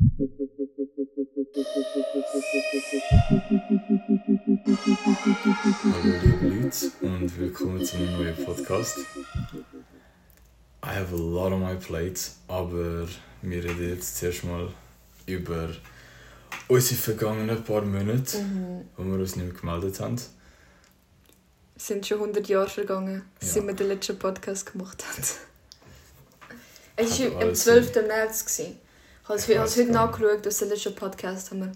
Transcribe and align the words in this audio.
Hallo 0.00 0.28
liebe 6.22 6.48
Leute 6.48 6.90
und 7.02 7.38
willkommen 7.38 7.84
zu 7.84 7.96
einem 7.96 8.12
neuen 8.16 8.44
Podcast. 8.44 8.98
I 10.82 10.86
have 10.86 11.14
a 11.14 11.18
lot 11.18 11.52
on 11.52 11.60
my 11.60 11.74
plate, 11.76 12.18
aber 12.48 13.06
wir 13.42 13.64
reden 13.64 13.90
jetzt 13.90 14.16
zuerst 14.16 14.44
mal 14.44 14.72
über 15.26 15.68
unsere 16.68 16.98
vergangenen 17.00 17.62
paar 17.62 17.82
Monate, 17.82 18.38
Mhm. 18.38 18.84
wo 18.96 19.04
wir 19.04 19.18
uns 19.18 19.36
nicht 19.36 19.44
mehr 19.52 19.60
gemeldet 19.60 20.00
haben. 20.00 20.16
Es 21.76 21.86
sind 21.86 22.06
schon 22.06 22.20
100 22.20 22.48
Jahre 22.48 22.68
vergangen, 22.70 23.22
Ja. 23.42 23.48
seit 23.48 23.66
wir 23.66 23.74
den 23.74 23.88
letzten 23.88 24.18
Podcast 24.18 24.72
gemacht 24.72 25.04
haben. 25.06 25.22
Es 26.96 27.18
war 27.20 27.26
am 27.28 27.36
alles 27.38 27.60
12. 27.64 28.02
März. 28.06 28.44
gewesen. 28.44 28.78
Ich 29.22 29.28
habe 29.28 29.64
es 29.64 29.76
heute 29.76 29.92
nachgeschaut, 29.92 30.44
dass 30.44 30.58
der 30.58 30.68
letzte 30.68 30.90
Podcast 30.90 31.50
haben 31.50 31.60
wir 31.60 31.72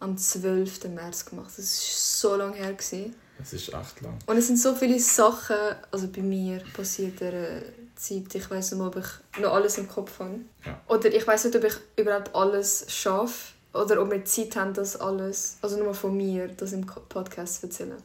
am 0.00 0.16
12. 0.16 0.84
März 0.84 1.24
gemacht. 1.26 1.48
Das 1.48 1.58
ist 1.58 2.20
so 2.20 2.36
lange 2.36 2.56
her. 2.56 2.72
Gewesen. 2.72 3.14
Es 3.40 3.52
ist 3.52 3.68
echt 3.68 4.00
lang. 4.00 4.18
Und 4.26 4.36
es 4.36 4.46
sind 4.46 4.58
so 4.58 4.74
viele 4.74 4.98
Sachen, 4.98 5.56
also 5.90 6.08
bei 6.08 6.22
mir 6.22 6.62
passiert 6.72 7.20
in 7.20 7.30
dieser 7.30 7.62
Zeit. 7.96 8.34
Ich 8.34 8.50
weiß 8.50 8.72
nicht 8.72 8.80
ob 8.80 8.96
ich 8.96 9.40
noch 9.40 9.52
alles 9.52 9.78
im 9.78 9.88
Kopf 9.88 10.18
habe. 10.20 10.40
Ja. 10.64 10.80
Oder 10.88 11.12
ich 11.12 11.26
weiß 11.26 11.44
nicht, 11.44 11.56
ob 11.56 11.64
ich 11.64 11.74
überhaupt 11.96 12.34
alles 12.34 12.86
schaffe. 12.88 13.52
Oder 13.72 14.00
ob 14.00 14.10
wir 14.10 14.24
Zeit 14.24 14.54
haben, 14.54 14.72
das 14.72 14.96
alles, 14.96 15.58
also 15.60 15.82
nur 15.82 15.94
von 15.94 16.16
mir, 16.16 16.48
das 16.48 16.72
im 16.72 16.86
Podcast 16.86 17.60
zu 17.60 17.66
erzählen. 17.66 18.00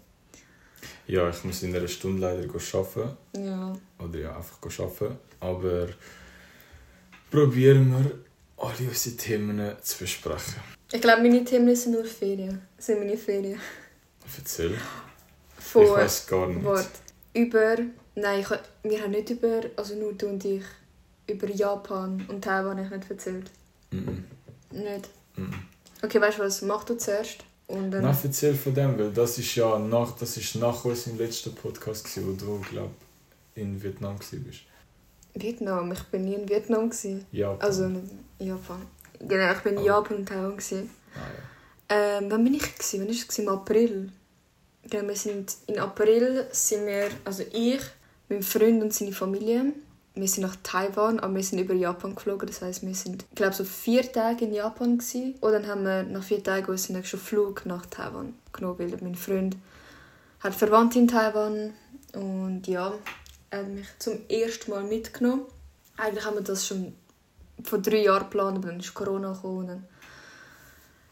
Ja, 1.05 1.29
ich 1.29 1.43
muss 1.43 1.61
in 1.61 1.75
einer 1.75 1.87
Stunde 1.87 2.21
leider 2.21 2.47
arbeiten. 2.49 3.17
Ja. 3.37 3.73
Oder 3.99 4.19
ja, 4.19 4.35
einfach 4.35 4.57
arbeiten. 4.63 5.17
Aber 5.39 5.87
probieren 7.29 7.91
wir, 7.91 8.11
alle 8.59 8.87
unsere 8.87 9.15
Themen 9.15 9.75
zu 9.81 9.97
besprechen. 9.99 10.55
Ich 10.91 11.01
glaube, 11.01 11.21
meine 11.21 11.43
Themen 11.43 11.75
sind 11.75 11.93
nur 11.93 12.05
Ferien. 12.05 12.61
Sind 12.77 12.99
meine 12.99 13.17
Ferien. 13.17 13.59
Erzähl. 14.37 14.75
Von 15.57 15.83
Ich 15.83 15.89
weiß 15.89 16.27
gar 16.27 16.47
nicht. 16.47 16.63
Wort. 16.63 16.89
Über. 17.33 17.75
Nein, 18.15 18.39
ich, 18.41 18.49
wir 18.83 19.01
haben 19.01 19.11
nicht 19.11 19.29
über. 19.29 19.61
Also 19.75 19.95
nur 19.95 20.13
du 20.13 20.27
und 20.27 20.43
ich. 20.45 20.63
Über 21.27 21.47
Japan 21.47 22.25
und 22.27 22.43
Taiwan 22.43 22.77
habe 22.77 22.85
ich 22.85 22.91
nicht 22.91 23.11
erzählt. 23.11 23.51
Mhm. 23.91 24.25
Nicht. 24.71 25.09
Mhm. 25.35 25.53
Okay, 26.01 26.19
weißt 26.19 26.39
du 26.39 26.43
was? 26.43 26.61
Mach 26.63 26.83
du 26.83 26.97
zuerst. 26.97 27.43
Und 27.67 27.91
dann. 27.91 28.01
Nein, 28.01 28.17
erzähl 28.23 28.55
von 28.55 28.73
dem, 28.73 28.97
weil 28.97 29.11
das 29.11 29.37
ist 29.37 29.53
ja 29.55 29.77
nach, 29.77 30.17
das 30.17 30.37
ist 30.37 30.55
nach 30.55 30.83
unserem 30.85 31.19
letzten 31.19 31.53
Podcast, 31.53 32.03
gewesen, 32.03 32.27
wo 32.27 32.45
du, 32.45 32.61
glaub 32.69 32.91
in 33.53 33.81
Vietnam 33.81 34.17
warst. 34.17 34.33
Vietnam. 35.35 35.91
Ich 35.91 36.03
bin 36.05 36.25
nie 36.25 36.35
in 36.35 36.49
Vietnam. 36.49 36.89
Gewesen. 36.89 37.25
Japan. 37.31 37.61
Also 37.61 37.91
Japan. 38.39 38.81
Genau, 39.19 39.51
ich 39.51 39.59
bin 39.59 39.73
in 39.73 39.79
Oh. 39.79 39.85
Japan 39.85 40.17
und 40.17 40.25
Taiwan. 40.27 40.51
Gewesen. 40.57 40.89
Ah, 41.15 41.19
ja. 41.91 42.17
Ähm, 42.19 42.31
wann 42.31 42.43
bin 42.43 42.53
ich? 42.55 42.73
Gewesen? 42.75 43.01
Wann 43.01 43.07
war 43.07 43.15
es? 43.15 43.39
Im 43.39 43.49
April. 43.49 44.11
Genau, 44.83 45.07
wir 45.07 45.15
sind 45.15 45.55
in 45.67 45.79
April 45.79 46.47
sind 46.51 46.85
wir, 46.87 47.09
also 47.25 47.43
ich, 47.51 47.81
mein 48.29 48.41
Freund 48.43 48.81
und 48.81 48.93
seine 48.93 49.11
Familie, 49.11 49.73
wir 50.15 50.27
sind 50.27 50.43
nach 50.43 50.55
Taiwan, 50.63 51.19
aber 51.19 51.35
wir 51.35 51.43
sind 51.43 51.59
über 51.59 51.73
Japan 51.73 52.15
geflogen. 52.15 52.47
Das 52.47 52.61
heißt, 52.61 52.85
wir 52.85 52.95
sind, 52.95 53.23
ich 53.29 53.35
glaube, 53.35 53.53
so 53.53 53.63
vier 53.63 54.11
Tage 54.11 54.45
in 54.45 54.53
Japan 54.53 54.97
gewesen. 54.97 55.35
Und 55.41 55.51
dann 55.51 55.67
haben 55.67 55.83
wir 55.83 56.03
nach 56.03 56.23
vier 56.23 56.43
Tagen 56.43 56.65
unseren 56.71 56.97
nächsten 56.97 57.19
Flug 57.19 57.65
nach 57.65 57.85
Taiwan 57.85 58.33
genommen, 58.51 58.79
weil 58.79 58.97
mein 59.01 59.15
Freund 59.15 59.55
hat 60.39 60.55
Verwandte 60.55 60.99
in 60.99 61.07
Taiwan 61.07 61.73
und 62.13 62.63
ja, 62.67 62.93
er 63.49 63.59
hat 63.59 63.67
mich 63.67 63.87
zum 63.99 64.19
ersten 64.29 64.71
Mal 64.71 64.83
mitgenommen. 64.83 65.43
Eigentlich 65.97 66.25
haben 66.25 66.35
wir 66.35 66.43
das 66.43 66.65
schon 66.65 66.93
vor 67.63 67.79
drei 67.79 68.03
Jahren 68.03 68.23
geplant, 68.23 68.57
aber 68.57 68.67
dann 68.67 68.79
ist 68.79 68.93
Corona 68.93 69.33
gekommen. 69.33 69.57
Und 69.57 69.67
dann 69.67 69.87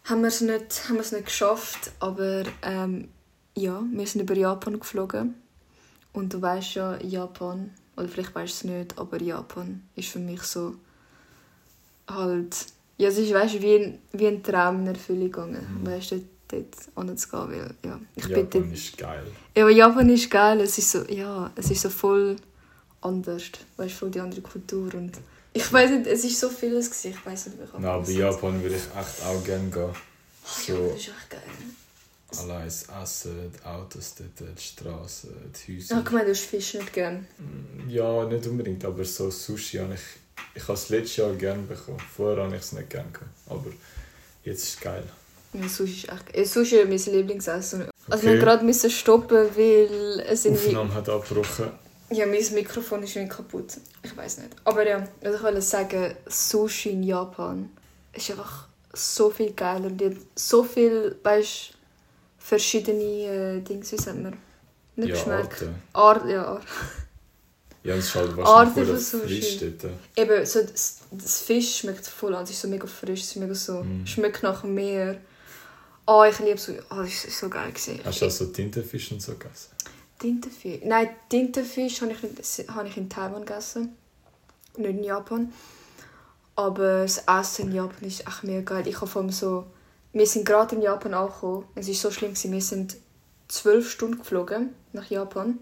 haben 0.06 0.22
wir 0.22 0.28
es 0.28 0.42
nicht, 0.42 0.88
haben 0.88 0.96
wir 0.96 1.02
es 1.02 1.12
nicht 1.12 1.26
geschafft, 1.26 1.92
aber 2.00 2.44
ähm, 2.62 3.10
ja, 3.56 3.82
wir 3.92 4.08
sind 4.08 4.22
über 4.22 4.36
Japan 4.36 4.80
geflogen. 4.80 5.36
Und 6.14 6.34
du 6.34 6.42
weißt 6.42 6.76
ja, 6.76 6.98
Japan, 7.02 7.72
oder 7.96 8.08
vielleicht 8.08 8.34
weißt 8.34 8.64
du 8.64 8.68
es 8.68 8.74
nicht, 8.74 8.98
aber 8.98 9.22
Japan 9.22 9.84
ist 9.96 10.10
für 10.10 10.20
mich 10.20 10.42
so 10.44 10.76
halt, 12.08 12.56
ja, 12.98 13.10
es 13.10 13.18
ist 13.18 13.34
weißt, 13.34 13.62
wie, 13.62 13.76
ein, 13.76 14.00
wie 14.14 14.28
ein 14.28 14.42
Traum 14.42 14.82
in 14.82 14.88
Erfüllung 14.88 15.32
gegangen. 15.32 15.82
Mhm. 15.82 15.88
Weißt 15.88 16.12
du, 16.12 16.24
dort, 16.48 16.76
anzugehen, 16.96 17.50
weil 17.52 17.76
ja, 17.84 18.00
ich 18.16 18.26
bin 18.26 18.36
dort, 18.36 18.54
Japan 18.56 18.74
ist 18.74 18.98
geil. 18.98 19.24
ja, 19.56 19.70
Japan 19.70 20.10
ist 20.10 20.32
geil, 20.32 20.62
es 20.62 20.78
ist 20.78 20.92
so, 20.92 21.04
ja, 21.10 21.52
es 21.56 21.72
ist 21.72 21.82
so 21.82 21.90
voll 21.90 22.38
anders, 23.02 23.44
weißt 23.78 23.94
du, 23.94 23.98
voll 23.98 24.12
die 24.12 24.20
andere 24.20 24.42
Kultur 24.42 24.94
und 24.96 25.12
ich 25.58 25.74
weiß 25.74 25.90
nicht, 25.92 26.08
es 26.08 26.24
ist 26.24 26.40
so 26.40 26.50
vieles 26.50 26.90
gewesen, 26.90 27.12
ich 27.18 27.26
weiß 27.26 27.48
nicht, 27.48 27.60
wie 27.60 27.64
ich 27.64 27.74
Nein, 27.74 27.86
aber 27.86 27.98
anfangen 28.00 28.18
Japan 28.18 28.64
würde 28.64 28.76
ich 28.76 28.82
echt 28.84 29.26
auch 29.26 29.44
gerne 29.44 29.70
gehen. 29.70 29.94
soll. 30.46 30.66
Ja, 30.68 30.76
So, 30.76 30.88
das 30.90 31.00
ist 31.02 31.08
echt 31.10 31.30
geil. 31.30 31.42
allein 32.40 32.66
das 32.66 32.86
Essen, 33.04 33.52
die 33.54 33.66
Autos 33.66 34.16
dort, 34.16 34.58
die 34.58 34.62
Straßen, 34.62 35.30
die 35.68 35.78
Häuser. 35.78 36.02
gemeint, 36.02 36.28
du 36.28 36.32
hast 36.32 36.42
Fisch 36.46 36.74
nicht 36.76 36.94
gern. 36.94 37.28
Ja, 37.88 38.26
nicht 38.26 38.46
unbedingt, 38.48 38.84
aber 38.86 39.04
so 39.06 39.30
Sushi 39.32 39.78
habe 39.78 39.94
ich... 39.96 40.02
Ich 40.54 40.64
habe 40.64 40.74
es 40.74 40.90
letztes 40.90 41.18
Jahr 41.18 41.34
gerne 41.34 41.64
bekommen. 41.64 42.00
Vorher 42.16 42.44
habe 42.44 42.56
ich 42.56 42.62
es 42.62 42.72
nicht 42.72 42.90
gerne 42.90 43.10
gehabt. 43.12 43.30
Aber 43.48 43.66
jetzt 44.44 44.64
ist 44.64 44.76
es 44.76 44.80
geil. 44.80 45.04
Ja, 45.54 45.68
Sushi 45.68 45.94
ist 46.06 46.10
echt 46.10 46.34
geil. 46.34 46.46
Sushi 46.46 46.76
ist 46.78 47.08
mein 47.08 47.16
Lieblingsessen. 47.16 47.82
Also 47.82 47.92
wir 48.08 48.16
Okay. 48.16 48.26
mussten 48.28 48.40
gerade 48.40 48.66
müssen 48.66 48.90
stoppen, 48.92 49.38
weil 49.56 50.20
es 50.28 50.42
Die 50.44 50.48
irgendwie... 50.50 50.68
Aufnahme 50.68 50.94
hat 50.96 51.10
abgebrochen. 51.10 51.72
Ja, 52.10 52.26
mein 52.26 52.54
Mikrofon 52.54 53.04
ist 53.04 53.16
irgendwie 53.16 53.36
kaputt. 53.36 53.78
Ich 54.04 54.16
weiß 54.16 54.38
nicht. 54.40 54.52
Aber 54.64 54.88
ja, 54.88 55.08
also 55.24 55.38
ich 55.38 55.44
wollte 55.44 55.62
sagen, 55.62 56.16
Sushi 56.26 56.92
in 56.92 57.04
Japan 57.04 57.70
ist 58.14 58.32
einfach 58.32 58.68
so 58.94 59.30
viel 59.30 59.52
geiler. 59.52 59.90
Die 59.90 60.06
haben 60.06 60.26
so 60.36 60.64
viel, 60.64 61.18
weißt 61.22 61.74
verschiedene 62.40 63.04
äh, 63.04 63.62
Dinge, 63.62 63.84
wie 63.84 63.98
sagt 63.98 64.24
man? 64.24 64.38
Nicht 64.96 65.26
Ja. 65.26 65.52
Art, 65.94 66.30
ja, 66.30 66.46
Art. 66.46 66.64
Ja, 67.84 67.96
es 67.96 68.06
ist 68.06 68.16
halt 68.16 68.36
wahrscheinlich 68.36 69.02
voll 69.06 69.22
frisch 69.22 69.60
dort. 69.60 69.94
Eben, 70.16 70.46
so 70.46 70.62
das, 70.62 71.00
das 71.12 71.42
Fisch 71.42 71.80
schmeckt 71.80 72.06
voll 72.08 72.36
an. 72.36 72.44
Es 72.44 72.50
ist 72.50 72.62
so 72.62 72.68
mega 72.68 72.88
frisch, 72.88 73.22
es 73.22 73.28
ist 73.28 73.36
mega 73.38 73.54
so... 73.54 73.84
Mhm. 73.84 74.06
Schmeckt 74.06 74.44
nach 74.44 74.64
Meer. 74.64 75.22
Oh, 76.06 76.24
ich 76.30 76.40
liebe 76.40 76.58
so... 76.58 76.74
Oh, 76.90 77.02
das 77.02 77.26
ist 77.26 77.40
so 77.40 77.48
geil 77.50 77.72
gewesen. 77.72 78.00
Hast 78.04 78.22
du 78.22 78.26
also 78.26 78.46
Tintenfisch 78.48 79.12
und 79.12 79.22
so 79.22 79.34
gegessen? 79.34 79.72
Tintenfisch? 80.20 80.82
Nein, 80.84 81.10
Tintenfisch 81.30 82.02
habe 82.02 82.12
ich, 82.12 82.24
nicht- 82.24 82.70
habe 82.70 82.88
ich 82.88 82.98
in 82.98 83.10
Taiwan 83.10 83.46
gegessen. 83.46 83.96
Nicht 84.78 84.90
in 84.90 85.04
Japan. 85.04 85.54
Aber 86.56 87.02
das 87.02 87.24
Essen 87.28 87.68
in 87.70 87.76
Japan 87.76 88.08
ist 88.08 88.22
echt 88.28 88.44
mega 88.44 88.62
geil. 88.62 88.88
Ich 88.88 89.00
habe 89.02 89.32
so... 89.32 89.66
Wir 90.14 90.26
sind 90.26 90.46
gerade 90.46 90.76
in 90.76 90.82
Japan 90.82 91.14
angekommen. 91.14 91.66
Es 91.76 91.88
war 91.88 91.94
so 91.94 92.12
schlimm. 92.12 92.34
Wir 92.36 92.62
sind 92.62 92.98
zwölf 93.48 93.90
Stunden 93.92 94.20
geflogen 94.20 94.74
nach 94.94 95.10
Japan. 95.10 95.60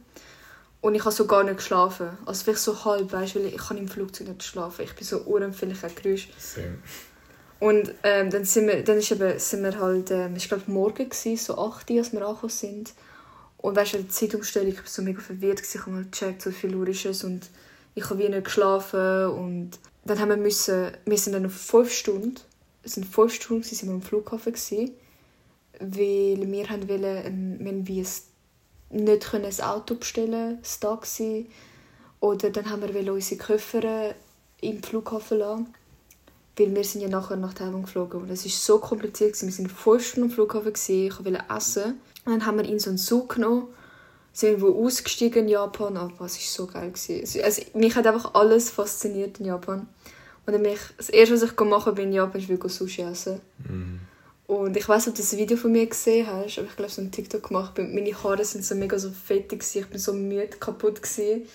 Und 0.81 0.95
ich 0.95 1.01
habe 1.03 1.13
so 1.13 1.25
gar 1.25 1.43
nicht 1.43 1.57
geschlafen. 1.57 2.09
Also 2.25 2.43
vielleicht 2.43 2.59
so 2.61 2.85
halb, 2.85 3.11
weißt 3.11 3.35
du, 3.35 3.39
weil 3.39 3.47
ich 3.47 3.57
kann 3.57 3.77
im 3.77 3.87
Flugzeug 3.87 4.27
nicht 4.29 4.43
schlafen. 4.43 4.83
Ich 4.83 4.93
bin 4.95 5.03
so 5.05 5.17
unempfindlich 5.19 5.83
an 5.83 5.91
Geräusche. 5.95 6.29
Same. 6.37 6.77
Und 7.59 7.93
ähm, 8.03 8.29
dann, 8.29 8.45
sind 8.45 8.67
wir, 8.67 8.83
dann 8.83 8.97
ist 8.97 9.11
eben, 9.11 9.39
sind 9.39 9.63
wir 9.63 9.79
halt, 9.79 10.11
ähm, 10.11 10.35
ich 10.35 10.47
glaube 10.47 10.69
morgen 10.69 11.09
gewesen, 11.09 11.37
so 11.37 11.57
8 11.57 11.89
Uhr, 11.89 11.97
als 11.99 12.11
wir 12.13 12.25
angekommen 12.25 12.49
sind. 12.51 12.93
Und 13.65 13.75
weißt 13.75 13.95
du, 13.95 13.97
die 13.97 14.09
Zeitumstellung, 14.09 14.73
ich 14.73 14.77
war 14.77 14.85
so 14.85 15.01
mega 15.01 15.19
verwirrt, 15.19 15.59
ich 15.59 15.81
habe 15.81 15.89
mal 15.89 16.05
gecheckt, 16.05 16.43
so 16.43 16.51
viel 16.51 16.75
Uhr 16.75 16.87
ist 16.87 17.03
es 17.03 17.23
und 17.23 17.49
ich 17.95 18.07
habe 18.07 18.19
wie 18.19 18.29
nicht 18.29 18.43
geschlafen 18.43 19.25
und 19.29 19.71
dann 20.03 20.19
haben 20.19 20.29
wir 20.29 20.37
müssen, 20.37 20.91
wir 21.03 21.17
sind 21.17 21.33
dann 21.33 21.47
auf 21.47 21.53
5 21.53 21.91
Stunden, 21.91 22.35
es 22.83 22.93
sind 22.93 23.07
5 23.07 23.33
Stunden, 23.33 23.63
sind 23.63 23.89
wir 23.89 23.95
am 23.95 24.03
Flughafen 24.03 24.53
gewesen, 24.53 24.91
weil 25.79 26.51
wir 26.51 26.69
haben 26.69 26.87
wollen, 26.87 27.25
ähm, 27.25 27.57
wir 27.59 27.71
haben 27.71 27.87
wie 27.87 28.01
ein, 28.01 29.03
nicht 29.03 29.31
können 29.31 29.45
ein 29.45 29.61
Auto 29.61 29.95
bestellen, 29.95 30.59
das 30.61 30.79
Taxi, 30.79 31.49
oder 32.19 32.51
dann 32.51 32.69
haben 32.69 32.83
wir 32.83 33.13
unsere 33.13 33.41
Koffer 33.41 34.13
im 34.61 34.83
Flughafen 34.83 35.39
lassen 35.39 35.73
weil 36.57 36.73
wir 36.73 36.83
sind 36.83 37.01
ja 37.01 37.09
nachher 37.09 37.35
nach 37.35 37.53
Taiwan 37.53 37.81
geflogen 37.81 38.21
und 38.21 38.29
es 38.29 38.45
war 38.45 38.51
so 38.51 38.79
kompliziert. 38.79 39.33
gewesen. 39.33 39.47
Wir 39.47 39.53
sind 39.53 39.71
fünf 39.71 40.07
Stunden 40.07 40.29
am 40.29 40.35
Flughafen, 40.35 40.71
gewesen. 40.71 41.07
ich 41.07 41.25
wollte 41.25 41.43
essen. 41.49 41.99
Dann 42.25 42.45
haben 42.45 42.57
wir 42.57 42.65
in 42.65 42.79
so 42.79 42.89
einen 42.89 42.97
Zug 42.97 43.35
genommen, 43.35 43.67
sind 44.33 44.49
irgendwo 44.59 44.85
ausgestiegen 44.85 45.43
in 45.43 45.49
Japan. 45.49 45.95
Aber 45.97 46.25
es 46.25 46.35
war 46.35 46.67
so 46.67 46.67
geil. 46.67 46.89
gewesen. 46.91 47.21
Es- 47.23 47.37
Also, 47.41 47.61
mich 47.73 47.95
hat 47.95 48.07
einfach 48.07 48.33
alles 48.33 48.69
fasziniert 48.69 49.39
in 49.39 49.45
Japan. 49.45 49.87
Und 50.45 50.53
dann 50.53 50.61
bin 50.63 50.73
ich, 50.73 50.79
das 50.97 51.09
erste, 51.09 51.35
was 51.35 51.43
ich 51.43 51.55
gemacht 51.55 51.85
habe 51.87 52.01
in 52.01 52.13
Japan, 52.13 52.41
ist 52.41 52.49
wirklich 52.49 52.73
Sushi 52.73 53.01
essen. 53.03 53.41
Mhm. 53.67 53.99
Und 54.47 54.77
ich 54.77 54.87
weiß 54.87 55.07
nicht, 55.07 55.13
ob 55.13 55.15
du 55.15 55.21
das 55.23 55.35
Video 55.37 55.57
von 55.57 55.71
mir 55.71 55.87
gesehen 55.87 56.27
hast, 56.27 56.59
aber 56.59 56.67
ich 56.67 56.75
glaube, 56.75 56.91
so 56.91 57.01
ein 57.01 57.11
TikTok 57.11 57.47
gemacht. 57.47 57.77
Meine 57.79 58.23
Haare 58.23 58.45
sind 58.45 58.63
so 58.63 58.75
mega 58.75 58.99
so 58.99 59.09
fettig, 59.09 59.59
gewesen. 59.61 59.79
ich 59.79 59.87
bin 59.87 59.99
so 59.99 60.13
müde, 60.13 60.57
kaputt. 60.59 61.01
Gewesen. 61.01 61.47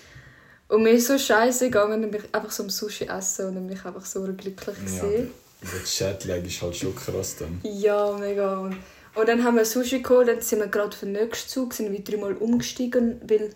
Und 0.67 0.83
mir 0.83 0.91
ist 0.91 1.07
so 1.07 1.17
scheiße 1.17 1.65
gegangen, 1.65 2.01
dann 2.01 2.11
bin 2.11 2.21
ich 2.23 2.33
einfach 2.35 2.51
so 2.51 2.63
am 2.63 2.69
Sushi 2.69 3.05
essen 3.05 3.47
und 3.47 3.55
dann 3.55 3.67
bin 3.67 3.77
ich 3.77 3.85
einfach 3.85 4.05
so 4.05 4.21
glücklich. 4.23 4.75
Ja, 4.97 5.03
gewesen. 5.03 5.31
der 5.61 5.83
Chatlag 5.85 6.45
ist 6.45 6.61
halt 6.61 6.75
schon 6.75 6.93
krass 6.95 7.35
dann. 7.39 7.61
Ja, 7.63 8.11
mega. 8.17 8.57
Und, 8.59 8.75
und 9.15 9.27
dann 9.27 9.43
haben 9.43 9.57
wir 9.57 9.65
Sushi 9.65 10.01
geholt, 10.01 10.27
dann 10.27 10.41
sind 10.41 10.59
wir 10.59 10.67
gerade 10.67 10.95
für 10.95 11.05
den 11.05 11.13
nächsten 11.13 11.49
Zug, 11.49 11.73
sind 11.73 11.91
wir 11.91 12.03
dreimal 12.03 12.33
umgestiegen, 12.33 13.21
weil 13.27 13.51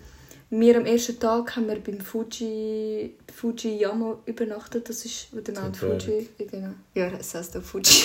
Wir 0.52 0.78
am 0.78 0.86
ersten 0.86 1.20
Tag 1.20 1.56
haben 1.56 1.68
wir 1.68 1.80
beim 1.80 2.00
Fuji, 2.00 3.16
Fujiyama 3.34 4.20
übernachtet. 4.26 4.88
Das 4.88 5.04
ist, 5.04 5.28
wo 5.32 5.40
der 5.40 5.60
Mount. 5.60 5.76
Fuji... 5.76 6.30
Genau. 6.38 6.70
Ja, 6.94 7.08
es 7.20 7.34
heißt 7.34 7.58
auch 7.58 7.64
Fuji. 7.64 8.04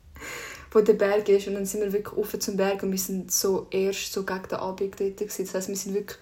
wo 0.70 0.80
der 0.80 0.94
Berg 0.94 1.28
ist. 1.28 1.48
Und 1.48 1.54
dann 1.54 1.66
sind 1.66 1.80
wir 1.82 1.92
wirklich 1.92 2.16
auf 2.16 2.38
zum 2.38 2.56
Berg 2.56 2.82
und 2.82 2.92
wir 2.92 2.98
sind 2.98 3.32
so 3.32 3.66
erst 3.70 4.12
so 4.12 4.24
gegen 4.24 4.48
den 4.48 4.58
Abend 4.58 4.98
dort. 4.98 5.16
Gewesen. 5.16 5.44
Das 5.44 5.54
heisst, 5.54 5.68
wir 5.68 5.76
sind 5.76 5.94
wirklich 5.94 6.18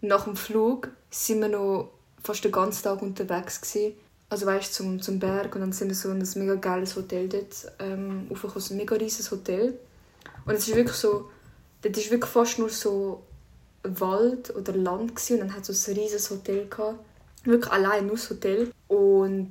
nach 0.00 0.24
dem 0.24 0.36
Flug 0.36 0.90
sind 1.08 1.40
wir 1.40 1.48
noch 1.48 1.92
fast 2.22 2.44
den 2.44 2.52
ganzen 2.52 2.82
Tag 2.82 3.00
unterwegs 3.00 3.60
gewesen. 3.60 3.94
Also 4.28 4.44
weißt 4.44 4.74
zum, 4.74 5.00
zum 5.00 5.20
Berg 5.20 5.54
und 5.54 5.60
dann 5.60 5.72
sind 5.72 5.88
wir 5.88 5.94
so 5.94 6.10
in 6.10 6.20
ein 6.20 6.28
mega 6.34 6.56
geiles 6.56 6.96
Hotel 6.96 7.28
dort 7.28 7.72
ähm, 7.78 8.26
aufgekommen. 8.30 8.66
Ein 8.70 8.76
mega 8.76 8.96
riesiges 8.96 9.30
Hotel. 9.30 9.78
Und 10.46 10.54
es 10.54 10.68
ist 10.68 10.74
wirklich 10.74 10.96
so... 10.96 11.30
Dort 11.82 11.96
ist 11.96 12.10
wirklich 12.10 12.30
fast 12.30 12.58
nur 12.58 12.70
so 12.70 13.22
Wald 13.82 14.54
oder 14.56 14.72
Land 14.72 15.14
gewesen. 15.14 15.34
und 15.34 15.40
dann 15.48 15.56
hat 15.56 15.68
es 15.68 15.84
so 15.84 15.92
ein 15.92 15.98
riesiges 15.98 16.30
Hotel 16.30 16.66
gehabt. 16.68 16.98
Wirklich 17.44 17.72
allein 17.72 18.06
nur 18.06 18.16
das 18.16 18.30
Hotel. 18.30 18.72
Und 18.88 19.50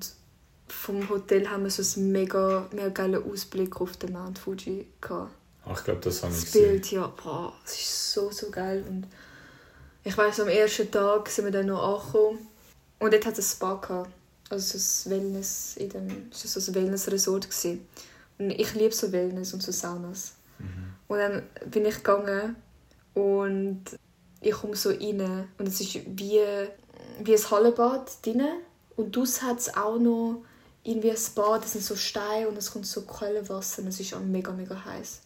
vom 0.68 1.08
Hotel 1.10 1.50
haben 1.50 1.64
wir 1.64 1.70
so 1.70 2.00
einen 2.00 2.12
mega, 2.12 2.68
mega 2.72 2.90
geilen 2.90 3.24
Ausblick 3.32 3.80
auf 3.80 3.96
den 3.98 4.14
Mount 4.14 4.40
Fuji 4.40 4.88
gehabt. 5.00 5.32
Ach, 5.66 5.78
ich 5.78 5.84
glaube, 5.84 6.02
das 6.02 6.22
habe 6.24 6.34
ich 6.34 6.40
Das 6.42 6.52
gesehen. 6.52 6.72
Bild, 6.72 6.92
ja, 6.92 7.08
boah, 7.08 7.54
es 7.66 7.74
ist 7.74 8.14
so, 8.14 8.32
so 8.32 8.50
geil. 8.50 8.84
Und 8.88 9.08
ich 10.04 10.18
weiß 10.18 10.42
am 10.42 10.48
ersten 10.48 10.92
Tag 10.92 11.30
sind 11.30 11.46
wir 11.46 11.52
dann 11.52 11.68
noch 11.68 11.82
angekommen 11.82 12.48
und 13.00 13.14
dort 13.14 13.26
hat 13.26 13.38
es 13.38 13.54
ein 13.54 13.56
Spa 13.56 13.76
gehabt. 13.76 14.10
Also 14.50 14.78
so 14.78 15.10
ein 15.10 15.12
Wellness, 15.12 15.76
in 15.78 15.90
dem, 15.90 16.30
so 16.32 16.60
ein 16.60 16.76
Wellness-Resort. 16.76 17.50
gewesen. 17.50 17.88
Und 18.38 18.52
ich 18.52 18.74
liebe 18.76 18.94
so 18.94 19.12
Wellness 19.12 19.54
und 19.54 19.64
so 19.64 19.72
Saunas. 19.72 20.34
Und 21.08 21.18
dann 21.18 21.44
bin 21.70 21.86
ich 21.86 21.98
gegangen 21.98 22.56
und 23.14 23.84
ich 24.42 24.52
komme 24.52 24.76
so 24.76 24.90
rein 24.90 25.48
und 25.58 25.68
es 25.68 25.82
ist 25.82 25.96
wie, 25.96 26.42
wie 27.24 27.36
ein 27.36 27.52
Hallenbad 27.52 28.26
drin 28.26 28.44
und 28.96 29.16
draussen 29.16 29.48
hat 29.48 29.60
es 29.60 29.76
auch 29.76 29.98
noch 30.00 30.44
irgendwie 30.84 31.12
ein 31.12 31.18
Bad, 31.36 31.64
das 31.64 31.74
sind 31.74 31.84
so 31.84 31.96
Steine 31.96 32.48
und 32.48 32.58
es 32.58 32.72
kommt 32.72 32.86
so 32.86 33.02
Quellenwasser 33.02 33.82
und 33.82 33.88
es 33.88 34.00
ist 34.00 34.14
auch 34.14 34.20
mega, 34.20 34.52
mega 34.52 34.86
heiß. 34.86 35.22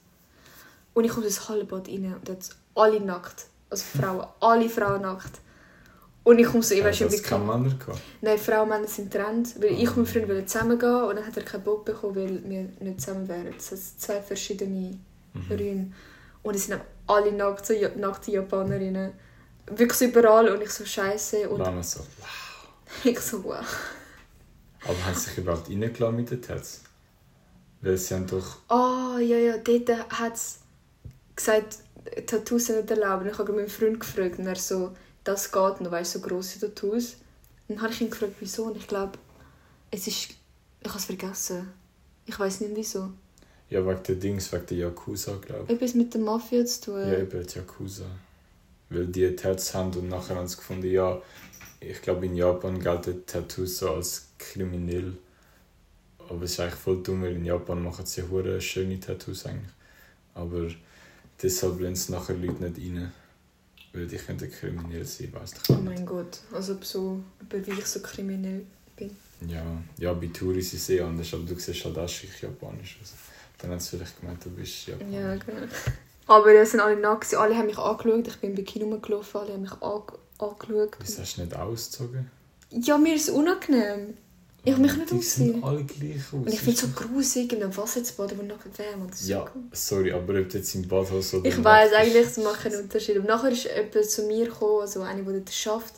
Und 0.94 1.04
ich 1.04 1.12
komme 1.12 1.26
in 1.26 1.34
das 1.34 1.48
Hallenbad 1.50 1.88
rein 1.88 2.14
und 2.14 2.28
dort 2.28 2.50
alle 2.76 3.00
nackt. 3.00 3.48
Also 3.70 3.84
Frauen, 3.84 4.26
alle 4.40 4.70
Frauen 4.70 5.02
nackt. 5.02 5.40
Und 6.24 6.40
ich 6.40 6.48
komme 6.48 6.64
so, 6.64 6.74
ich 6.74 6.80
Ja, 6.80 6.86
weiß 6.86 7.00
das 7.00 7.12
wie 7.12 7.16
nicht 7.16 7.24
gehabt. 7.24 8.00
Nein, 8.22 8.38
Frauen 8.38 8.64
und 8.64 8.70
Männer 8.70 8.88
sind 8.88 9.12
getrennt. 9.12 9.62
Weil 9.62 9.72
ich 9.72 9.90
und 9.90 9.98
mein 9.98 10.06
Freund 10.06 10.30
wollten 10.30 10.48
zusammengehen 10.48 11.04
und 11.04 11.16
dann 11.16 11.26
hat 11.26 11.38
er 11.38 11.44
keinen 11.44 11.64
Bock 11.64 11.86
bekommen, 11.86 12.16
weil 12.16 12.50
wir 12.50 12.70
nicht 12.80 13.02
zusammen 13.02 13.28
wären. 13.28 13.54
Das 13.56 13.70
sind 13.70 14.00
zwei 14.00 14.22
verschiedene 14.22 14.98
Räume. 15.50 15.92
Und 16.44 16.56
es 16.56 16.68
sind 16.68 16.82
alle 17.08 17.32
nackt, 17.32 17.66
so 17.66 17.74
ja- 17.74 17.96
nackte 17.96 18.32
Japanerinnen. 18.32 19.14
Wirklich 19.68 20.10
überall 20.10 20.50
und 20.50 20.62
ich 20.62 20.72
so 20.72 20.86
scheiße 20.86 21.50
Und 21.50 21.60
dann 21.60 21.84
so, 21.84 22.00
wow. 22.00 22.68
ich 23.04 23.20
so 23.20 23.44
wow. 23.44 23.66
Aber 24.84 25.06
haben 25.06 25.14
sie 25.14 25.30
sich 25.30 25.38
überhaupt 25.38 25.70
reingelassen 25.70 26.16
mit 26.16 26.32
den 26.32 26.42
Tats? 26.42 26.82
Weil 27.82 27.98
sie 27.98 28.14
haben 28.16 28.28
doch... 28.28 28.58
Ah, 28.70 29.20
ja, 29.20 29.38
ja, 29.38 29.58
dort 29.58 29.90
hat 30.20 30.34
es 30.34 30.60
gesagt, 31.36 31.80
Tattoos 32.26 32.66
sind 32.66 32.78
nicht 32.78 32.92
erlaubt. 32.92 33.24
Und 33.24 33.30
ich 33.30 33.38
habe 33.38 33.52
meinen 33.54 33.70
Freund 33.70 34.00
gefragt 34.00 34.40
und 34.40 34.48
er 34.48 34.56
so, 34.56 34.94
das 35.24 35.52
geht 35.52 35.82
noch, 35.82 35.92
weißt 35.92 36.16
du, 36.16 36.20
so 36.20 36.28
grosse 36.28 36.60
Tattoos. 36.60 37.18
Und 37.68 37.76
dann 37.76 37.82
habe 37.82 37.94
ich 37.94 38.02
ihn 38.02 38.10
gefragt, 38.10 38.36
wieso. 38.40 38.66
Und 38.66 38.78
ich 38.78 38.88
glaube, 38.88 39.20
es 39.92 40.08
ist, 40.08 40.32
ich 40.82 40.88
habe 40.88 40.98
es 40.98 41.06
vergessen. 41.06 41.72
Ich 42.26 42.38
weiß 42.40 42.62
nicht 42.62 42.76
wieso. 42.76 43.12
Ja, 43.70 43.86
wegen 43.86 44.04
der 44.04 44.16
Dings, 44.16 44.52
wegen 44.52 44.66
der 44.66 44.78
Yakuza, 44.78 45.38
glaube 45.46 45.66
ich. 45.68 45.76
Etwas 45.76 45.94
mit 45.94 46.14
der 46.14 46.22
Mafia 46.22 46.66
zu 46.66 46.82
tun. 46.82 47.02
Ja, 47.02 47.20
eben 47.20 47.48
die 47.48 47.56
Yakuza. 47.56 48.06
Weil 48.90 49.06
die 49.08 49.36
Tats 49.36 49.74
haben 49.74 49.94
und 49.94 50.10
nachher 50.10 50.36
haben 50.36 50.48
sie 50.48 50.58
gefunden, 50.58 50.92
ja, 50.92 51.22
ich 51.80 52.02
glaube 52.02 52.26
in 52.26 52.36
Japan 52.36 52.80
gelten 52.80 53.26
Tattoos 53.26 53.78
so 53.78 53.92
als 53.92 54.30
kriminell. 54.38 55.14
Aber 56.28 56.44
es 56.44 56.52
ist 56.52 56.60
eigentlich 56.60 56.76
voll 56.76 57.02
dumm, 57.04 57.22
weil 57.22 57.36
in 57.36 57.46
Japan 57.46 57.84
machen 57.84 58.06
sie 58.06 58.24
hure 58.24 58.60
schöne 58.60 59.00
Tattoos 59.00 59.46
eigentlich. 59.46 59.72
Aber 60.34 60.68
deshalb 61.42 61.80
lassen 61.80 61.96
sie 61.96 62.12
nachher 62.12 62.36
Leute 62.36 62.64
nicht 62.64 62.78
rein. 62.78 63.12
Weil 63.94 64.08
die 64.08 64.18
könnten 64.18 64.52
kriminell 64.52 65.06
sein, 65.06 65.34
weiss 65.34 65.54
ich 65.54 65.70
Oh 65.70 65.82
mein 65.82 66.06
Gott, 66.06 66.40
also 66.52 66.74
ob 66.74 66.86
so, 66.86 67.24
ob 67.42 67.68
ich 67.68 67.86
so 67.86 68.00
kriminell 68.02 68.66
bin. 68.96 69.16
Ja, 69.48 69.64
ja, 69.98 70.14
bei 70.14 70.28
Touris 70.28 70.74
ist 70.74 70.82
es 70.82 70.90
eh 70.90 71.02
anders, 71.02 71.34
aber 71.34 71.44
du 71.44 71.56
siehst 71.56 71.86
halt 71.86 71.98
auch 71.98 72.08
schick 72.08 72.42
japanisch 72.42 73.00
aus. 73.02 73.14
Dann 73.60 73.72
haben 73.72 73.80
sie 73.80 73.98
vielleicht 73.98 74.20
gemeint, 74.20 74.44
du 74.44 74.50
bist 74.50 74.88
Japaner. 74.88 75.12
Ja, 75.12 75.36
genau. 75.36 75.68
Aber 76.28 76.54
die 76.54 76.66
sind 76.66 76.80
alle 76.80 76.96
nackt, 76.96 77.34
alle 77.34 77.56
haben 77.56 77.66
mich 77.66 77.78
angeschaut. 77.78 78.28
Ich 78.28 78.38
bin 78.38 78.52
im 78.52 78.56
Bikini 78.56 78.86
rumgelaufen, 78.86 79.42
alle 79.42 79.54
haben 79.54 79.62
mich 79.62 79.82
ange 79.82 80.04
angeschaut. 80.38 80.98
Wieso 81.00 81.22
hast 81.22 81.38
du 81.38 81.42
nicht 81.42 81.56
ausgezogen? 81.56 82.32
Ja, 82.72 82.98
mir 82.98 83.16
ist 83.16 83.30
es 83.30 83.34
unangenehm. 83.34 84.16
Ich 84.64 84.76
will 84.76 84.84
mich 84.84 84.96
nicht 84.98 85.12
Die 85.12 85.22
sehen 85.22 85.64
alle 85.64 85.84
gleich 85.84 86.18
aus. 86.28 86.34
Und 86.34 86.50
ich 86.50 86.60
finde 86.60 86.74
es 86.74 86.82
so 86.82 86.88
grusig, 86.90 87.52
in 87.54 87.64
einem 87.64 87.76
Wasser 87.76 88.04
zu 88.04 88.14
baden, 88.16 88.38
wo 88.38 88.44
wärme. 88.44 89.08
Das 89.08 89.22
ist 89.22 89.26
so 89.26 89.32
Ja, 89.32 89.46
cool. 89.56 89.64
sorry, 89.72 90.12
aber 90.12 90.40
ob 90.40 90.50
du 90.50 90.58
jetzt 90.58 90.76
im 90.76 90.88
Badhaus 90.88 91.34
oder 91.34 91.48
Ich 91.48 91.64
weiß 91.64 91.94
eigentlich, 91.94 92.28
es 92.28 92.38
macht 92.38 92.64
keinen 92.64 92.82
Unterschied. 92.84 93.18
Und 93.18 93.26
nachher 93.28 93.52
ist 93.52 93.64
jemand 93.64 94.10
zu 94.10 94.24
mir 94.24 94.46
gekommen, 94.46 94.82
also 94.82 95.02
eine, 95.02 95.24
die 95.24 95.32
dort 95.32 95.68
arbeitet, 95.68 95.94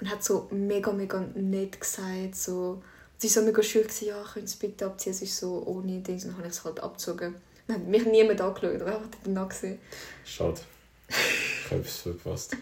und 0.00 0.10
hat 0.10 0.22
so 0.22 0.48
mega, 0.50 0.92
mega 0.92 1.20
nett 1.34 1.80
gesagt, 1.80 2.36
so... 2.36 2.82
Sie 3.22 3.28
war 3.28 3.34
so 3.34 3.46
mega 3.46 3.62
schön, 3.62 3.82
gewesen, 3.84 4.08
ja, 4.08 4.20
können 4.34 4.48
Sie 4.48 4.56
bitte 4.58 4.84
abziehen, 4.84 5.12
es 5.12 5.22
ist 5.22 5.36
so 5.36 5.62
ohne 5.64 6.00
Dings. 6.00 6.24
Und 6.24 6.30
dann 6.30 6.38
habe 6.38 6.48
ich 6.48 6.54
es 6.54 6.64
halt 6.64 6.80
abgezogen. 6.80 7.36
Dann 7.68 7.76
hat 7.76 7.86
mich 7.86 8.04
niemand 8.04 8.40
angeschaut, 8.40 8.80
aber 8.80 8.96
einfach 8.96 9.08
danach 9.22 9.48
gesehen. 9.48 9.78
Schade. 10.24 10.60
Ich 11.08 11.70
habe 11.70 11.82
es 11.82 11.98
verpasst. 11.98 12.56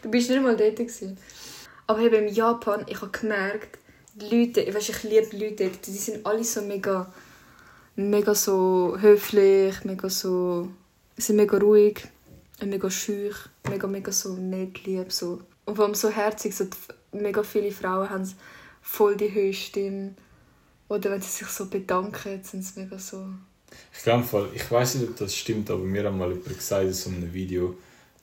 Du 0.00 0.10
bist 0.10 0.30
nicht 0.30 0.42
mal 0.42 0.56
dort. 0.56 0.76
Gewesen. 0.76 1.18
Aber 1.86 2.00
eben 2.00 2.28
in 2.28 2.34
Japan, 2.34 2.86
ich 2.88 3.02
habe 3.02 3.10
gemerkt, 3.10 3.78
die 4.14 4.34
Leute, 4.34 4.62
ich, 4.62 4.74
weiss, 4.74 4.88
ich 4.88 5.02
liebe 5.02 5.36
Leute 5.36 5.64
dort, 5.64 5.86
die 5.86 5.90
sind 5.90 6.24
alle 6.24 6.42
so 6.42 6.62
mega, 6.62 7.12
mega 7.96 8.34
so 8.34 8.96
höflich, 8.98 9.84
mega 9.84 10.08
so, 10.08 10.70
sind 11.18 11.36
mega 11.36 11.58
ruhig, 11.58 12.08
mega 12.64 12.88
schüch, 12.88 13.36
mega, 13.68 13.86
mega 13.86 14.10
so 14.10 14.32
nett, 14.36 14.86
lieb, 14.86 15.12
so. 15.12 15.42
Und 15.66 15.76
vor 15.76 15.84
allem 15.84 15.94
so 15.94 16.08
herzig, 16.08 16.56
so 16.56 16.64
die, 16.64 17.18
mega 17.18 17.42
viele 17.42 17.72
Frauen 17.72 18.08
haben 18.08 18.24
voll 18.80 19.16
die 19.16 19.52
Stimme. 19.52 20.14
Oder 20.88 21.12
wenn 21.12 21.20
sie 21.20 21.28
sich 21.28 21.48
so 21.48 21.66
bedanken, 21.66 22.42
sind 22.42 22.62
sie 22.62 22.80
mega 22.80 22.98
so... 22.98 23.26
Ich 23.96 24.02
glaube, 24.02 24.50
ich 24.52 24.68
weiß 24.68 24.96
nicht, 24.96 25.10
ob 25.10 25.16
das 25.16 25.36
stimmt, 25.36 25.70
aber 25.70 25.84
mir 25.84 26.04
hat 26.04 26.14
mal 26.14 26.30
jemand 26.30 26.56
gesagt 26.56 26.84
in 26.84 26.92
so 26.92 27.10
einem 27.10 27.32
Video, 27.32 27.76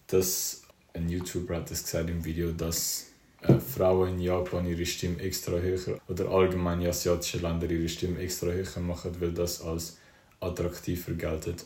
dass 0.08 0.64
ein 0.94 1.08
YouTuber 1.10 1.56
hat 1.56 1.72
das 1.72 1.84
gesagt 1.84 2.10
im 2.10 2.26
Video, 2.26 2.52
dass 2.52 3.06
äh, 3.42 3.58
Frauen 3.60 4.16
in 4.16 4.20
Japan 4.20 4.68
ihre 4.68 4.86
Stimme 4.86 5.22
extra 5.22 5.54
höher 5.54 6.00
oder 6.08 6.30
allgemein 6.30 6.82
in 6.82 6.88
asiatischen 6.88 7.42
Ländern 7.42 7.70
ihre 7.70 7.88
Stimme 7.88 8.20
extra 8.20 8.48
höher 8.48 8.80
machen, 8.82 9.16
weil 9.20 9.32
das 9.32 9.62
als 9.62 9.98
attraktiver 10.40 11.14
geltet, 11.14 11.66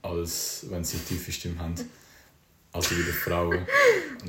als 0.00 0.66
wenn 0.70 0.84
sie 0.84 0.98
tiefe 0.98 1.32
Stimme 1.32 1.58
haben. 1.58 1.74
Also 2.72 2.90
wie 2.92 3.02
die 3.02 3.12
Frauen. 3.12 3.66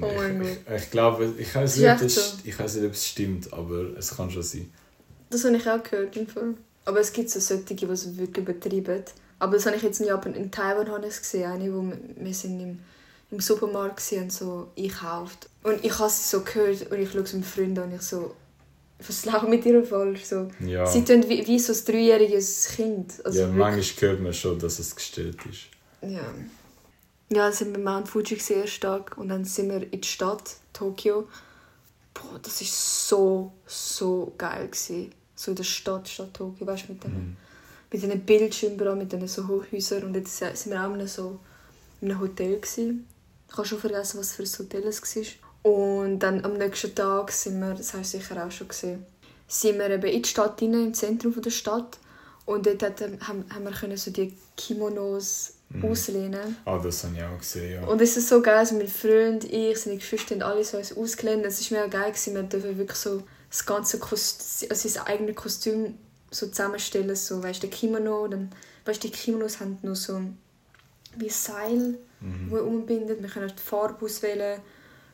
Oh 0.01 0.11
mein 0.17 0.41
ich, 0.41 0.47
ich, 0.49 0.83
ich 0.85 0.89
glaube, 0.89 1.31
ich 1.37 1.53
weiß, 1.53 1.77
nicht, 1.77 2.01
ob 2.01 2.09
so? 2.09 2.21
ich 2.43 2.57
weiß 2.57 2.75
nicht, 2.77 2.85
ob 2.87 2.93
es 2.93 3.07
stimmt, 3.07 3.53
aber 3.53 3.95
es 3.95 4.17
kann 4.17 4.31
schon 4.31 4.41
sein. 4.41 4.73
Das 5.29 5.45
habe 5.45 5.55
ich 5.55 5.69
auch 5.69 5.83
gehört. 5.83 6.17
Im 6.17 6.25
Fall. 6.25 6.55
Aber 6.85 6.99
es 6.99 7.13
gibt 7.13 7.29
so 7.29 7.39
solche, 7.39 7.75
die 7.75 7.85
es 7.85 8.17
wirklich 8.17 8.37
übertreiben. 8.43 9.03
Aber 9.37 9.53
das 9.53 9.67
habe 9.67 9.75
ich 9.75 9.83
jetzt 9.83 9.99
in 9.99 10.07
Japan, 10.07 10.33
in 10.33 10.49
Taiwan 10.49 10.89
habe 10.89 11.05
ich 11.05 11.13
es 11.13 11.21
gesehen, 11.21 11.51
eine, 11.51 11.71
wo 11.71 11.93
wir, 12.15 12.33
sind 12.33 12.59
im, 12.59 12.79
im 13.29 13.39
Supermarkt 13.39 13.97
gewesen 13.97 14.23
und 14.23 14.33
so 14.33 14.71
einkauft. 14.77 15.49
Und 15.63 15.85
ich 15.85 15.97
habe 15.99 16.09
sie 16.09 16.27
so 16.27 16.41
gehört 16.41 16.91
und 16.91 16.99
ich 16.99 17.11
schaue 17.11 17.25
so 17.25 17.37
meinen 17.37 17.43
Freund 17.43 17.77
an 17.77 17.89
und 17.91 17.95
ich 17.95 18.01
so, 18.01 18.33
was 19.05 19.25
läuft 19.25 19.47
mit 19.47 19.65
ihr 19.65 19.83
falsch? 19.83 20.23
So, 20.23 20.47
Ja, 20.59 20.85
Sie 20.85 21.03
tun 21.03 21.23
wie, 21.27 21.45
wie 21.45 21.59
so 21.59 21.73
ein 21.73 21.79
dreijähriges 21.85 22.69
Kind. 22.75 23.13
Also 23.23 23.41
ja 23.41 23.47
manchmal 23.47 24.09
hört 24.09 24.21
man 24.21 24.33
schon, 24.33 24.57
dass 24.59 24.79
es 24.79 24.95
gestellt 24.95 25.37
ist. 25.49 25.67
Ja. 26.01 26.33
Ja, 27.33 27.45
dann 27.45 27.53
sind 27.53 27.75
wir 27.75 27.83
Mount 27.83 28.07
Fuji 28.07 28.37
erst 28.49 28.81
Tag 28.81 29.17
und 29.17 29.29
dann 29.29 29.43
sind 29.43 29.69
wir 29.69 29.91
in 29.91 30.01
die 30.01 30.07
Stadt, 30.07 30.57
Tokio. 30.71 31.27
Boah, 32.13 32.37
das 32.39 32.61
war 32.61 32.67
so, 32.67 33.51
so 33.65 34.33
geil. 34.37 34.67
Gewesen. 34.67 35.11
So 35.35 35.49
in 35.49 35.55
der 35.55 35.63
Stadt, 35.63 36.07
Stadt 36.07 36.35
Tokio, 36.35 36.67
weißt 36.67 36.87
du, 36.87 36.93
mit 36.93 37.03
den, 37.03 37.11
Mhm. 37.11 37.37
mit 37.91 38.03
den 38.03 38.23
Bildschirmen, 38.23 38.97
mit 38.99 39.11
den 39.11 39.27
so 39.27 39.47
Hochhäusern. 39.47 40.03
Und 40.03 40.15
jetzt 40.15 40.37
sind 40.37 40.67
wir 40.67 40.87
auch 40.87 40.93
in 40.93 41.07
so, 41.07 41.39
in 42.01 42.11
einem 42.11 42.19
Hotel. 42.19 42.57
Gewesen. 42.57 43.07
Ich 43.49 43.57
habe 43.57 43.67
schon 43.67 43.79
vergessen, 43.79 44.19
was 44.19 44.33
für 44.33 44.43
ein 44.43 44.49
Hotel 44.59 44.83
es 44.83 45.01
war. 45.01 45.71
Und 45.71 46.19
dann 46.19 46.45
am 46.45 46.53
nächsten 46.53 46.93
Tag 46.93 47.31
sind 47.31 47.59
wir, 47.61 47.73
das 47.73 47.95
hast 47.95 48.13
du 48.13 48.19
sicher 48.19 48.45
auch 48.45 48.51
schon 48.51 48.67
gesehen, 48.67 49.07
sind 49.47 49.79
wir 49.79 49.89
eben 49.89 50.03
in 50.03 50.21
die 50.21 50.29
Stadt 50.29 50.61
rein, 50.61 50.73
im 50.73 50.93
Zentrum 50.93 51.33
der 51.41 51.49
Stadt. 51.49 51.97
Und 52.45 52.67
dort 52.67 52.83
hat, 52.83 53.01
haben, 53.01 53.19
haben 53.49 53.63
wir 53.63 53.71
können 53.71 53.97
so 53.97 54.11
die 54.11 54.33
Kimonos 54.55 55.53
Mhm. 55.73 55.85
auslehnen. 55.85 56.55
Ah, 56.65 56.77
das 56.77 57.03
habe 57.03 57.15
ich 57.15 57.23
auch 57.23 57.37
gesehen, 57.37 57.73
ja. 57.81 57.87
Und 57.87 58.01
es 58.01 58.15
ist 58.17 58.29
so 58.29 58.41
geil, 58.41 58.57
also 58.57 58.75
mein 58.75 58.87
Freund, 58.87 59.43
ich, 59.45 59.77
seine 59.79 59.97
Geschwister 59.97 60.35
haben 60.35 60.41
alle 60.43 60.63
so 60.63 60.77
uns 60.77 60.95
ausgelehnt. 60.95 61.45
Es 61.45 61.71
war 61.71 61.79
mega 61.85 61.99
geil, 61.99 62.11
gewesen. 62.11 62.35
wir 62.35 62.43
dürfen 62.43 62.77
wirklich 62.77 62.97
so 62.97 63.23
das 63.49 63.65
ganze 63.65 63.99
Kostüm, 63.99 64.69
also 64.69 64.87
sein 64.89 65.03
eigenes 65.07 65.35
Kostüm 65.35 65.95
so 66.31 66.47
zusammenstellen, 66.47 67.15
so, 67.15 67.41
weißt 67.43 67.61
du, 67.63 67.67
der 67.67 67.77
Kimono, 67.77 68.27
dann, 68.27 68.51
weißt 68.85 69.03
du, 69.03 69.07
die 69.07 69.13
Kimonos 69.13 69.59
haben 69.59 69.77
noch 69.83 69.95
so 69.95 70.19
wie 71.17 71.25
ein 71.27 71.29
Seil, 71.29 71.97
Mhm. 72.21 72.49
wo 72.49 72.55
umbindet. 72.57 73.21
Wir 73.21 73.29
können 73.29 73.51
die 73.55 73.61
Farbe 73.61 74.05
auswählen 74.05 74.61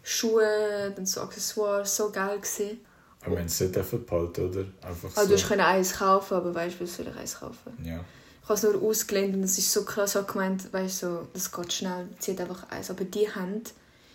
Schuhe, 0.03 0.93
dann 0.95 1.05
so 1.05 1.21
Accessoires, 1.21 1.95
so 1.95 2.11
geil 2.11 2.37
gewesen. 2.37 2.79
Aber 3.21 3.31
wir 3.31 3.39
haben 3.39 3.47
es 3.47 3.59
nicht 3.59 3.73
behalten, 3.73 4.49
oder? 4.49 4.65
Einfach 4.87 5.09
Also 5.17 5.35
so. 5.35 5.35
du 5.35 5.47
konntest 5.47 5.51
eins 5.59 5.93
kaufen, 5.93 6.33
aber 6.35 6.55
weißt 6.55 6.79
du, 6.79 6.83
was 6.85 6.95
soll 6.95 7.07
ich 7.07 7.15
eins 7.17 7.39
kaufen? 7.39 7.77
Ja. 7.83 7.99
Ich 8.49 8.51
habe 8.51 8.67
es 8.67 8.73
nur 8.73 8.89
ausgelehnt 8.89 9.35
und 9.35 9.43
es 9.43 9.59
ist 9.59 9.71
so 9.71 9.85
krass, 9.85 10.09
ich 10.09 10.15
habe 10.15 10.33
gemeint, 10.33 10.73
weißt 10.73 11.01
so, 11.01 11.27
das 11.33 11.51
geht 11.51 11.71
schnell, 11.71 12.07
zieht 12.17 12.41
einfach 12.41 12.67
eins. 12.71 12.89
Aber 12.89 13.03
die 13.03 13.29
haben, 13.29 13.61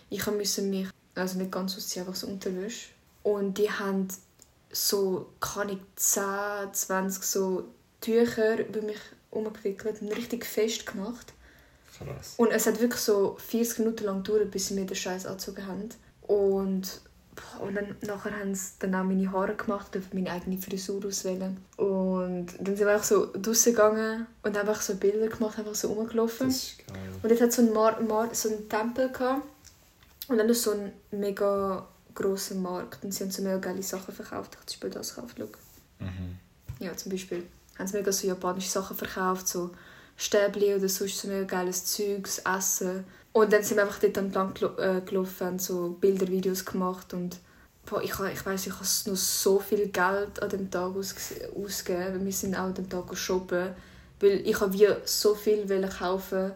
ich 0.09 0.27
musste 0.27 0.61
mich, 0.61 0.89
also 1.15 1.37
nicht 1.37 1.53
ganz 1.53 1.77
ausziehen, 1.77 2.05
einfach 2.05 2.19
so 2.19 2.27
Unterwäsche. 2.27 2.89
Und 3.23 3.57
die 3.57 3.71
haben 3.71 4.09
so, 4.73 5.29
kann 5.39 5.69
ich 5.69 5.77
10, 5.95 6.23
20 6.73 7.23
so 7.23 7.69
Tücher 8.01 8.59
über 8.67 8.81
mich 8.81 8.99
umgewickelt 9.31 10.01
und 10.01 10.09
richtig 10.09 10.45
fest 10.45 10.85
gemacht. 10.85 11.31
Krass. 11.97 12.33
Und 12.35 12.51
es 12.51 12.67
hat 12.67 12.81
wirklich 12.81 13.01
so 13.01 13.37
40 13.39 13.79
Minuten 13.79 14.03
lang 14.03 14.21
gedauert, 14.21 14.51
bis 14.51 14.67
sie 14.67 14.73
mir 14.73 14.85
den 14.85 14.97
Scheiß 14.97 15.27
angezogen 15.27 15.65
haben. 15.65 15.89
Und, 16.23 16.99
und 17.59 17.75
dann, 17.75 17.95
nachher 18.01 18.37
haben 18.39 18.55
sie 18.55 18.71
dann 18.79 18.95
auch 18.95 19.03
meine 19.03 19.31
Haare 19.31 19.55
gemacht, 19.55 19.93
dürfen 19.93 20.09
meine 20.13 20.31
eigene 20.31 20.57
Frisur 20.57 21.05
auswählen. 21.05 21.57
Und 21.77 22.47
dann 22.59 22.75
sind 22.75 22.79
wir 22.79 22.89
einfach 22.89 23.05
so 23.05 23.31
draussen 23.33 23.73
gegangen 23.73 24.27
und 24.43 24.57
einfach 24.57 24.81
so 24.81 24.95
Bilder 24.95 25.27
gemacht, 25.27 25.57
einfach 25.57 25.75
so 25.75 25.89
rumgelaufen. 25.89 26.47
Das 26.47 26.55
ist 26.55 26.87
geil. 26.87 26.97
Und 27.21 27.29
dort 27.29 27.41
hat 27.41 27.51
so 27.51 27.61
ein, 27.61 27.73
Mar 27.73 27.99
Mar 28.01 28.29
so 28.33 28.49
einen 28.49 28.69
Tempel 28.69 29.11
gehabt. 29.11 29.45
Und 30.27 30.37
dann 30.37 30.49
ist 30.49 30.63
so 30.63 30.71
ein 30.71 30.91
mega 31.11 31.85
grosser 32.13 32.55
Markt. 32.55 33.03
Und 33.03 33.13
sie 33.13 33.23
haben 33.23 33.31
so 33.31 33.41
mega 33.41 33.57
geile 33.57 33.83
Sachen 33.83 34.13
verkauft. 34.13 34.51
Ich 34.53 34.57
habe 34.57 34.65
zum 34.65 34.79
Beispiel 34.79 34.89
das 34.89 35.15
gekauft. 35.15 35.39
Mhm. 35.99 36.37
Ja, 36.79 36.95
zum 36.95 37.11
Beispiel 37.11 37.43
haben 37.77 37.87
sie 37.87 37.97
mega 37.97 38.11
so 38.11 38.27
japanische 38.27 38.69
Sachen 38.69 38.95
verkauft, 38.95 39.47
so 39.47 39.71
Stäbli 40.17 40.73
oder 40.73 40.87
sonst 40.87 41.19
so 41.19 41.27
mega 41.27 41.43
geiles 41.43 41.85
Zeugs, 41.85 42.39
Essen. 42.39 43.03
Und 43.35 43.51
dann 43.51 43.63
sind 43.63 43.75
wir 43.77 43.83
einfach 43.83 43.99
dort 43.99 44.15
entlang 44.15 44.53
gelo- 44.53 44.77
äh, 44.79 45.01
gelaufen, 45.01 45.45
haben 45.47 45.59
so 45.59 45.89
Bilder, 45.99 46.25
Videos 46.29 46.63
gemacht 46.63 47.13
und 47.13 47.37
boah, 47.85 48.01
ich, 48.01 48.11
ich 48.33 48.45
weiss, 48.45 48.65
ich 48.65 48.73
habe 48.73 49.09
noch 49.09 49.17
so 49.17 49.59
viel 49.59 49.89
Geld 49.89 50.41
an 50.41 50.49
dem 50.49 50.71
Tag 50.71 50.95
aus 50.95 51.13
ausgegeben, 51.53 52.13
weil 52.13 52.25
wir 52.25 52.31
sind 52.31 52.55
auch 52.55 52.63
an 52.67 52.73
dem 52.75 52.87
Tag 52.89 53.13
shoppen, 53.17 53.71
weil 54.21 54.47
ich 54.47 54.57
habe 54.61 54.71
wie 54.71 54.87
so 55.03 55.35
viel 55.35 55.67
wollen 55.67 55.89
kaufen 55.89 56.53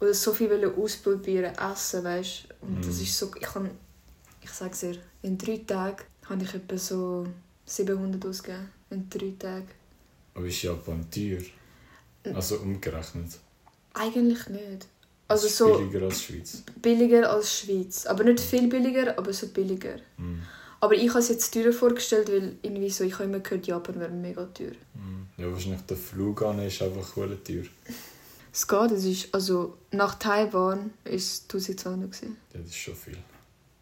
oder 0.00 0.14
so 0.14 0.32
viel 0.32 0.48
wollen 0.48 0.74
ausprobieren, 0.74 1.52
essen, 1.58 2.02
weißt 2.04 2.48
Und 2.62 2.78
das 2.86 2.96
Mhm. 2.96 3.02
ist 3.02 3.18
so, 3.18 3.30
ich 3.38 3.42
kann, 3.46 3.70
ich 4.42 4.50
sage 4.50 4.74
dir, 4.80 4.96
in 5.20 5.36
drei 5.36 5.58
Tagen 5.58 6.04
habe 6.30 6.42
ich 6.42 6.54
etwa 6.54 6.78
so 6.78 7.26
700 7.66 8.24
ausgegeben, 8.24 8.70
in 8.88 9.10
drei 9.10 9.34
Tagen. 9.38 9.68
Aber 10.34 10.46
ist 10.46 10.62
Japan 10.62 11.06
teuer? 11.10 11.42
Also 12.34 12.56
umgerechnet. 12.56 13.38
Eigentlich 13.92 14.48
nicht. 14.48 14.86
Also 15.28 15.48
so 15.48 15.78
billiger 15.78 16.06
als 16.06 16.22
Schweiz. 16.22 16.62
billiger 16.82 17.30
als 17.30 17.60
Schweiz. 17.60 18.06
Aber 18.06 18.24
nicht 18.24 18.40
viel 18.40 18.68
billiger, 18.68 19.16
aber 19.18 19.32
so 19.32 19.48
billiger. 19.48 19.96
Mhm. 20.18 20.42
Aber 20.80 20.94
ich 20.94 21.08
habe 21.08 21.20
es 21.20 21.28
jetzt 21.30 21.54
teurer 21.54 21.72
vorgestellt, 21.72 22.28
weil 22.30 22.56
irgendwie 22.60 22.90
so, 22.90 23.04
ich 23.04 23.14
habe 23.14 23.24
immer 23.24 23.38
gehört, 23.40 23.66
Japan 23.66 23.98
wäre 24.00 24.10
mega 24.10 24.44
teuer. 24.44 24.72
Mhm. 24.94 25.26
Ja, 25.38 25.50
wahrscheinlich 25.50 25.80
der 25.82 25.96
Flug 25.96 26.42
an 26.42 26.58
ist 26.60 26.82
einfach 26.82 27.06
voll 27.06 27.36
teuer. 27.42 27.64
Es 28.52 28.68
geht, 28.68 28.90
es 28.92 29.04
ist, 29.04 29.34
also 29.34 29.78
nach 29.90 30.14
Taiwan 30.16 30.92
ist 31.04 31.32
es 31.32 31.42
1200 31.56 32.12
gewesen. 32.12 32.36
Ja, 32.52 32.60
das 32.60 32.68
ist 32.68 32.76
schon 32.76 32.94
viel. 32.94 33.18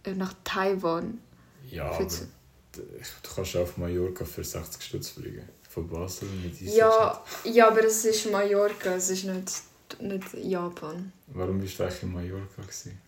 Äh, 0.04 0.14
Nach 0.14 0.34
Taiwan. 0.44 1.18
Ja, 1.70 1.90
aber 1.90 2.04
du 2.06 3.30
kannst 3.34 3.56
auf 3.56 3.76
Mallorca 3.76 4.24
für 4.24 4.42
60 4.42 4.82
Stutz 4.82 5.08
fliegen. 5.10 5.46
Von 5.68 5.88
Basel 5.88 6.28
mit 6.42 6.54
Eis 6.54 6.74
Ja, 6.74 7.22
ja, 7.44 7.68
aber 7.68 7.84
es 7.84 8.04
ist 8.04 8.30
Mallorca, 8.30 8.94
es 8.94 9.10
ist 9.10 9.24
nicht, 9.24 9.52
nicht 10.00 10.32
Japan. 10.34 11.12
Warum 11.28 11.60
bist 11.60 11.78
du 11.78 11.82
eigentlich 11.84 12.02
in 12.04 12.12
Mallorca? 12.12 12.62
Gewesen? 12.62 12.98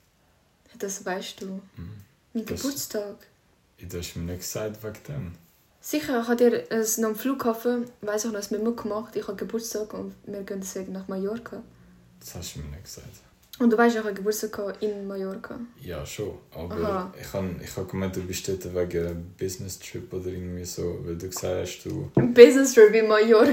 Das 0.78 1.04
weißt 1.04 1.40
du. 1.42 1.46
Mhm. 1.76 1.90
Mein 2.32 2.46
Das- 2.46 2.62
Geburtstag. 2.62 3.16
Du 3.78 3.98
hast 3.98 4.14
mir 4.16 4.22
nicht 4.24 4.40
gesagt 4.40 4.82
wegen 4.82 5.02
dem. 5.08 5.32
Sicher, 5.80 6.22
ich 6.22 6.28
habe 6.28 6.36
dir 6.36 6.70
äh, 6.72 6.84
noch 6.98 7.08
am 7.10 7.16
Flughafen, 7.16 7.84
weiss 8.00 8.24
ich 8.24 8.32
noch, 8.32 8.40
ein 8.40 8.46
Memo 8.50 8.72
gemacht. 8.72 9.14
Ich 9.16 9.26
habe 9.26 9.36
Geburtstag 9.36 9.92
und 9.92 10.14
wir 10.24 10.42
gehen 10.42 10.60
deswegen 10.60 10.92
nach 10.92 11.06
Mallorca. 11.08 11.62
Das 12.20 12.34
hast 12.36 12.54
du 12.56 12.60
mir 12.60 12.68
nicht 12.70 12.84
gesagt. 12.84 13.08
Und 13.60 13.70
du 13.70 13.78
weißt, 13.78 13.94
ich 13.96 14.02
habe 14.02 14.12
Geburtstag 14.12 14.58
in 14.80 15.06
Mallorca. 15.06 15.56
Ja, 15.80 16.04
schon. 16.04 16.32
Aber 16.54 16.74
Aha. 16.74 17.14
ich 17.20 17.32
habe 17.32 17.50
ich 17.62 17.76
hab 17.76 17.88
gemeint, 17.88 18.16
du 18.16 18.20
bist 18.22 18.48
dort 18.48 18.64
wegen 18.74 19.06
einem 19.06 19.24
Business 19.38 19.78
Trip 19.78 20.12
oder 20.12 20.26
irgendwie 20.26 20.64
so, 20.64 20.98
weil 21.04 21.16
du 21.16 21.28
gesagt 21.28 21.60
hast, 21.62 21.84
du. 21.84 22.10
Business 22.32 22.74
Trip 22.74 22.92
in 22.92 23.06
Mallorca. 23.06 23.52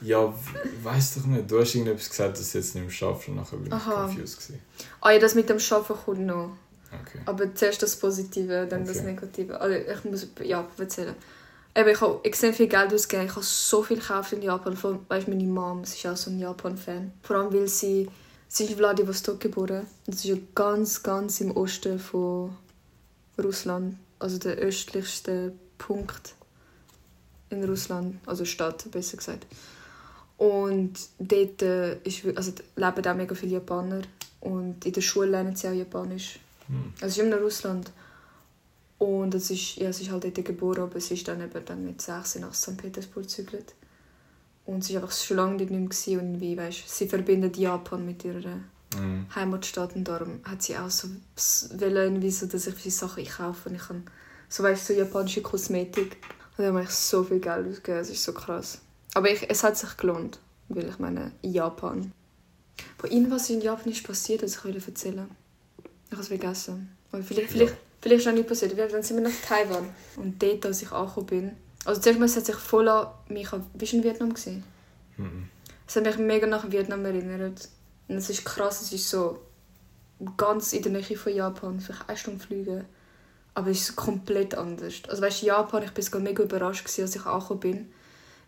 Ja, 0.00 0.26
w- 0.26 0.34
weiss 0.82 1.14
doch 1.16 1.26
nicht. 1.26 1.50
Du 1.50 1.60
hast 1.60 1.74
irgendetwas 1.74 2.08
gesagt, 2.08 2.38
dass 2.38 2.50
du 2.52 2.58
jetzt 2.58 2.74
nicht 2.74 2.84
mehr 2.84 2.90
schaffst 2.92 3.28
und 3.28 3.36
nachher 3.36 3.56
bin 3.58 3.66
ich 3.66 3.72
Aha. 3.74 4.06
confused. 4.06 4.38
Gewesen. 4.38 4.62
Ah 5.02 5.10
ja, 5.10 5.18
das 5.18 5.34
mit 5.34 5.48
dem 5.50 5.58
Schaffen 5.58 5.96
kommt 5.96 6.20
noch. 6.26 6.56
Okay. 6.90 7.20
Aber 7.26 7.54
zuerst 7.54 7.82
das 7.82 7.94
Positive, 7.96 8.66
dann 8.68 8.86
das 8.86 8.98
Okay. 8.98 9.06
Negative. 9.12 9.60
Also 9.60 9.76
ich 9.76 10.04
muss 10.04 10.26
ja 10.42 10.66
erzählen. 10.78 11.14
Eben, 11.76 11.88
ich 11.90 12.00
habe 12.00 12.20
extrem 12.24 12.54
viel 12.54 12.68
Geld 12.68 12.92
ausgegeben. 12.92 13.26
Ich 13.28 13.34
habe 13.34 13.44
so 13.44 13.82
viel 13.82 13.98
gekauft 13.98 14.32
in 14.32 14.42
Japan. 14.42 14.76
Vor 14.76 14.90
allem, 14.92 15.00
weißt, 15.08 15.28
meine 15.28 15.44
Mom 15.44 15.84
sie 15.84 15.96
ist 15.96 16.06
auch 16.06 16.16
so 16.16 16.30
ein 16.30 16.38
Japan-Fan. 16.38 17.12
Vor 17.22 17.36
allem, 17.36 17.52
weil 17.52 17.66
sie, 17.68 18.08
sie 18.52 18.64
ist 18.64 18.70
in 18.70 18.76
Vladivostok 18.76 19.40
geboren. 19.40 19.86
Das 20.06 20.16
ist 20.16 20.24
ja 20.24 20.36
ganz, 20.54 21.02
ganz 21.02 21.40
im 21.40 21.56
Osten 21.56 21.98
von 21.98 22.54
Russland. 23.42 23.96
Also 24.18 24.38
der 24.38 24.56
östlichste 24.56 25.52
Punkt 25.78 26.34
in 27.48 27.64
Russland. 27.64 28.16
Also 28.26 28.44
Stadt, 28.44 28.90
besser 28.90 29.16
gesagt. 29.16 29.46
Und 30.36 30.92
dort 31.18 31.62
äh, 31.62 31.96
ist, 32.02 32.24
also, 32.36 32.52
leben 32.76 33.06
auch 33.06 33.14
mega 33.14 33.34
viele 33.34 33.52
Japaner. 33.52 34.02
Und 34.40 34.84
in 34.84 34.92
der 34.92 35.00
Schule 35.00 35.30
lernen 35.30 35.56
sie 35.56 35.68
auch 35.68 35.72
Japanisch. 35.72 36.38
Hm. 36.66 36.92
Also 37.00 37.06
es 37.06 37.12
ist 37.12 37.18
immer 37.18 37.36
noch 37.36 37.42
Russland. 37.42 37.90
Und 38.98 39.34
es 39.34 39.50
ist, 39.50 39.76
ja, 39.76 39.92
sie 39.92 40.04
ist 40.04 40.12
halt 40.12 40.24
dort 40.24 40.44
geboren, 40.44 40.82
aber 40.82 41.00
sie 41.00 41.14
ist 41.14 41.26
dann 41.26 41.40
eben 41.40 41.64
dann 41.64 41.84
mit 41.84 42.02
16 42.02 42.42
nach 42.42 42.54
St. 42.54 42.76
Petersburg 42.76 43.24
gezügelt. 43.24 43.74
Und 44.64 44.84
sie 44.84 44.94
war 44.94 45.02
einfach 45.02 45.16
schon 45.16 45.36
lange 45.38 45.56
dort 45.58 45.70
nicht 45.70 46.06
mehr 46.06 46.20
und 46.20 46.40
wie, 46.40 46.56
weißt, 46.56 46.88
sie 46.88 47.08
verbindet 47.08 47.56
Japan 47.56 48.06
mit 48.06 48.24
ihrer 48.24 48.60
Mhm. 48.96 49.26
Heimatstadt 49.34 49.96
und 49.96 50.04
darum 50.04 50.40
hat 50.44 50.62
sie 50.62 50.76
auch 50.76 50.90
so 50.90 51.08
wollen 51.78 51.96
irgendwie 51.96 52.30
so, 52.30 52.46
dass 52.46 52.66
ich 52.66 52.74
viele 52.74 52.92
Sachen 52.92 53.24
einkaufe 53.24 53.68
und 53.68 53.76
ich 53.76 53.82
kann 53.82 54.04
so 54.48 54.62
weißt 54.62 54.86
so 54.86 54.92
japanische 54.92 55.42
Kosmetik 55.42 56.16
und 56.56 56.64
da 56.64 56.66
habe 56.66 56.82
ich 56.82 56.90
so 56.90 57.24
viel 57.24 57.40
Geld 57.40 57.66
ausgegeben, 57.66 58.00
es 58.00 58.10
ist 58.10 58.24
so 58.24 58.32
krass. 58.32 58.80
Aber 59.14 59.30
ich, 59.30 59.48
es 59.48 59.64
hat 59.64 59.78
sich 59.78 59.96
gelohnt, 59.96 60.38
weil 60.68 60.88
ich 60.88 60.98
meine 60.98 61.32
Japan. 61.42 62.12
Wo 62.98 63.06
irgendwas 63.06 63.48
in 63.50 63.60
Japan 63.60 63.92
ist 63.92 64.06
passiert, 64.06 64.42
das 64.42 64.56
ich 64.56 64.64
will 64.64 64.76
erzählen. 64.76 65.28
Ich 66.06 66.12
habe 66.12 66.22
es 66.22 66.28
vergessen. 66.28 66.94
Aber 67.10 67.22
vielleicht, 67.22 67.50
vielleicht, 67.50 67.74
vielleicht 68.00 68.20
ist 68.20 68.26
noch 68.26 68.34
nicht 68.34 68.48
passiert. 68.48 68.78
Dann 68.78 69.02
sind 69.02 69.16
wir 69.16 69.24
nach 69.24 69.40
Taiwan 69.46 69.88
und 70.16 70.42
dort, 70.42 70.66
als 70.66 70.82
ich 70.82 70.92
angekommen 70.92 71.26
bin. 71.26 71.50
Also 71.84 72.00
zuerst 72.00 72.18
mal 72.18 72.26
es 72.26 72.36
hat 72.36 72.46
sich 72.46 72.56
voll 72.56 72.88
an 72.88 73.08
mich 73.28 73.52
an, 73.52 73.66
bist 73.74 73.92
du 73.92 73.96
in 73.98 74.04
Vietnam 74.04 74.34
gesehen? 74.34 74.64
Mhm. 75.16 75.48
Es 75.86 75.96
hat 75.96 76.04
mich 76.04 76.18
mega 76.18 76.46
nach 76.46 76.70
Vietnam 76.70 77.04
erinnert. 77.04 77.68
Und 78.08 78.16
es 78.16 78.30
ist 78.30 78.44
krass, 78.44 78.82
es 78.82 78.92
ist 78.92 79.08
so 79.08 79.40
ganz 80.36 80.72
in 80.72 80.82
der 80.82 80.92
Nähe 80.92 81.16
von 81.16 81.34
Japan, 81.34 81.80
vielleicht 81.80 82.08
eine 82.08 82.18
Stunde 82.18 82.44
fliegen. 82.44 82.84
Aber 83.54 83.70
es 83.70 83.80
ist 83.80 83.96
komplett 83.96 84.54
anders. 84.54 84.94
Also 85.08 85.22
weißt 85.22 85.42
du, 85.42 85.46
Japan, 85.46 85.82
ich 85.82 86.04
sogar 86.04 86.22
mega 86.22 86.42
überrascht, 86.42 86.84
gewesen, 86.84 87.02
als 87.02 87.16
ich 87.16 87.26
angekommen 87.26 87.60
bin. 87.60 87.92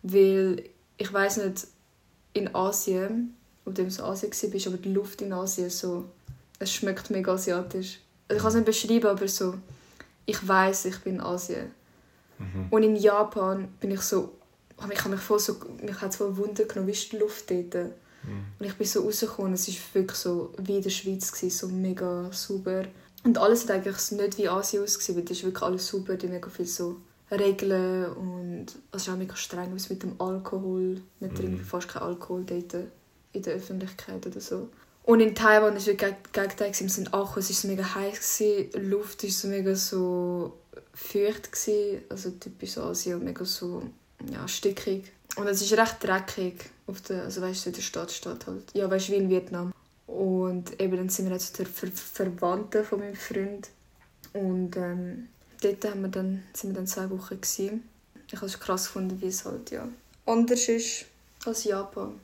Weil, 0.02 0.64
ich 0.96 1.12
weiß 1.12 1.38
nicht, 1.38 1.66
in 2.32 2.54
Asien, 2.54 3.36
ob 3.64 3.74
du 3.74 3.82
in 3.82 4.00
Asien 4.00 4.50
bist, 4.50 4.66
aber 4.66 4.76
die 4.76 4.92
Luft 4.92 5.22
in 5.22 5.32
Asien 5.32 5.70
so, 5.70 6.06
es 6.58 6.72
schmeckt 6.72 7.10
mega 7.10 7.32
asiatisch. 7.32 8.00
Also 8.28 8.36
ich 8.36 8.42
kann 8.42 8.48
es 8.48 8.54
nicht 8.54 8.66
beschreiben, 8.66 9.06
aber 9.06 9.28
so, 9.28 9.54
ich 10.26 10.46
weiß, 10.46 10.86
ich 10.86 10.98
bin 11.00 11.16
in 11.16 11.20
Asien. 11.20 11.72
Mhm. 12.54 12.66
Und 12.70 12.82
in 12.82 12.96
Japan 12.96 13.68
bin 13.80 13.90
ich 13.92 14.00
so, 14.00 14.32
ich 14.76 14.82
habe 15.04 15.10
mich 15.10 15.20
voll 15.20 15.38
so, 15.38 15.56
mich 15.82 16.00
hat 16.00 16.14
voll 16.14 16.36
Wunder 16.36 16.64
genommen, 16.64 16.88
wie 16.88 16.92
ist 16.92 17.12
die 17.12 17.16
Luft 17.18 17.50
dort? 17.50 17.74
Mhm. 17.74 18.44
Und 18.58 18.66
ich 18.66 18.74
bin 18.74 18.86
so 18.86 19.02
rausgekommen, 19.02 19.54
es 19.54 19.68
war 19.68 19.74
wirklich 19.94 20.18
so 20.18 20.52
wie 20.58 20.76
in 20.76 20.82
der 20.82 20.90
Schweiz, 20.90 21.30
gewesen, 21.32 21.50
so 21.56 21.68
mega 21.68 22.30
sauber. 22.32 22.84
Und 23.22 23.38
alles 23.38 23.62
hat 23.64 23.70
eigentlich 23.70 24.10
nicht 24.12 24.38
wie 24.38 24.48
Asien 24.48 24.82
ausgesehen, 24.82 25.16
weil 25.18 25.24
das 25.24 25.38
ist 25.38 25.44
wirklich 25.44 25.62
alles 25.62 25.86
sauber, 25.86 26.16
die 26.16 26.26
mega 26.28 26.48
viel 26.50 26.66
so 26.66 26.96
Regeln 27.30 28.12
und 28.12 28.66
es 28.92 29.02
ist 29.02 29.08
auch 29.08 29.16
mega 29.16 29.34
streng 29.34 29.74
was 29.74 29.88
mit 29.90 30.02
dem 30.02 30.20
Alkohol. 30.20 31.00
Man 31.20 31.30
Mhm. 31.30 31.34
trinkt 31.34 31.66
fast 31.66 31.88
keinen 31.88 32.02
Alkohol 32.02 32.44
dort 32.44 32.74
in 33.32 33.42
der 33.42 33.54
Öffentlichkeit 33.54 34.26
oder 34.26 34.40
so. 34.40 34.68
Und 35.04 35.20
in 35.20 35.34
Taiwan 35.34 35.70
war 35.72 35.76
es 35.76 35.86
wirklich 35.86 36.10
geg- 36.12 36.32
Gegenteil. 36.32 36.72
Wir 36.78 36.88
sind 36.88 37.12
angekommen, 37.12 37.38
es 37.40 37.48
war 37.50 37.56
so 37.56 37.68
mega 37.68 37.94
heiß, 37.94 38.36
die 38.38 38.70
Luft 38.78 39.22
war 39.22 39.30
so 39.30 39.48
mega 39.48 39.74
so 39.74 40.58
feucht, 40.94 41.52
gewesen. 41.52 42.02
also 42.08 42.30
typisch 42.30 42.78
Asien, 42.78 43.22
mega 43.24 43.44
so 43.44 43.82
ja, 44.30 44.46
stickig. 44.48 45.12
Und 45.36 45.46
es 45.46 45.62
ist 45.62 45.76
recht 45.76 46.02
dreckig, 46.02 46.70
auf 46.86 47.00
der, 47.02 47.24
also 47.24 47.42
weißt 47.42 47.64
du, 47.66 47.70
in 47.70 47.74
der 47.76 47.82
Stadt 47.82 48.12
steht 48.12 48.46
halt. 48.46 48.64
Ja, 48.74 48.90
weißt 48.90 49.08
du, 49.08 49.12
wie 49.12 49.16
in 49.16 49.28
Vietnam. 49.28 49.72
Und 50.06 50.80
eben 50.80 50.96
dann 50.96 51.08
sind 51.08 51.26
wir 51.26 51.32
jetzt 51.32 51.58
der 51.58 51.66
Ver 51.66 51.88
Verwandten 51.88 52.84
von 52.84 53.00
meinem 53.00 53.16
Freund. 53.16 53.68
Und 54.32 54.76
ähm, 54.76 55.28
dort 55.60 55.84
haben 55.84 56.02
wir 56.02 56.08
dann, 56.08 56.42
sind 56.52 56.70
wir 56.70 56.76
dann 56.76 56.86
zwei 56.86 57.10
Wochen. 57.10 57.40
Gewesen. 57.40 57.88
Ich 58.28 58.36
habe 58.36 58.46
es 58.46 58.60
krass 58.60 58.86
gefunden, 58.86 59.20
wie 59.20 59.26
es 59.26 59.44
halt 59.44 59.70
ja 59.70 59.88
anders 60.26 60.68
ist 60.68 61.06
als 61.44 61.64
Japan. 61.64 62.20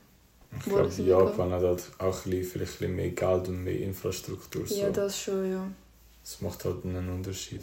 Ich 0.57 0.65
glaube, 0.65 0.91
in 0.97 1.07
Japan 1.07 1.51
hat 1.51 1.63
halt 1.63 1.83
auch 1.97 2.25
ein 2.25 2.31
bisschen, 2.31 2.43
vielleicht 2.43 2.73
ein 2.73 2.77
bisschen 2.77 2.95
mehr 2.95 3.09
Geld 3.11 3.47
und 3.47 3.63
mehr 3.63 3.79
Infrastruktur. 3.79 4.67
So. 4.67 4.75
Ja, 4.75 4.89
das 4.89 5.17
schon, 5.17 5.49
ja. 5.49 5.67
Das 6.23 6.41
macht 6.41 6.65
halt 6.65 6.83
einen 6.83 7.09
Unterschied. 7.09 7.61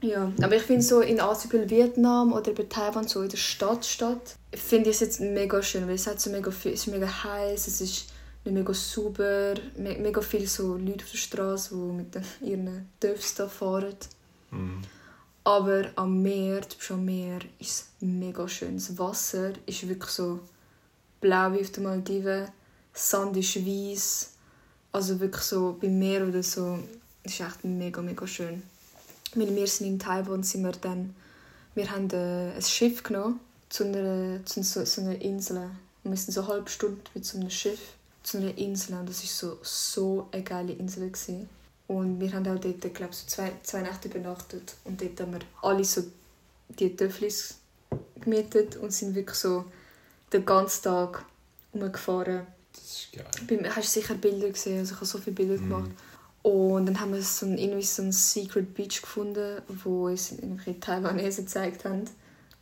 Ja, 0.00 0.32
aber 0.40 0.56
ich 0.56 0.62
finde 0.62 0.82
so 0.82 1.00
in 1.00 1.20
Asien, 1.20 1.68
Vietnam 1.68 2.32
oder 2.32 2.52
bei 2.52 2.64
Taiwan, 2.64 3.08
so 3.08 3.22
in 3.22 3.28
der 3.28 3.36
Stadt, 3.36 3.84
Stadt, 3.84 4.36
finde 4.54 4.90
ich 4.90 4.96
es 4.96 5.00
jetzt 5.00 5.20
mega 5.20 5.60
schön, 5.60 5.88
weil 5.88 5.96
es 5.96 6.06
hat 6.06 6.20
so 6.20 6.30
mega 6.30 6.50
viel, 6.52 6.72
es 6.72 6.86
ist 6.86 6.92
mega 6.92 7.24
heiß, 7.24 7.66
es 7.66 7.80
ist 7.80 8.12
nicht 8.44 8.54
mega 8.54 8.72
sauber, 8.72 9.54
me 9.76 9.96
mega 9.98 10.20
viele 10.20 10.46
so 10.46 10.76
Leute 10.76 11.04
auf 11.04 11.10
der 11.10 11.18
Straße, 11.18 11.74
die 11.74 11.92
mit 11.92 12.14
den, 12.14 12.24
ihren 12.40 12.88
Dörfs 13.00 13.34
da 13.34 13.48
fahren. 13.48 13.96
Mhm. 14.52 14.82
Aber 15.42 15.90
am 15.96 16.22
Meer, 16.22 16.60
du 16.60 16.76
bist 16.76 16.90
am 16.90 17.04
Meer, 17.04 17.40
ist 17.58 17.70
es 17.70 17.86
mega 18.00 18.46
schön. 18.46 18.74
Das 18.74 18.96
Wasser 18.98 19.52
ist 19.66 19.88
wirklich 19.88 20.10
so 20.10 20.40
blau 21.20 21.52
wie 21.52 21.60
auf 21.60 21.72
den 21.72 21.84
Maldiven, 21.84 22.48
Sand 22.92 23.36
ist 23.36 23.56
weiß, 23.56 24.32
also 24.92 25.18
wirklich 25.18 25.42
so 25.42 25.76
beim 25.80 25.98
Meer 25.98 26.26
oder 26.26 26.42
so, 26.42 26.78
ist 27.24 27.40
echt 27.40 27.64
mega, 27.64 28.00
mega 28.00 28.26
schön. 28.26 28.62
Weil 29.38 29.54
wir 29.54 29.66
sind 29.66 29.86
in 29.86 29.98
Taiwan, 29.98 30.42
sind 30.42 30.64
wir 30.64 30.72
dann, 30.72 31.14
wir 31.74 31.90
haben 31.90 32.10
äh, 32.10 32.54
ein 32.54 32.62
Schiff 32.62 33.02
genommen 33.02 33.40
zu 33.68 33.84
einer, 33.84 34.44
zu 34.44 34.62
so, 34.62 34.84
so 34.84 35.00
einer 35.02 35.20
Insel. 35.20 35.70
Und 36.02 36.10
wir 36.10 36.16
sind 36.16 36.32
so 36.34 36.40
eine 36.42 36.48
halbe 36.48 36.70
Stunde 36.70 37.00
mit 37.14 37.24
so 37.24 37.38
einem 37.38 37.50
Schiff 37.50 37.80
zu 38.22 38.38
einer 38.38 38.56
Insel 38.58 38.98
und 38.98 39.08
das 39.08 39.22
war 39.22 39.28
so, 39.28 39.58
so 39.62 40.28
eine 40.32 40.42
geile 40.42 40.72
Insel. 40.72 41.08
Gewesen. 41.08 41.48
Und 41.86 42.20
wir 42.20 42.32
haben 42.32 42.46
auch 42.48 42.60
dort, 42.60 42.94
glaube 42.94 43.14
so 43.14 43.26
zwei, 43.26 43.52
zwei 43.62 43.80
Nächte 43.82 44.08
übernachtet 44.08 44.74
und 44.84 45.00
dort 45.00 45.20
haben 45.20 45.32
wir 45.32 45.40
alle 45.62 45.84
so 45.84 46.02
die 46.68 46.94
Töfflis 46.94 47.58
gemietet 48.20 48.76
und 48.76 48.92
sind 48.92 49.14
wirklich 49.14 49.38
so 49.38 49.64
den 50.32 50.44
ganzen 50.44 50.82
Tag 50.82 51.24
umgefahren. 51.72 52.46
Das 52.72 52.82
ist 52.82 53.12
geil. 53.12 53.70
Hast 53.74 53.96
du 53.96 54.00
sicher 54.00 54.14
Bilder 54.14 54.50
gesehen? 54.50 54.80
Also 54.80 54.92
ich 54.92 54.96
habe 54.96 55.06
so 55.06 55.18
viele 55.18 55.36
Bilder 55.36 55.56
gemacht. 55.56 55.90
Und 56.48 56.86
dann 56.86 56.98
haben 56.98 57.12
wir 57.12 57.20
so 57.20 57.44
ein, 57.44 57.58
irgendwie 57.58 57.82
so 57.82 58.00
einen 58.00 58.12
Secret 58.12 58.72
Beach 58.72 59.02
gefunden, 59.02 59.60
wo 59.84 60.06
uns 60.06 60.32
irgendwie 60.32 60.80
Taiwanesen 60.80 61.44
gezeigt 61.44 61.84
haben, 61.84 62.04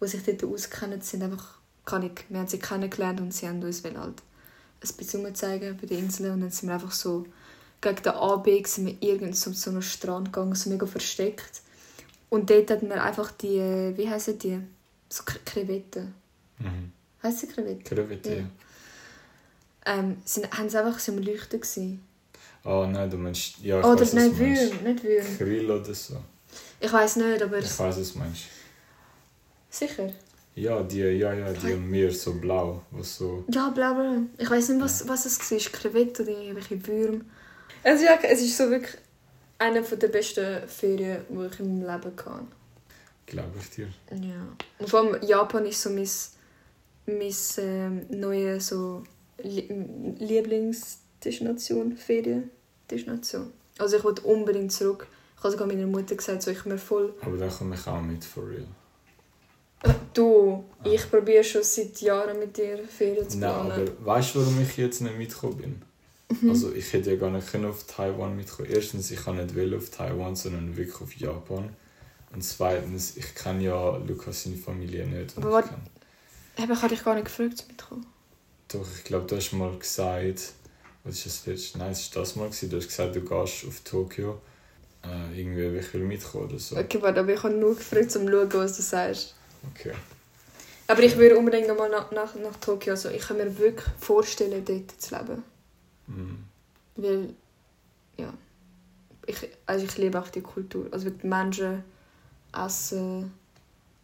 die 0.00 0.09
sich 0.09 0.25
dort 0.25 0.43
auskennen. 0.43 1.00
Sie 1.00 1.11
sind 1.11 1.23
einfach, 1.23 1.59
kann 1.85 2.02
ich, 2.02 2.25
wir 2.28 2.40
haben 2.40 2.49
sie 2.49 2.59
kennengelernt 2.59 3.21
und 3.21 3.33
sie 3.33 3.47
haben 3.47 3.62
uns 3.62 3.85
halt 3.85 3.95
ein 3.95 4.97
bisschen 4.97 5.35
zeigen 5.37 5.76
bei 5.81 5.87
den 5.87 6.00
Inseln. 6.00 6.33
Und 6.33 6.40
dann 6.40 6.50
sind 6.50 6.69
wir 6.69 6.75
einfach 6.75 6.90
so, 6.90 7.26
gegen 7.81 8.02
den 8.02 8.12
Abend 8.14 8.66
sind 8.66 8.87
wir 8.87 9.09
irgend 9.09 9.37
so 9.37 9.52
zu 9.52 9.71
einem 9.71 9.83
Strand 9.83 10.33
gegangen, 10.33 10.57
so 10.57 10.69
mega 10.69 10.87
versteckt. 10.87 11.62
Und 12.28 12.50
dort 12.50 12.69
hatten 12.73 12.88
wir 12.88 13.00
einfach 13.05 13.31
die, 13.31 13.93
wie 13.97 14.11
heißen 14.11 14.37
die? 14.37 14.59
So 15.09 15.23
Krevetten. 15.45 16.12
Mhm. 16.59 16.90
Heißt 17.23 17.38
sie 17.38 17.47
Krevetten? 17.47 17.85
Krevette, 17.85 18.31
ja. 18.31 18.37
Ja. 18.38 18.47
Ähm, 19.87 20.16
sind, 20.25 20.50
haben 20.50 20.69
sie 20.69 20.76
einfach 20.76 20.99
so 20.99 21.12
am 21.12 21.19
Leuchten 21.19 21.61
gewesen. 21.61 22.02
Oh 22.66 22.85
nein, 22.87 23.08
du 23.08 23.16
meinst. 23.16 23.58
Ja, 23.62 23.78
ich 23.78 23.85
Oder 23.87 23.94
weiß, 23.94 24.00
was 24.00 24.12
nein, 24.14 24.37
du 24.37 24.42
meinst. 24.42 24.62
Würm, 24.73 24.82
nicht 24.92 25.04
Würm. 25.04 25.38
Krill 25.38 25.70
oder 25.70 25.94
so. 25.94 26.16
Ich 26.80 26.92
weiß 26.92 27.16
nicht, 27.16 27.42
aber 27.42 27.58
Ich 27.58 27.78
weiß, 27.78 27.99
was 27.99 28.12
du 28.12 28.18
meinst. 28.18 28.42
sicher. 29.70 30.12
Ja, 30.56 30.82
die, 30.82 31.00
ja, 31.00 31.32
ja, 31.35 31.52
die 31.52 31.73
am 31.75 31.88
Meer 31.90 32.11
so 32.11 32.32
blau, 32.35 32.82
was 32.90 33.16
so. 33.16 33.44
Ja, 33.52 33.68
bla 33.70 33.92
bla. 33.92 34.23
Ich 34.38 34.50
weiß 34.50 34.70
nicht, 34.70 34.82
was, 34.82 35.06
was 35.06 35.26
es 35.26 35.38
war. 35.50 35.58
Krevette 35.58 36.23
oder 36.23 36.32
irgendwelche 36.32 36.87
Würm. 36.87 37.25
Es 37.82 38.00
ist, 38.00 38.06
ja, 38.06 38.18
es 38.23 38.40
ist 38.40 38.56
so 38.56 38.70
wirklich 38.70 38.96
eine 39.58 39.82
der 39.82 40.08
besten 40.08 40.66
Ferien, 40.66 41.23
die 41.28 41.46
ich 41.46 41.61
in 41.61 41.78
meinem 41.78 42.00
Leben 42.02 42.16
hatte. 42.16 42.46
Glaube 43.26 43.52
ich 43.61 43.70
dir. 43.70 43.88
Ja. 44.11 44.49
Und 44.78 44.88
vor 44.88 45.00
allem 45.00 45.23
Japan 45.23 45.66
ist 45.66 45.82
so 45.82 45.90
mein, 45.90 46.08
mein 47.06 47.35
ähm, 47.58 48.06
neue 48.08 48.61
so 48.61 49.04
Lie 52.90 52.97
Lieblingsdestination, 52.97 53.52
Feriendestination. 53.52 53.52
Also 53.78 53.97
ich 53.97 54.05
wollte 54.05 54.23
unbedingt 54.23 54.73
zurück. 54.73 55.07
Ich 55.37 55.43
habe 55.43 55.52
sogar 55.52 55.66
meiner 55.66 55.87
Mutter 55.87 56.14
gesagt, 56.14 56.43
so, 56.43 56.50
ich 56.50 56.64
mir 56.64 56.78
voll... 56.78 57.14
Aber 57.21 57.37
da 57.37 57.49
komme 57.49 57.75
ich 57.75 57.87
auch 57.87 58.00
mit, 58.00 58.25
for 58.25 58.49
real. 58.49 58.66
Du, 60.14 60.64
ich 60.83 61.11
probiere 61.11 61.45
schon 61.45 61.62
seit 61.62 62.00
Jahren 62.00 62.38
mit 62.38 62.57
dir 62.57 62.78
Ferien 62.78 63.28
zu 63.28 63.38
Nein, 63.38 63.52
planen. 63.52 63.73
aber 63.73 64.07
weißt 64.07 64.35
du, 64.35 64.40
warum 64.40 64.61
ich 64.62 64.76
jetzt 64.78 65.02
nicht 65.02 65.19
mitgekommen 65.19 65.57
bin? 65.59 65.83
Mhm. 66.40 66.50
Also 66.50 66.73
ich 66.73 66.90
hätte 66.93 67.11
ja 67.11 67.16
gar 67.16 67.31
nicht 67.31 67.50
können 67.50 67.66
auf 67.66 67.85
Taiwan 67.85 68.35
mitkommen. 68.35 68.68
Erstens, 68.70 69.11
ich 69.11 69.22
kann 69.22 69.37
nicht 69.37 69.55
will 69.55 69.77
auf 69.77 69.90
Taiwan, 69.90 70.35
sondern 70.35 70.77
wirklich 70.77 71.01
auf 71.01 71.14
Japan. 71.14 71.77
Und 72.33 72.42
zweitens, 72.42 73.16
ich 73.16 73.35
kenne 73.35 73.64
ja 73.64 73.96
Lukas 73.99 74.44
seine 74.44 74.57
Familie 74.57 75.07
nicht. 75.07 75.37
Aber 75.37 75.61
ich 75.61 75.66
Eben, 76.59 76.72
ich 76.72 76.83
habe 76.83 76.88
dich 76.88 77.05
gar 77.05 77.14
nicht 77.14 77.27
gefragt, 77.27 77.59
zum 77.59 77.68
mitkommen. 77.68 78.07
Doch, 78.68 78.87
ich 78.96 79.05
glaube, 79.05 79.27
du 79.27 79.37
hast 79.37 79.53
mal 79.53 79.79
gesagt, 79.79 80.55
was 81.07 81.25
ist 81.25 81.27
das 81.27 81.47
letzte? 81.47 81.79
Nein, 81.79 81.92
es 81.92 82.14
war 82.14 82.23
das 82.23 82.37
mal. 82.37 82.49
Gewesen. 82.49 82.71
Du 82.71 82.77
hast 82.77 82.88
gesagt, 82.88 83.14
du 83.14 83.21
gehst 83.21 83.64
auf 83.66 83.81
Tokio. 83.85 84.40
Äh, 85.05 85.40
irgendwie, 85.40 85.79
ich 85.79 85.95
will 85.95 86.03
mitkommen 86.03 86.49
oder 86.49 86.59
so. 86.59 86.77
Okay, 86.77 87.01
warte, 87.01 87.21
aber 87.21 87.33
ich 87.33 87.42
habe 87.42 87.55
nur 87.55 87.77
gefragt, 87.77 88.16
um 88.16 88.27
zu 88.27 88.31
schauen, 88.31 88.53
was 88.53 88.77
du 88.77 88.83
sagst. 88.83 89.35
Okay. 89.71 89.92
Aber 90.88 91.03
ich 91.03 91.16
würde 91.16 91.37
unbedingt 91.37 91.69
nochmal 91.69 91.90
nach, 91.90 92.11
nach, 92.11 92.35
nach 92.35 92.57
Tokio. 92.57 92.92
Also 92.92 93.11
ich 93.11 93.23
kann 93.23 93.37
mir 93.37 93.59
wirklich 93.59 93.87
vorstellen, 93.99 94.64
dort 94.64 95.01
zu 95.01 95.14
leben. 95.16 95.42
Mhm. 96.07 96.45
Weil, 96.97 97.35
ja, 98.16 98.33
ich, 99.27 99.49
also 99.66 99.85
ich 99.85 99.97
liebe 99.99 100.21
auch 100.21 100.29
die 100.29 100.40
Kultur. 100.40 100.87
Also 100.90 101.11
die 101.11 101.27
Menschen, 101.27 101.85
Essen, 102.53 103.33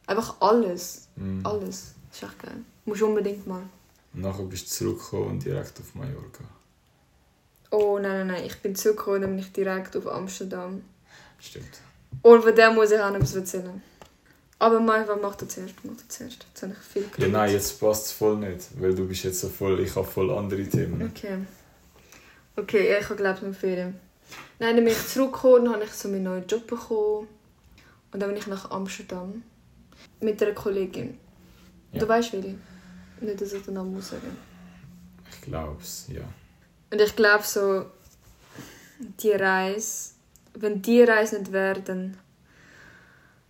einfach 0.07 0.41
alles. 0.41 1.09
Mhm. 1.17 1.45
Alles. 1.45 1.95
Das 2.11 2.23
ist 2.23 2.29
echt 2.29 2.43
geil. 2.43 2.57
Musst 2.85 3.03
unbedingt 3.03 3.47
mal. 3.47 3.63
Und 4.15 4.21
nachher 4.21 4.45
bist 4.45 4.67
du 4.67 4.71
zurückgekommen 4.71 5.31
und 5.31 5.45
direkt 5.45 5.79
auf 5.81 5.95
Mallorca. 5.95 6.45
Oh 7.73 7.99
nein, 7.99 8.13
nein, 8.19 8.27
nein. 8.29 8.45
Ich 8.45 8.61
bin 8.61 8.77
zurückgekommen, 8.77 9.23
dann 9.23 9.31
bin 9.31 9.39
ich 9.41 9.53
direkt 9.53 9.97
auf 9.97 10.07
Amsterdam. 10.07 10.83
Stimmt. 11.41 11.81
Und 12.23 12.43
von 12.43 12.55
dem 12.55 12.75
muss 12.75 12.91
ich 12.93 13.01
auch 13.01 13.09
noch 13.09 13.17
etwas 13.17 13.35
erzählen. 13.35 13.83
Aber 14.59 14.79
mal, 14.79 15.07
was 15.09 15.21
macht 15.21 15.43
er 15.43 15.49
zuerst? 15.49 15.85
Macht 15.85 16.01
er 16.03 16.09
zuerst. 16.09 16.47
Jetzt 16.49 16.63
habe 16.63 16.73
ich 16.73 16.79
viel 16.79 17.03
Ja, 17.03 17.09
geredet. 17.09 17.33
nein, 17.33 17.51
jetzt 17.53 17.81
passt 17.81 18.07
es 18.07 18.13
voll 18.13 18.37
nicht, 18.37 18.61
weil 18.81 18.95
du 18.95 19.09
bist 19.09 19.25
jetzt 19.25 19.41
so 19.41 19.49
voll, 19.49 19.81
ich 19.81 19.97
habe 19.97 20.07
voll 20.07 20.31
andere 20.31 20.63
Themen. 20.65 21.03
Okay. 21.11 21.39
Okay, 22.55 22.91
ja, 22.93 22.99
ich 22.99 23.05
habe 23.07 23.17
glaube 23.17 23.45
nur 23.45 23.55
Ferien. 23.55 23.99
Nein, 24.61 24.77
dann 24.77 24.85
bin 24.85 24.93
ich 24.93 25.09
zurückgekommen, 25.09 25.65
dann 25.65 25.75
habe 25.75 25.85
ich 25.85 25.91
so 25.93 26.09
meinen 26.09 26.25
neuen 26.25 26.47
Job 26.47 26.67
bekommen. 26.67 27.27
Und 28.13 28.21
dann 28.21 28.29
bin 28.29 28.39
ich 28.39 28.47
nach 28.47 28.71
Amsterdam. 28.71 29.43
Mit 30.21 30.41
einer 30.43 30.53
Kollegin. 30.53 31.19
Ja. 31.93 32.01
Du 32.01 32.09
weißt, 32.09 32.35
welche? 32.35 32.55
Nicht, 33.21 33.41
dass 33.41 33.53
ich 33.55 33.63
den 33.65 33.75
Namen 33.75 33.95
muss 33.95 34.11
sagen. 34.11 34.37
Ich 35.33 35.41
glaube 35.41 35.79
es, 35.81 36.07
ja. 36.09 36.23
Und 36.93 37.01
ich 37.01 37.17
glaube 37.17 37.43
so, 37.43 37.87
die 38.99 39.33
Reise, 39.33 40.11
wenn 40.53 40.83
die 40.83 41.03
Reise 41.03 41.39
nicht 41.39 41.51
wäre, 41.51 41.81
dann 41.81 42.19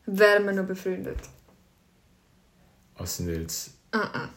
wären 0.06 0.46
wir 0.46 0.52
noch 0.52 0.64
befreundet. 0.64 1.18
Was 2.96 3.16
sind 3.16 3.30
jetzt. 3.30 3.72
Ah, 3.90 4.08
ah. 4.12 4.28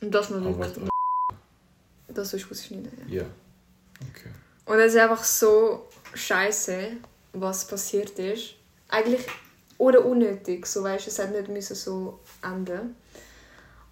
Und 0.00 0.10
das 0.10 0.30
noch 0.30 0.38
Aber 0.38 0.58
wirklich. 0.58 0.88
Das 2.08 2.32
ist 2.32 2.50
was 2.50 2.60
ich 2.62 2.70
nicht. 2.70 2.90
Ja. 3.06 3.22
ja. 3.22 3.26
Okay. 4.08 4.30
Und 4.64 4.78
es 4.78 4.94
ist 4.94 5.00
einfach 5.00 5.24
so 5.24 5.90
scheiße, 6.14 6.92
was 7.34 7.66
passiert 7.66 8.18
ist. 8.18 8.54
Eigentlich 8.88 9.26
oder 9.76 10.06
unnötig, 10.06 10.64
so 10.64 10.82
weißt, 10.84 11.06
es 11.06 11.18
hätte 11.18 11.32
nicht 11.32 11.48
müssen 11.48 11.76
so 11.76 12.18
enden. 12.42 12.96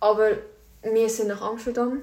Aber 0.01 0.31
wir 0.83 1.11
sind 1.11 1.29
nach 1.29 1.43
Amsterdam 1.43 2.01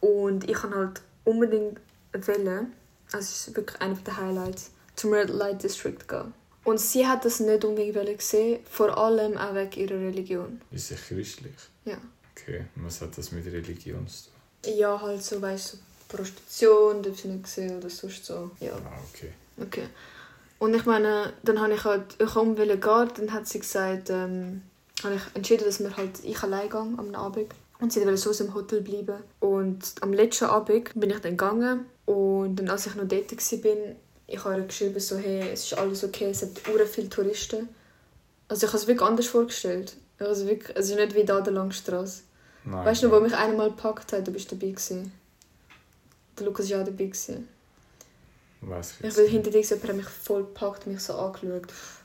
und 0.00 0.48
ich 0.50 0.56
kann 0.56 0.74
halt 0.74 1.02
unbedingt 1.28 1.78
wählen, 2.12 2.72
also 3.12 3.18
es 3.18 3.48
ist 3.48 3.56
wirklich 3.56 3.80
einer 3.80 3.94
der 3.94 4.16
Highlights, 4.16 4.70
zum 4.96 5.12
Red 5.12 5.30
Light 5.30 5.62
District 5.62 5.98
gehen. 6.08 6.32
Und 6.64 6.80
sie 6.80 7.06
hat 7.06 7.24
das 7.24 7.40
nicht 7.40 7.64
unbedingt 7.64 7.94
wollen 7.94 8.16
gesehen, 8.16 8.60
vor 8.68 8.96
allem 8.96 9.36
auch 9.36 9.54
wegen 9.54 9.80
ihrer 9.80 10.00
Religion. 10.00 10.60
Ist 10.70 10.88
sie 10.88 10.96
christlich? 10.96 11.54
Ja. 11.84 11.98
Okay. 12.32 12.64
Und 12.76 12.86
Was 12.86 13.00
hat 13.00 13.16
das 13.16 13.32
mit 13.32 13.46
Religion 13.46 14.06
zu 14.06 14.24
tun? 14.24 14.76
Ja, 14.76 15.00
halt 15.00 15.22
so, 15.22 15.40
weißt 15.40 15.74
du, 15.74 15.78
Prostitution, 16.08 17.02
darf 17.02 17.18
sie 17.18 17.28
nicht 17.28 17.46
sehen 17.46 17.78
oder 17.78 17.88
sonst 17.88 18.24
so. 18.24 18.50
Ja. 18.60 18.72
Ah, 18.72 18.98
okay. 19.08 19.32
Okay. 19.60 19.86
Und 20.58 20.74
ich 20.74 20.84
meine, 20.84 21.32
dann 21.42 21.60
habe 21.60 21.74
ich 21.74 21.84
halt, 21.84 22.16
ich 22.18 22.34
wollte 22.34 22.78
gehen, 22.78 23.10
dann 23.16 23.32
hat 23.32 23.46
sie 23.46 23.60
gesagt, 23.60 24.10
ähm, 24.10 24.62
habe 25.04 25.14
ich 25.14 25.22
entschieden, 25.34 25.64
dass 25.64 25.80
wir 25.80 25.96
halt, 25.96 26.24
ich 26.24 26.42
allein 26.42 26.68
gehe 26.68 26.80
am 26.80 27.14
Abend. 27.14 27.54
Und 27.80 27.92
sie 27.92 28.04
wollte 28.04 28.16
so 28.16 28.44
im 28.44 28.54
Hotel 28.54 28.80
bleiben. 28.80 29.22
Und 29.40 29.94
am 30.00 30.12
letzten 30.12 30.46
Abend 30.46 30.90
bin 30.94 31.10
ich 31.10 31.20
dann 31.20 31.36
gegangen. 31.36 31.86
Und 32.06 32.56
dann, 32.56 32.68
als 32.70 32.86
ich 32.86 32.94
noch 32.94 33.06
dort 33.06 33.30
war, 33.30 33.72
ich 34.30 34.44
habe 34.44 34.56
ihr 34.60 34.66
geschrieben, 34.66 35.00
so, 35.00 35.16
hey, 35.16 35.50
es 35.52 35.64
ist 35.64 35.78
alles 35.78 36.04
okay, 36.04 36.30
es 36.30 36.42
hat 36.42 36.50
ure 36.68 36.86
viele 36.86 37.08
Touristen. 37.08 37.68
Also 38.48 38.66
ich 38.66 38.72
habe 38.72 38.78
es 38.82 38.86
wirklich 38.86 39.08
anders 39.08 39.26
vorgestellt. 39.26 39.96
Also 40.18 40.46
wirklich, 40.46 40.76
es 40.76 40.90
ist 40.90 40.96
nicht 40.96 41.14
wie 41.14 41.24
da 41.24 41.40
der 41.40 41.52
Langstrasse. 41.52 42.22
Nein. 42.64 42.84
Weißt 42.84 43.02
du, 43.02 43.10
wo 43.10 43.20
mich 43.20 43.34
einmal 43.34 43.70
gepackt 43.70 44.12
hat, 44.12 44.26
du 44.26 44.32
bist 44.32 44.50
dabei 44.50 44.68
gewesen. 44.68 45.12
Der 46.38 46.46
Lukas 46.46 46.70
war 46.70 46.80
auch 46.80 46.84
dabei. 46.84 47.04
Gewesen. 47.04 47.48
Weiß 48.60 48.94
ich 49.00 49.06
Ich 49.06 49.16
nicht. 49.16 49.30
hinter 49.30 49.50
dir, 49.50 49.60
jemand 49.60 49.88
hat 49.88 49.96
mich 49.96 50.08
voll 50.08 50.42
gepackt, 50.42 50.86
mich 50.86 51.00
so 51.00 51.14
angeschaut. 51.14 51.66
Pff, 51.70 52.02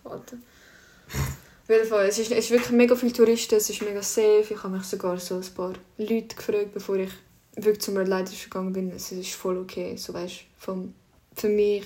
Fall, 1.66 2.08
es 2.08 2.20
ist, 2.20 2.32
es 2.32 2.46
ist 2.46 2.52
wirklich 2.52 2.72
mega 2.72 2.96
viele 2.96 3.14
Touristen, 3.14 3.56
es 3.56 3.70
ist 3.70 3.82
mega 3.82 4.02
safe. 4.02 4.46
Ich 4.50 4.64
habe 4.64 4.76
mich 4.76 4.84
sogar 4.84 5.18
so 5.20 5.36
ein 5.36 5.54
paar 5.56 5.74
Leute 5.98 6.36
gefragt, 6.36 6.74
bevor 6.74 6.98
ich 6.98 7.12
wirklich 7.56 7.82
zum 7.82 7.98
Red 7.98 8.08
Light 8.08 8.30
gegangen 8.44 8.74
bin. 8.74 8.92
Es 8.92 9.12
ist 9.12 9.34
voll 9.34 9.58
okay, 9.58 9.96
so 9.96 10.14
weißt 10.14 10.42
vom, 10.58 10.94
für 11.36 11.50
mich 11.50 11.86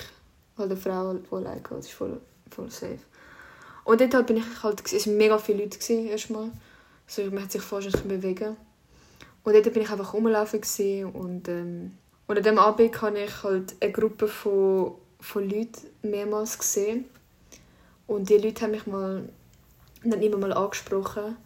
Halt 0.58 0.72
eine 0.72 0.80
Frau, 0.80 1.13
die 1.13 1.36
alleine 1.36 1.62
geht, 1.62 1.78
ist 1.78 1.92
voll, 1.92 2.20
voll 2.50 2.72
safe. 2.72 2.98
Und 3.84 4.02
dort 4.02 4.13
halt 4.16 4.28
bin 4.28 4.38
ich 4.38 4.63
halt, 4.63 4.82
es 4.92 5.06
waren 5.06 5.18
mega 5.18 5.38
viele 5.38 5.63
Leute 5.63 5.94
erstmal. 5.94 6.52
Also 7.08 7.30
man 7.30 7.44
hat 7.44 7.52
sich 7.52 7.62
fast 7.62 7.86
nicht 7.86 8.08
bewegen. 8.08 8.58
Und 9.44 9.54
dort 9.54 9.72
bin 9.72 9.84
ich 9.84 9.90
einfach 9.90 10.13
rumlaufen 10.13 10.62
und, 11.13 11.48
ähm, 11.48 11.94
und 12.26 12.38
an 12.38 12.44
diesem 12.44 12.60
Abend 12.60 13.02
habe 13.02 13.20
ich 13.20 13.44
halt 13.44 13.76
eine 13.80 13.92
Gruppe 13.92 14.28
von, 14.28 14.96
von 15.22 15.50
Leuten 15.50 15.88
mehrmals 16.02 16.58
gesehen. 16.58 17.06
Und 18.08 18.30
die 18.30 18.38
Leute 18.38 18.63
haben 18.63 18.72
mich 18.72 18.88
mal 18.88 19.30
dann 20.03 20.21
immer 20.21 20.38
mal 20.38 20.53
angesprochen 20.53 21.38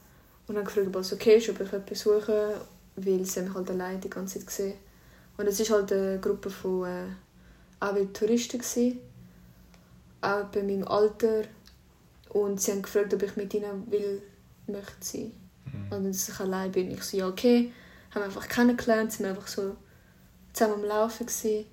und 0.47 0.55
dann 0.55 0.65
gefragt, 0.65 0.87
ob 0.87 0.95
es 0.97 1.13
okay 1.13 1.37
ist, 1.37 1.49
ob 1.49 1.59
ich 1.61 1.67
jemanden 1.67 1.89
besuche, 1.89 2.61
weil 2.95 3.25
sie 3.25 3.41
mich 3.41 3.53
halt 3.53 3.69
alleine 3.69 3.99
die 3.99 4.09
ganze 4.09 4.39
Zeit 4.39 4.47
gesehen. 4.47 4.73
Und 5.37 5.47
es 5.47 5.59
war 5.69 5.77
halt 5.77 5.91
eine 5.93 6.19
Gruppe 6.19 6.49
von 6.49 6.85
äh, 6.85 7.05
auch 7.79 7.95
Touristen, 8.13 8.59
gewesen, 8.59 8.99
auch 10.21 10.43
bei 10.45 10.61
meinem 10.61 10.87
Alter. 10.87 11.43
Und 12.29 12.61
sie 12.61 12.71
haben 12.71 12.81
gefragt, 12.81 13.13
ob 13.13 13.23
ich 13.23 13.35
mit 13.35 13.53
ihnen 13.53 13.89
will, 13.91 14.21
möchte 14.67 14.93
sein. 14.99 15.31
Mhm. 15.65 15.95
Und 15.95 16.03
dass 16.09 16.29
ich 16.29 16.39
allein 16.39 16.71
bin. 16.71 16.91
Ich 16.91 17.03
so, 17.03 17.17
ja, 17.17 17.27
okay. 17.27 17.71
Haben 18.13 18.23
einfach 18.23 18.47
kennengelernt, 18.47 19.11
sind 19.11 19.25
einfach 19.25 19.47
so 19.47 19.75
zusammen 20.53 20.75
am 20.75 20.83
Laufen 20.83 21.25
gewesen. 21.25 21.65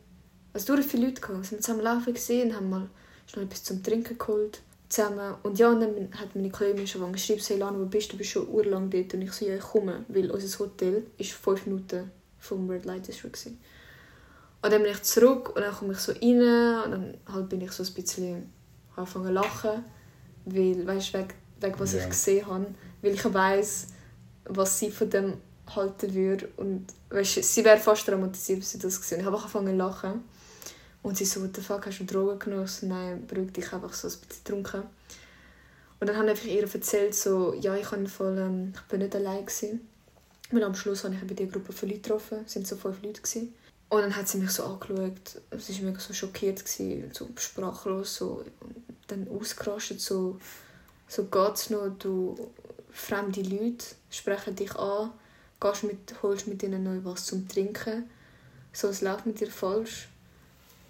Also 0.53 0.75
durch 0.75 0.87
viele 0.87 1.07
Leute 1.07 1.21
gehabt. 1.21 1.45
Sind 1.45 1.63
zusammen 1.63 1.87
am 1.87 1.97
Laufen 1.97 2.15
gewesen 2.15 2.49
und 2.49 2.57
haben 2.57 2.71
mal 2.71 2.89
schnell 3.27 3.45
etwas 3.45 3.65
zum 3.65 3.83
Trinken 3.83 4.19
geholt. 4.19 4.63
Zusammen. 4.89 5.35
Und 5.43 5.59
ja, 5.59 5.71
und 5.71 5.81
dann 5.81 6.09
hat 6.19 6.35
meine 6.35 6.51
Kollegin 6.51 6.87
schon 6.87 7.13
geschrieben, 7.13 7.43
hey 7.47 7.59
Lana, 7.59 7.79
wo 7.79 7.85
bist 7.85 8.09
du? 8.09 8.13
Du 8.13 8.19
bist 8.19 8.31
schon 8.31 8.49
urlang 8.49 8.89
dort. 8.91 9.15
Und 9.15 9.23
ich 9.23 9.33
so, 9.33 9.47
ja, 9.47 9.57
ich 9.57 9.63
komme. 9.63 10.05
Weil 10.09 10.31
unser 10.31 10.59
Hotel 10.59 11.07
ist 11.19 11.33
fünf 11.33 11.67
Minuten 11.67 12.11
vom 12.39 12.69
Red 12.71 12.85
Light 12.85 13.07
District. 13.07 13.33
Gewesen. 13.33 13.61
Und 14.63 14.73
dann 14.73 14.83
bin 14.83 14.91
ich 14.91 15.03
zurück 15.03 15.55
und 15.55 15.63
dann 15.63 15.75
komme 15.75 15.93
ich 15.93 15.99
so 15.99 16.13
rein 16.13 16.85
und 16.85 16.91
dann 16.91 17.15
halt 17.33 17.49
bin 17.49 17.61
ich 17.61 17.71
so 17.71 17.85
ein 17.85 17.95
bisschen 17.95 18.53
angefangen 18.97 19.27
zu 19.27 19.33
lachen, 19.33 19.85
weil, 20.47 20.85
weißt 20.85 21.15
du, 21.15 21.19
wegen, 21.19 21.35
wegen 21.61 21.79
was 21.79 21.93
ja. 21.93 22.01
ich 22.01 22.09
gesehen 22.09 22.47
habe, 22.47 22.67
weil 23.01 23.15
ich 23.15 23.35
weiß 23.35 23.87
was 24.49 24.79
sie 24.79 24.91
von 24.91 25.11
dem 25.11 25.35
halten 25.75 26.15
würde 26.15 26.49
und 26.57 26.87
weißt, 27.11 27.43
sie 27.45 27.65
wäre 27.65 27.79
fast 27.79 28.07
traumatisiert, 28.07 28.61
wenn 28.61 28.67
sie 28.67 28.79
das 28.79 29.01
gesehen 29.01 29.21
Ich 29.21 29.27
habe 29.27 29.37
angefangen 29.37 29.69
zu 29.69 29.77
lachen 29.77 30.25
und 31.03 31.17
sie 31.17 31.25
so, 31.25 31.43
what 31.43 31.55
the 31.55 31.63
fuck, 31.63 31.87
hast 31.87 32.01
du 32.01 32.05
Drogen 32.05 32.39
genossen? 32.39 32.89
Nein, 32.89 33.27
beruhig 33.27 33.53
dich, 33.53 33.73
einfach 33.73 33.93
so 33.93 34.09
ein 34.09 34.15
bisschen 34.15 34.45
getrunken. 34.45 34.83
Und 36.01 36.07
dann 36.07 36.17
habe 36.17 36.33
ich 36.33 36.47
ihr 36.47 36.63
erzählt, 36.63 37.15
so, 37.15 37.55
ja, 37.55 37.75
ich, 37.77 37.87
voll, 37.87 38.39
ähm, 38.39 38.73
ich 38.75 38.83
bin 38.83 39.01
nicht 39.01 39.15
allein 39.17 39.45
gewesen. 39.45 39.89
Und 40.51 40.63
am 40.63 40.75
Schluss 40.75 41.05
habe 41.05 41.15
ich 41.15 41.21
bei 41.21 41.35
dieser 41.35 41.51
Gruppe 41.51 41.73
von 41.73 41.89
Leuten 41.89 42.03
getroffen, 42.03 42.39
es 42.47 42.57
waren 42.57 42.65
so 42.65 42.77
fünf 42.77 43.03
Leute. 43.03 43.21
Gewesen. 43.21 43.55
Und 43.91 44.03
dann 44.03 44.17
hat 44.17 44.29
sie 44.29 44.39
mich 44.39 44.51
so 44.51 44.65
angeschaut, 44.65 45.41
sie 45.59 45.79
war 45.79 45.91
mega 45.91 46.01
so 46.01 46.13
schockiert, 46.13 46.65
gewesen, 46.65 47.11
so 47.13 47.29
sprachlos, 47.37 48.17
so, 48.17 48.45
dann 49.07 49.27
ausgerastet, 49.29 50.01
so, 50.01 50.39
so 51.09 51.25
geht's 51.25 51.71
noch, 51.71 51.89
du, 51.99 52.37
fremde 52.91 53.41
Leute 53.43 53.87
sprechen 54.11 54.57
dich 54.57 54.75
an, 54.77 55.13
gehst 55.59 55.85
mit, 55.85 56.23
holst 56.23 56.49
mit 56.49 56.63
ihnen 56.63 56.83
neu 56.83 57.01
was 57.03 57.25
zum 57.25 57.49
Trinken, 57.49 58.11
so, 58.73 58.89
es 58.89 59.01
läuft 59.01 59.25
mit 59.25 59.41
dir 59.41 59.51
falsch. 59.51 60.09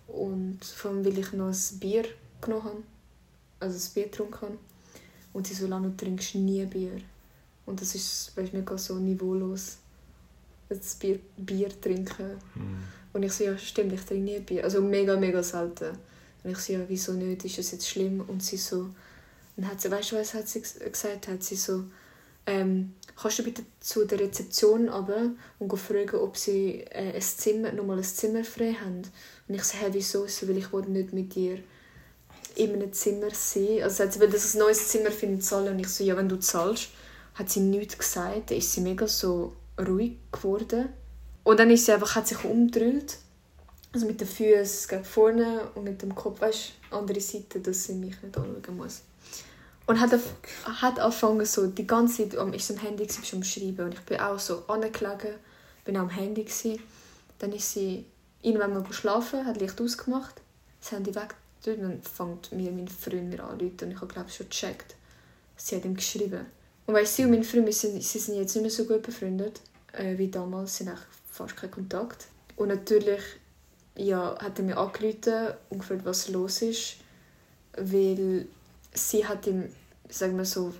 Und 0.09 0.65
vor 0.65 0.91
allem, 0.91 1.05
weil 1.05 1.19
ich 1.19 1.33
noch 1.33 1.49
ein 1.49 1.79
Bier 1.79 2.05
genommen 2.41 2.65
habe, 2.65 2.83
also 3.61 3.77
ein 3.77 3.95
Bier 3.95 4.05
getrunken 4.05 4.41
habe. 4.43 4.59
Und 5.33 5.47
sie 5.47 5.55
so, 5.55 5.67
lange 5.67 5.91
du 5.91 5.97
trinkst 5.97 6.35
nie 6.35 6.65
Bier. 6.65 7.01
Und 7.67 7.81
das 7.81 7.95
ist, 7.95 8.37
weißt, 8.37 8.53
mega 8.53 8.77
so 8.77 8.97
niveaulos 8.97 9.79
ein 10.71 10.81
Bier, 10.99 11.19
Bier 11.37 11.81
trinken. 11.81 12.37
Mm. 12.55 12.83
Und 13.13 13.23
ich 13.23 13.33
so, 13.33 13.45
ja, 13.45 13.57
stimmt, 13.57 13.93
ich 13.93 14.01
trinke 14.03 14.25
nie 14.25 14.41
Bier. 14.41 14.65
Also 14.65 14.83
mega, 14.83 15.17
mega 15.17 15.43
selten. 15.43 15.97
Und 16.45 16.51
ich 16.51 16.59
so, 16.59 16.73
ja, 16.73 16.81
wieso 16.89 17.13
nicht? 17.13 17.45
Ist 17.45 17.59
das 17.59 17.71
jetzt 17.73 17.89
schlimm? 17.89 18.21
Und 18.21 18.43
sie 18.43 18.57
so, 18.57 18.89
dann 19.57 19.69
hat 19.69 19.81
sie, 19.81 19.91
weißt 19.91 20.13
du, 20.13 20.17
was 20.17 20.35
hat 20.35 20.49
sie 20.49 20.61
gesagt? 20.61 21.29
Hat 21.29 21.43
sie 21.43 21.57
so, 21.57 21.85
ähm, 22.49 22.95
kannst 23.15 23.39
du 23.39 23.45
bitte 23.45 23.63
zu 23.79 24.07
der 24.07 24.21
Rezeption 24.21 24.89
aber 24.89 25.31
und 25.59 25.77
fragen, 25.77 26.17
ob 26.17 26.37
sie 26.37 26.81
äh, 26.91 27.15
ein 27.15 27.21
Zimmer, 27.21 27.73
nochmal 27.73 27.99
ein 27.99 28.05
Zimmer 28.05 28.43
frei 28.43 28.73
haben? 28.73 29.03
Und 29.47 29.55
ich 29.55 29.65
so, 29.65 29.77
hä, 29.77 29.89
wieso? 29.93 30.27
So, 30.27 30.49
weil 30.49 30.57
ich 30.57 30.73
wollte 30.73 30.91
nicht 30.91 31.13
mit 31.13 31.35
dir 31.35 31.59
in 32.57 32.73
einem 32.73 32.93
Zimmer 32.93 33.31
sein. 33.33 33.83
Also 33.83 34.03
hat 34.03 34.15
sie, 34.15 34.21
weil 34.21 34.31
das 34.31 34.55
ein 34.55 34.61
neues 34.61 34.89
Zimmer 34.89 35.11
findet 35.11 35.45
zahlen. 35.45 35.75
Und 35.75 35.79
ich 35.79 35.89
so, 35.89 36.03
ja, 36.03 36.17
wenn 36.17 36.29
du 36.29 36.39
zahlst, 36.39 36.89
hat 37.35 37.51
sie 37.51 37.61
nichts 37.61 37.99
gesagt. 37.99 38.51
Dann 38.51 38.59
ist 38.59 38.73
sie 38.73 38.81
mega 38.81 39.07
so 39.07 39.55
ruhig 39.79 40.17
geworden. 40.33 40.89
Und 41.45 41.61
dann 41.61 41.71
ist 41.71 41.85
sie 41.85 41.93
einfach, 41.93 42.15
hat 42.17 42.27
sich 42.27 42.43
umgedreht. 42.45 43.19
Also 43.93 44.07
mit 44.07 44.21
den 44.21 44.29
Füßen 44.29 44.89
gegen 44.89 45.05
vorne 45.05 45.71
und 45.75 45.85
mit 45.85 46.01
dem 46.03 46.15
Kopf, 46.15 46.41
weißt 46.41 46.73
andere 46.91 47.21
Seite, 47.21 47.61
dass 47.61 47.85
sie 47.85 47.95
mich 47.95 48.23
nicht 48.23 48.37
anschauen 48.37 48.77
muss. 48.77 49.03
Und 49.89 50.01
hat, 50.01 50.13
hat 50.65 51.01
angefangen 51.01 51.47
so 51.47 51.67
die 51.67 51.87
ganze 51.87 52.29
Zeit, 52.29 52.39
um, 52.39 52.53
ist 52.53 52.71
am 52.71 52.77
Handy 52.77 53.07
gewesen, 53.07 53.37
am 53.37 53.43
Schreiben 53.43 53.87
und 53.87 53.95
ich 53.95 54.01
bin 54.01 54.21
auch 54.21 54.39
so 54.39 54.63
angelegen, 54.69 55.35
bin 55.85 55.97
auch 55.97 56.03
am 56.03 56.11
Handy 56.11 56.45
gewesen. 56.45 56.79
Dann 57.39 57.53
ist 57.53 57.73
sie 57.73 58.05
irgendwann 58.43 58.75
mal 58.75 58.85
schlafen, 58.93 59.47
hat 59.47 59.59
Licht 59.59 59.81
ausgemacht, 59.81 60.43
das 60.79 60.93
Handy 60.93 61.15
weg, 61.15 61.35
und 61.67 61.83
dann 61.83 62.03
fängt 62.03 62.53
mir 62.53 62.71
mein 62.71 62.87
Freund 62.87 63.31
mir 63.31 63.43
an 63.43 63.59
und 63.59 63.83
ich 63.83 63.97
habe 63.97 64.13
glaube 64.13 64.29
schon 64.29 64.51
gecheckt. 64.51 64.95
Sie 65.57 65.75
hat 65.75 65.87
ihm 65.87 65.97
geschrieben. 65.97 66.45
Und 66.87 66.95
weil 66.95 67.07
sie 67.07 67.25
und 67.25 67.31
mein 67.31 67.43
Freund, 67.43 67.73
sie, 67.73 67.99
sie 68.01 68.19
sind 68.19 68.37
jetzt 68.37 68.55
nicht 68.55 68.63
mehr 68.63 68.71
so 68.71 68.85
gut 68.85 69.03
befreundet 69.03 69.63
äh, 69.95 70.19
wie 70.19 70.29
damals, 70.29 70.77
sie 70.77 70.87
haben 70.87 70.99
fast 71.31 71.57
keinen 71.57 71.71
Kontakt. 71.71 72.27
Und 72.57 72.69
natürlich 72.69 73.23
ja, 73.97 74.37
hat 74.39 74.59
er 74.59 74.65
mir 74.65 74.77
angerufen 74.77 75.55
und 75.71 75.79
gefragt, 75.79 76.05
was 76.05 76.29
los 76.29 76.61
ist, 76.61 76.97
weil 77.77 78.47
sie 78.95 79.27
hat 79.27 79.47
ihm, 79.47 79.69
sagen 80.09 80.37
wir 80.37 80.45
so, 80.45 80.75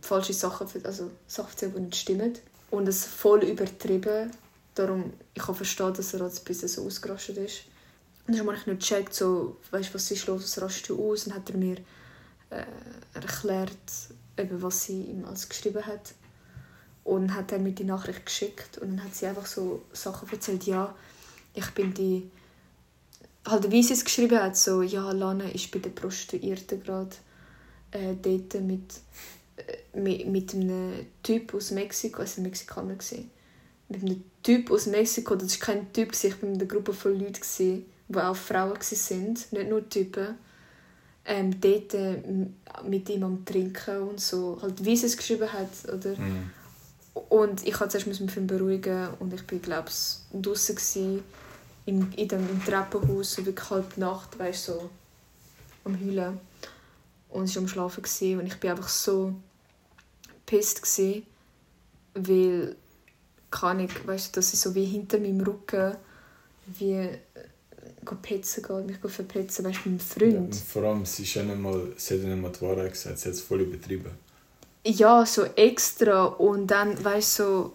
falsche 0.00 0.32
Sachen, 0.32 0.68
also 0.84 1.10
Sachen 1.26 1.50
erzählt, 1.50 1.76
die 1.76 1.80
nicht 1.80 1.96
stimmen. 1.96 2.34
Und 2.70 2.88
es 2.88 3.04
voll 3.04 3.44
übertrieben. 3.44 4.30
Darum, 4.74 5.12
ich 5.34 5.42
kann 5.42 5.54
verstehen, 5.54 5.92
dass 5.92 6.14
er 6.14 6.22
ein 6.22 6.32
bisschen 6.44 6.68
so 6.68 6.86
ausgerastet 6.86 7.36
ist. 7.36 7.64
Und 8.26 8.36
dann 8.36 8.46
habe 8.46 8.56
ich 8.56 8.66
nicht 8.66 8.80
gecheckt, 8.80 9.14
so, 9.14 9.56
weißt, 9.70 9.94
was 9.94 10.10
ist 10.10 10.26
los, 10.26 10.42
was 10.42 10.62
rastest 10.62 10.88
du 10.88 11.10
aus? 11.10 11.26
Und 11.26 11.34
hat 11.34 11.50
er 11.50 11.56
mir 11.56 11.76
äh, 12.50 12.64
erklärt, 13.14 13.68
eben, 14.38 14.62
was 14.62 14.84
sie 14.84 15.02
ihm 15.02 15.24
alles 15.24 15.48
geschrieben 15.48 15.84
hat. 15.84 16.14
Und 17.04 17.34
hat 17.34 17.52
dann 17.52 17.64
mir 17.64 17.72
die 17.72 17.84
Nachricht 17.84 18.24
geschickt 18.24 18.78
und 18.78 18.90
dann 18.90 19.04
hat 19.04 19.14
sie 19.14 19.26
einfach 19.26 19.46
so 19.46 19.82
Sachen 19.92 20.30
erzählt, 20.30 20.64
ja, 20.64 20.94
ich 21.52 21.68
bin 21.72 21.92
die, 21.92 22.30
halt 23.44 23.70
wie 23.72 23.82
sie 23.82 23.94
es 23.94 24.04
geschrieben 24.04 24.40
hat, 24.40 24.56
so, 24.56 24.82
ja, 24.82 25.10
Lana 25.10 25.48
ist 25.50 25.72
bei 25.72 25.80
den 25.80 25.94
Prostituierten 25.96 26.80
gerade 26.80 27.10
äh, 27.92 28.14
dort 28.20 28.62
mit, 28.62 28.94
äh, 29.56 29.98
mit, 29.98 30.26
mit 30.26 30.54
einem 30.54 31.06
Typ 31.22 31.54
aus 31.54 31.70
Mexiko, 31.70 32.20
also 32.20 32.40
ein 32.40 32.44
Mexikaner 32.44 32.94
gewesen, 32.94 33.30
mit 33.88 34.02
einem 34.02 34.24
Typ 34.42 34.70
aus 34.70 34.86
Mexiko, 34.86 35.36
das 35.36 35.60
war 35.60 35.66
kein 35.66 35.92
Typ, 35.92 36.12
ich 36.12 36.24
war 36.24 36.48
mit 36.48 36.60
einer 36.60 36.66
Gruppe 36.66 36.92
von 36.92 37.18
Leuten, 37.18 37.34
gewesen, 37.34 37.84
die 38.08 38.18
auch 38.18 38.36
Frauen 38.36 38.78
waren, 38.78 39.32
nicht 39.32 39.68
nur 39.68 39.88
Typen 39.88 40.36
ähm, 41.24 41.60
dort 41.60 41.94
äh, 41.94 42.20
mit 42.88 43.08
ihm 43.08 43.22
am 43.22 43.44
Trinken 43.44 44.02
und 44.02 44.20
so, 44.20 44.58
halt 44.60 44.84
wie 44.84 44.96
sie 44.96 45.06
es 45.06 45.16
geschrieben 45.16 45.52
hat, 45.52 45.70
oder? 45.92 46.18
Mm. 46.18 46.50
Und 47.28 47.66
ich 47.66 47.78
musste 47.78 48.00
zuerst 48.00 48.20
mich 48.20 48.46
beruhigen 48.46 49.08
und 49.20 49.32
ich 49.34 49.50
war, 49.50 49.58
glaube 49.58 49.88
ich, 49.90 50.42
draußen 50.42 51.22
im, 51.86 52.12
in 52.16 52.28
dem 52.28 52.48
im 52.48 52.64
Treppenhaus, 52.64 53.34
so 53.34 53.44
wirklich 53.44 53.70
halb 53.70 53.96
Nacht, 53.98 54.38
weißt 54.38 54.64
so 54.64 54.90
am 55.84 55.98
Heulen. 56.00 56.40
Und 57.32 57.48
ich 57.48 57.56
war 57.56 57.62
am 57.62 57.68
Schlafen 57.68 58.02
gewesen, 58.02 58.40
und 58.40 58.46
ich 58.46 58.62
war 58.62 58.70
einfach 58.70 58.88
so 58.88 59.34
pisst 60.46 60.82
gewesen, 60.82 61.26
weil, 62.14 62.76
kann 63.50 63.80
ich, 63.80 64.06
weißt 64.06 64.28
du, 64.28 64.40
dass 64.40 64.52
ich 64.52 64.60
so 64.60 64.74
wie 64.74 64.84
hinter 64.84 65.18
meinem 65.18 65.40
Rücken 65.40 65.96
wie 66.78 67.08
petzen 68.22 68.62
geht, 68.62 68.86
mich 68.86 69.12
verpetzen, 69.12 69.64
weißt 69.64 69.80
du, 69.84 69.90
mit 69.90 70.00
meinem 70.00 70.32
Freund. 70.32 70.54
Ja, 70.54 70.60
vor 70.60 70.82
allem, 70.84 71.06
sie, 71.06 71.22
ist 71.22 71.34
ja 71.34 71.42
nicht 71.42 71.58
mal, 71.58 71.92
sie 71.96 72.14
hat 72.14 72.22
ja 72.22 72.28
nicht 72.28 72.42
mal 72.42 72.50
die 72.50 72.60
Wahrheit 72.62 72.92
gesagt, 72.92 73.18
sie 73.18 73.28
hat 73.28 73.34
es 73.34 73.40
voll 73.40 73.62
übertrieben. 73.62 74.10
Ja, 74.84 75.24
so 75.24 75.44
extra 75.44 76.24
und 76.24 76.66
dann, 76.66 77.02
weißt 77.02 77.38
du, 77.38 77.42
so, 77.44 77.72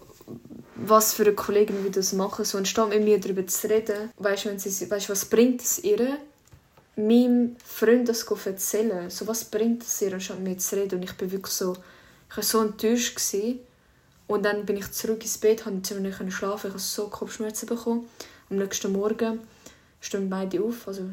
was 0.76 1.14
für 1.14 1.22
eine 1.22 1.32
Kollegin 1.32 1.84
wie 1.84 1.90
das 1.90 2.12
machen, 2.12 2.44
so 2.44 2.58
anstatt 2.58 2.90
mit 2.90 3.02
mir 3.02 3.18
darüber 3.18 3.46
zu 3.46 3.68
reden, 3.68 4.10
weißt 4.18 4.44
du, 4.44 4.90
weißt, 4.90 5.08
was 5.08 5.24
bringt 5.24 5.62
es 5.62 5.82
ihr, 5.82 6.18
meinem 7.06 7.56
Freund 7.64 8.08
das 8.08 8.24
erzählen, 8.24 9.08
so 9.08 9.26
was 9.26 9.44
bringt 9.44 9.82
es 9.82 10.02
ihr, 10.02 10.12
anstatt 10.12 10.40
mit 10.40 10.60
zu 10.60 10.76
reden 10.76 10.96
und 10.96 11.04
ich 11.04 11.16
bin 11.16 11.30
wirklich 11.30 11.54
so, 11.54 11.76
ich 12.30 12.36
war 12.36 12.44
so 12.44 12.60
enttäuscht 12.60 13.16
gewesen. 13.16 13.60
und 14.26 14.44
dann 14.44 14.66
bin 14.66 14.76
ich 14.76 14.90
zurück 14.90 15.22
ins 15.22 15.38
Bett, 15.38 15.64
konnte 15.64 16.00
nicht 16.00 16.32
schlafen, 16.32 16.68
ich 16.68 16.72
habe 16.72 16.82
so 16.82 17.08
Kopfschmerzen 17.08 17.66
bekommen. 17.66 18.08
Am 18.50 18.56
nächsten 18.56 18.92
Morgen 18.92 19.40
stehen 20.00 20.28
beide 20.28 20.62
auf. 20.62 20.88
Also 20.88 21.10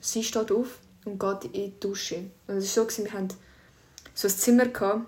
sie 0.00 0.22
steht 0.22 0.52
auf 0.52 0.78
und 1.04 1.18
geht 1.18 1.44
in 1.44 1.52
die 1.52 1.80
Dusche. 1.80 2.24
Und 2.46 2.56
es 2.56 2.76
war 2.76 2.90
so, 2.90 3.04
wir 3.04 3.12
hatten 3.12 3.28
so 4.14 4.28
ein 4.28 4.34
Zimmer, 4.34 4.66
gehabt, 4.66 5.06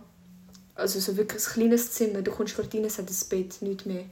also 0.75 0.99
so 1.01 1.17
wirklich 1.17 1.47
ein 1.47 1.53
kleines 1.53 1.93
Zimmer. 1.93 2.23
Du 2.23 2.31
kommst 2.31 2.57
gerade 2.57 2.77
rein, 2.77 2.85
es 2.85 2.99
hat 2.99 3.09
ein 3.09 3.29
Bett, 3.29 3.61
nichts 3.61 3.85
mehr. 3.85 4.07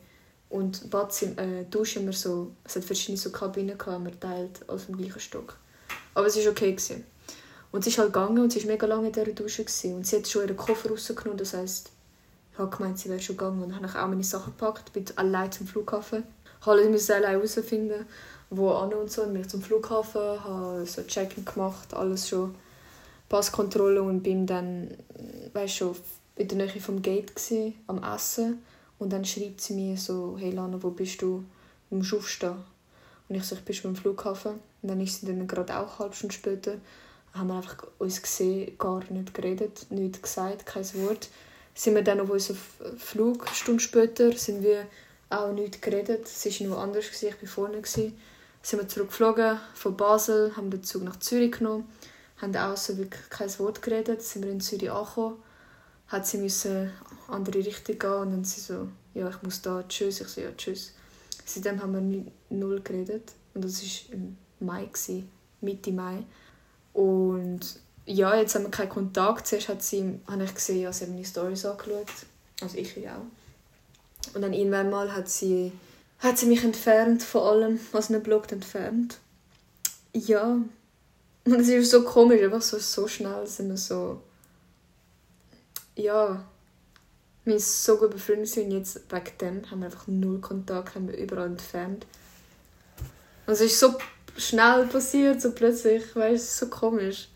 Und 0.50 0.90
Badzimmer, 0.90 1.38
äh, 1.40 1.64
Dusche 1.70 2.04
wir 2.04 2.12
so, 2.12 2.52
es 2.64 2.76
hat 2.76 2.84
verschiedene 2.84 3.18
so 3.18 3.30
Kabinen 3.30 3.78
gehabt, 3.78 4.04
wir 4.04 4.20
teilt, 4.20 4.60
also 4.68 4.92
im 4.92 4.98
gleichen 4.98 5.20
Stock. 5.20 5.56
Aber 6.14 6.26
es 6.26 6.36
war 6.36 6.50
okay. 6.50 6.72
Gewesen. 6.72 7.04
Und 7.70 7.84
sie 7.84 7.90
ist 7.90 7.98
halt 7.98 8.12
gegangen 8.12 8.38
und 8.38 8.52
sie 8.52 8.62
war 8.62 8.72
mega 8.72 8.86
lange 8.86 9.06
in 9.06 9.12
dieser 9.12 9.32
Dusche. 9.32 9.64
Gewesen. 9.64 9.96
Und 9.96 10.06
sie 10.06 10.16
hat 10.16 10.28
schon 10.28 10.42
ihren 10.42 10.56
Koffer 10.56 10.90
rausgenommen, 10.90 11.38
das 11.38 11.54
heisst, 11.54 11.90
ich 12.52 12.58
habe 12.58 12.76
gemeint, 12.76 12.98
sie 12.98 13.08
wäre 13.08 13.20
schon 13.20 13.36
gegangen. 13.36 13.62
Und 13.62 13.70
dann 13.70 13.78
habe 13.78 13.86
ich 13.86 13.94
auch 13.96 14.08
meine 14.08 14.24
Sachen 14.24 14.52
gepackt, 14.52 14.92
bin 14.92 15.04
allein 15.16 15.50
zum 15.50 15.66
Flughafen. 15.66 16.24
Ich 16.60 16.88
musste 16.90 17.16
allein 17.16 17.32
herausfinden, 17.32 18.06
wo 18.50 18.70
an 18.72 18.92
und 18.92 19.10
so. 19.10 19.22
Und 19.22 19.32
bin 19.32 19.48
zum 19.48 19.62
Flughafen, 19.62 20.20
habe 20.20 20.84
so 20.86 21.02
Check-in 21.02 21.44
gemacht, 21.44 21.94
alles 21.94 22.28
schon. 22.28 22.54
Passkontrolle 23.28 24.02
und 24.02 24.22
bin 24.22 24.46
dann, 24.46 24.90
weißt 25.54 25.76
schon, 25.76 25.96
in 26.36 26.48
der 26.48 26.58
Nähe 26.58 26.80
vom 26.80 27.00
Gate 27.00 27.34
gewesen, 27.34 27.74
am 27.86 28.02
Essen. 28.02 28.62
Und 28.98 29.10
dann 29.10 29.24
schreibt 29.24 29.62
sie 29.62 29.72
mir 29.72 29.96
so, 29.96 30.36
hey 30.38 30.50
Lana, 30.50 30.76
wo 30.82 30.90
bist 30.90 31.22
du? 31.22 31.42
Du 31.88 31.96
musst 31.96 32.12
aufstehen. 32.12 32.56
Und 33.28 33.36
ich 33.36 33.44
so, 33.44 33.54
ich 33.54 33.62
bin 33.62 33.76
beim 33.82 33.96
Flughafen. 33.96 34.60
Und 34.82 34.88
dann 34.88 35.00
ist 35.00 35.20
sie 35.20 35.26
dann 35.26 35.46
gerade 35.46 35.76
auch 35.76 35.88
eine 35.88 35.98
halbe 35.98 36.14
Stunde 36.14 36.34
später. 36.34 36.74
Haben 37.32 37.48
wir 37.48 37.56
einfach 37.56 37.86
uns 37.98 38.20
gesehen, 38.20 38.76
gar 38.78 39.02
nicht 39.10 39.32
geredet, 39.32 39.86
nichts 39.90 40.20
gesagt, 40.20 40.66
kein 40.66 40.84
Wort. 40.94 41.28
Sind 41.74 41.94
wir 41.94 42.02
dann 42.02 42.20
auf 42.20 42.28
unserem 42.28 42.58
Flug, 42.98 43.46
eine 43.46 43.54
Stunde 43.54 43.80
später, 43.80 44.32
sind 44.36 44.62
wir 44.62 44.86
auch 45.30 45.52
nichts 45.52 45.80
geredet. 45.80 46.28
Sie 46.28 46.60
war 46.60 46.68
noch 46.68 46.82
anders, 46.82 47.06
ich 47.06 47.22
war 47.24 47.48
vorne. 47.48 47.80
Gewesen. 47.80 48.18
Sind 48.60 48.80
wir 48.80 48.88
zurückgeflogen 48.88 49.58
von 49.74 49.96
Basel, 49.96 50.54
haben 50.56 50.70
den 50.70 50.84
Zug 50.84 51.02
nach 51.02 51.18
Zürich 51.18 51.52
genommen, 51.52 51.88
haben 52.36 52.54
außen 52.54 52.98
wirklich 52.98 53.28
kein 53.30 53.58
Wort 53.58 53.82
geredet, 53.82 54.22
sind 54.22 54.44
wir 54.44 54.52
in 54.52 54.60
Zürich 54.60 54.90
angekommen 54.90 55.42
hat 56.12 56.26
sie 56.26 56.38
müssen 56.38 56.92
andere 57.28 57.58
Richtung 57.58 57.98
gehen 57.98 58.12
und 58.12 58.30
dann 58.32 58.44
sie 58.44 58.60
so, 58.60 58.88
ja, 59.14 59.28
ich 59.30 59.42
muss 59.42 59.62
da, 59.62 59.82
tschüss. 59.88 60.20
Ich 60.20 60.28
so, 60.28 60.42
ja, 60.42 60.50
tschüss. 60.56 60.92
Seitdem 61.44 61.82
haben 61.82 61.94
wir 61.94 62.56
null 62.56 62.82
geredet 62.82 63.32
und 63.54 63.64
das 63.64 63.82
war 63.82 64.14
im 64.14 64.36
Mai, 64.62 64.86
gewesen, 64.86 65.30
Mitte 65.60 65.92
Mai. 65.92 66.24
Und 66.92 67.60
ja, 68.06 68.34
jetzt 68.34 68.54
haben 68.54 68.64
wir 68.64 68.70
keinen 68.70 68.88
Kontakt. 68.88 69.46
Zuerst 69.46 69.68
hat 69.68 69.82
sie, 69.82 70.20
habe 70.26 70.44
ich 70.44 70.54
gesehen, 70.54 70.82
ja, 70.82 70.92
sie 70.92 71.04
hat 71.04 71.10
meine 71.10 71.24
Stories 71.24 71.64
angeschaut. 71.64 72.06
Also 72.60 72.78
ich 72.78 72.96
auch. 73.08 74.34
Und 74.34 74.42
dann 74.42 74.52
irgendwann 74.52 74.90
mal 74.90 75.14
hat 75.14 75.28
sie, 75.28 75.72
hat 76.18 76.38
sie 76.38 76.46
mich 76.46 76.64
entfernt 76.64 77.22
von 77.22 77.42
allem, 77.42 77.80
was 77.92 78.10
nicht 78.10 78.22
bloggt, 78.22 78.52
entfernt. 78.52 79.18
Ja. 80.12 80.58
Und 81.44 81.60
es 81.60 81.68
ist 81.68 81.90
so 81.90 82.04
komisch, 82.04 82.42
einfach 82.42 82.62
so, 82.62 82.78
so 82.78 83.08
schnell 83.08 83.46
sind 83.46 83.68
wir 83.68 83.76
so 83.76 84.20
ja, 85.96 86.44
wir 87.44 87.58
sind 87.58 87.62
so 87.62 87.96
gut 87.96 88.10
befreundet 88.10 88.48
sind 88.48 88.70
jetzt 88.70 89.00
wegen 89.10 89.38
dem 89.40 89.70
haben 89.70 89.80
wir 89.80 89.86
einfach 89.86 90.06
null 90.06 90.40
Kontakt, 90.40 90.94
haben 90.94 91.08
wir 91.08 91.16
überall 91.16 91.46
entfernt. 91.46 92.06
Und 93.46 93.54
es 93.54 93.60
ist 93.60 93.78
so 93.78 93.94
schnell 94.36 94.86
passiert, 94.86 95.40
so 95.40 95.52
plötzlich, 95.52 96.14
weißt 96.14 96.44
es 96.44 96.50
ist 96.50 96.58
so 96.58 96.66
komisch. 96.68 97.28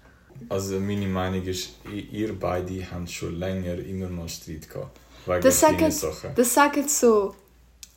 Also 0.48 0.78
meine 0.78 1.06
Meinung 1.06 1.42
ist, 1.44 1.70
ihr 2.12 2.38
beide 2.38 2.90
habt 2.90 3.10
schon 3.10 3.38
länger 3.38 3.78
immer 3.78 4.08
mal 4.08 4.28
Streit 4.28 4.68
gehabt. 4.68 4.98
Wegen 5.26 5.40
das 5.40 5.60
sagen, 5.60 5.90
Sachen. 5.90 6.30
Das 6.34 6.54
sagen 6.54 6.86
so 6.86 7.34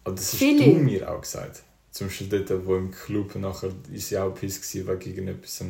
Aber 0.04 0.16
das 0.16 0.34
hast 0.34 0.40
viele. 0.40 0.66
du 0.66 0.80
mir 0.80 1.12
auch 1.12 1.22
gesagt. 1.22 1.64
Zum 1.92 2.08
Beispiel 2.08 2.28
dort, 2.28 2.66
wo 2.66 2.76
im 2.76 2.92
Club 2.92 3.36
nachher 3.36 3.72
ist 3.92 4.10
sie 4.10 4.18
auch 4.18 4.34
piss 4.34 4.74
wegen 4.74 4.88
irgendetwas 4.88 5.62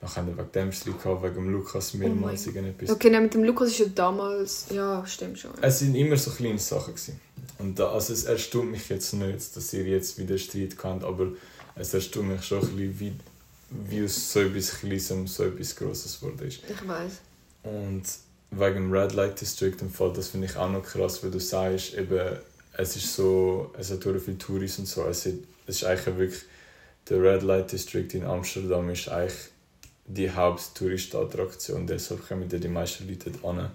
dann 0.00 0.14
haben 0.14 0.26
wir 0.28 0.36
wegen 0.36 0.52
dem 0.52 0.72
Streit 0.72 1.02
gehabt, 1.02 1.22
wegen 1.22 1.34
dem 1.34 1.48
Lukas 1.50 1.94
mehrmals 1.94 2.46
oh 2.46 2.50
irgendetwas. 2.50 2.90
Okay, 2.90 3.10
nein, 3.10 3.22
mit 3.22 3.34
dem 3.34 3.44
Lukas 3.44 3.70
ist 3.70 3.78
ja 3.78 3.86
damals... 3.86 4.66
Ja, 4.70 5.04
stimmt 5.06 5.38
schon. 5.38 5.52
Es 5.62 5.78
sind 5.78 5.94
immer 5.94 6.16
so 6.16 6.30
kleine 6.30 6.58
Sachen. 6.58 6.94
Gewesen. 6.94 7.20
Und 7.58 7.78
da, 7.78 7.90
also 7.92 8.12
es 8.12 8.24
erstaunt 8.24 8.70
mich 8.70 8.88
jetzt 8.88 9.14
nicht, 9.14 9.56
dass 9.56 9.72
ihr 9.72 9.84
jetzt 9.84 10.18
wieder 10.18 10.36
Streit 10.36 10.76
habt, 10.82 11.04
aber 11.04 11.28
es 11.76 11.94
erstaunt 11.94 12.28
mich 12.28 12.44
schon 12.44 12.60
ein 12.60 12.76
bisschen, 12.76 13.00
wie, 13.00 13.12
wie 13.70 14.04
aus 14.04 14.32
so 14.32 14.40
etwas 14.40 14.80
Kleinem 14.80 15.26
so 15.26 15.44
etwas 15.44 15.76
Grosses 15.76 16.20
wurde. 16.22 16.46
Ich 16.46 16.62
weiß. 16.62 17.12
Und 17.62 18.02
wegen 18.50 18.74
dem 18.74 18.92
Red 18.92 19.12
Light 19.12 19.40
District 19.40 19.76
im 19.80 19.90
Fall, 19.90 20.12
das 20.12 20.28
finde 20.28 20.46
ich 20.46 20.56
auch 20.56 20.70
noch 20.70 20.82
krass, 20.82 21.22
weil 21.22 21.30
du 21.30 21.40
sagst, 21.40 21.94
eben, 21.94 22.36
es 22.72 22.96
ist 22.96 23.14
so, 23.14 23.72
es 23.78 23.90
hat 23.90 24.02
viele 24.02 24.38
Touris 24.38 24.78
und 24.78 24.86
so, 24.86 25.04
es 25.06 25.26
ist, 25.26 25.38
es 25.66 25.76
ist 25.76 25.84
eigentlich 25.84 26.16
wirklich, 26.16 26.42
der 27.08 27.22
Red 27.22 27.42
Light 27.42 27.72
District 27.72 28.08
in 28.12 28.24
Amsterdam 28.24 28.90
ist 28.90 29.08
eigentlich 29.08 29.50
die 30.06 30.30
Haupttouristenattraktion, 30.30 31.86
deshalb 31.86 32.26
kommen 32.26 32.48
da 32.48 32.58
die 32.58 32.68
meisten 32.68 33.08
Leute 33.08 33.32
an. 33.42 33.70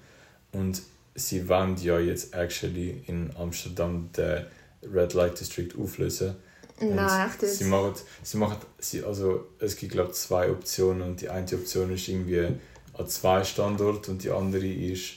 Und 0.53 0.81
sie 1.15 1.47
wollen 1.47 1.77
ja 1.77 1.99
jetzt 1.99 2.33
actually 2.33 3.03
in 3.07 3.35
Amsterdam 3.35 4.09
den 4.15 4.45
Red 4.83 5.13
Light 5.13 5.39
District 5.39 5.69
auflösen. 5.77 6.35
Nein, 6.81 7.29
echt 7.29 7.41
sie 7.41 7.63
machen, 7.65 7.93
sie 8.23 8.37
machen, 8.37 8.57
sie, 8.79 9.03
also 9.03 9.47
es 9.59 9.75
gibt 9.75 9.91
glaube 9.91 10.11
zwei 10.11 10.49
Optionen 10.51 11.01
und 11.01 11.21
die 11.21 11.29
eine 11.29 11.45
Option 11.53 11.93
ist 11.93 12.07
irgendwie 12.07 12.47
an 12.93 13.07
zwei 13.07 13.43
Standorten 13.43 14.11
und 14.11 14.23
die 14.23 14.31
andere 14.31 14.67
ist 14.67 15.15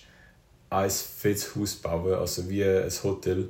ein 0.70 0.90
fettes 0.90 1.54
Haus 1.54 1.76
bauen, 1.76 2.14
also 2.14 2.48
wie 2.48 2.64
ein 2.64 2.90
Hotel. 3.02 3.48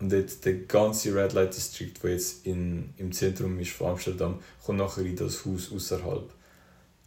Und 0.00 0.12
dort 0.12 0.44
der 0.44 0.54
ganze 0.54 1.14
Red 1.14 1.32
Light 1.32 1.56
District, 1.56 1.92
der 2.02 2.10
jetzt 2.10 2.46
in, 2.46 2.92
im 2.96 3.12
Zentrum 3.12 3.58
ist 3.60 3.70
von 3.70 3.92
Amsterdam, 3.92 4.40
kommt 4.64 4.78
nachher 4.78 5.04
in 5.04 5.16
das 5.16 5.44
Haus 5.44 5.70
außerhalb. 5.72 6.30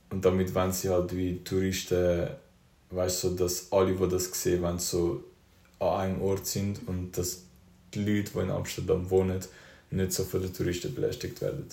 Und 0.10 0.24
damit 0.24 0.56
wollen 0.56 0.72
sie 0.72 0.90
halt 0.90 1.16
wie 1.16 1.44
Touristen, 1.44 2.30
weißt 2.92 3.24
du, 3.24 3.30
so, 3.30 3.36
dass 3.36 3.72
alle, 3.72 3.94
die 3.94 4.08
das 4.08 4.32
sehen, 4.42 4.64
wenn 4.64 4.80
so 4.80 5.24
an 5.80 6.00
einem 6.00 6.22
Ort 6.22 6.48
sind 6.48 6.88
und 6.88 7.18
dass 7.18 7.44
die 7.94 8.04
Leute, 8.04 8.32
die 8.34 8.40
in 8.40 8.52
Amsterdam 8.52 9.10
wohnen, 9.10 9.40
nicht 9.92 10.14
so 10.14 10.24
von 10.24 10.42
den 10.42 10.54
Touristen 10.54 10.94
belästigt 10.94 11.42
werden. 11.42 11.68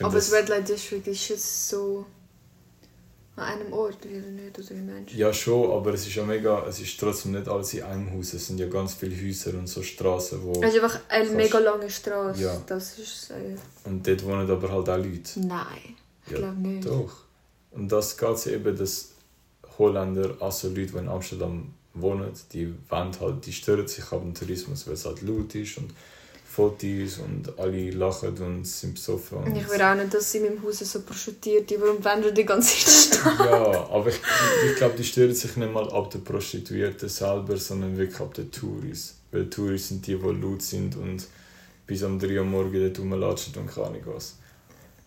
Aber 0.00 0.14
das, 0.14 0.32
Red 0.32 0.48
Light 0.48 0.68
District 0.68 1.02
ist 1.06 1.28
jetzt 1.28 1.68
so 1.68 2.06
an 3.36 3.60
einem 3.60 3.72
Ort, 3.72 3.98
oder 4.06 4.14
nicht? 4.14 4.58
Oder 4.58 4.70
wie 4.70 4.80
meinst 4.80 5.12
Ja, 5.12 5.32
schon, 5.32 5.70
aber 5.70 5.92
es 5.92 6.06
ist 6.06 6.14
ja 6.14 6.24
mega, 6.24 6.64
es 6.66 6.80
ist 6.80 6.98
trotzdem 6.98 7.32
nicht 7.32 7.48
alles 7.48 7.74
in 7.74 7.82
einem 7.82 8.10
Haus. 8.12 8.32
Es 8.32 8.46
sind 8.46 8.58
ja 8.58 8.66
ganz 8.66 8.94
viele 8.94 9.14
Häuser 9.14 9.52
und 9.58 9.66
so 9.66 9.82
Straßen, 9.82 10.42
wo... 10.42 10.62
Es 10.62 10.74
ist 10.74 10.82
einfach 10.82 11.00
eine 11.08 11.30
mega 11.30 11.58
lange 11.58 11.90
Straße, 11.90 12.42
ja. 12.42 12.62
das 12.66 12.98
ist... 12.98 13.30
Äh... 13.30 13.56
Und 13.84 14.06
dort 14.06 14.24
wohnen 14.24 14.50
aber 14.50 14.70
halt 14.70 14.88
auch 14.88 14.96
Leute. 14.96 15.40
Nein. 15.40 15.96
Ich 16.24 16.32
ja, 16.32 16.38
glaube 16.38 16.60
nicht. 16.60 16.88
Doch. 16.88 17.12
Und 17.72 17.92
das 17.92 18.16
geht 18.16 18.46
eben, 18.46 18.76
dass 18.76 19.10
Holländer, 19.78 20.36
also 20.40 20.68
Leute, 20.68 20.92
die 20.92 20.98
in 20.98 21.08
Amsterdam 21.08 21.74
wohnen, 21.92 22.32
die 22.52 22.72
wollen 22.88 23.20
halt, 23.20 23.44
die 23.44 23.52
stören 23.52 23.86
sich 23.86 24.10
am 24.12 24.32
Tourismus, 24.32 24.86
weil 24.86 24.94
es 24.94 25.04
halt 25.04 25.20
laut 25.20 25.54
ist 25.54 25.76
und 25.76 25.90
Fotos 26.56 27.18
und 27.18 27.58
alle 27.58 27.90
lachen 27.90 28.34
und 28.38 28.66
sind 28.66 28.94
besoffen. 28.94 29.38
Und 29.38 29.54
ich 29.54 29.68
will 29.68 29.82
auch 29.82 29.94
nicht, 29.94 30.14
dass 30.14 30.32
sie 30.32 30.38
in 30.38 30.44
meinem 30.44 30.62
Haus 30.62 30.78
so 30.78 31.02
Prostituierte, 31.02 31.78
warum 31.78 32.02
wir 32.02 32.32
die 32.32 32.46
ganze 32.46 32.72
Zeit 32.78 33.18
stehen? 33.20 33.38
ja, 33.40 33.88
aber 33.90 34.08
ich, 34.08 34.18
ich 34.66 34.76
glaube, 34.76 34.96
die 34.96 35.04
stören 35.04 35.34
sich 35.34 35.54
nicht 35.56 35.70
mal 35.70 35.86
ab 35.92 36.10
den 36.10 36.24
Prostituierten 36.24 37.10
selber, 37.10 37.58
sondern 37.58 37.98
wirklich 37.98 38.20
ab 38.20 38.32
den 38.32 38.50
Touris. 38.50 39.16
Weil 39.30 39.50
Touris 39.50 39.88
sind 39.88 40.06
die, 40.06 40.16
die 40.16 40.22
laut 40.22 40.62
sind 40.62 40.96
und 40.96 41.26
bis 41.86 42.02
um 42.02 42.18
3 42.18 42.38
Uhr 42.38 42.44
morgens 42.44 42.94
dort 42.94 42.98
rumlatschen 43.00 43.54
und 43.56 43.66
keine 43.66 43.88
Ahnung 43.88 44.02
was. 44.06 44.36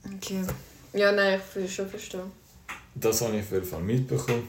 Okay. 0.06 0.44
Ja, 0.94 1.12
nein, 1.12 1.40
ich 1.40 1.56
will 1.56 1.68
schon 1.68 1.90
verstehen. 1.90 2.32
Das 2.94 3.22
habe 3.22 3.38
ich 3.38 3.42
auf 3.42 3.52
jeden 3.52 3.66
Fall 3.66 3.82
mitbekommen. 3.82 4.48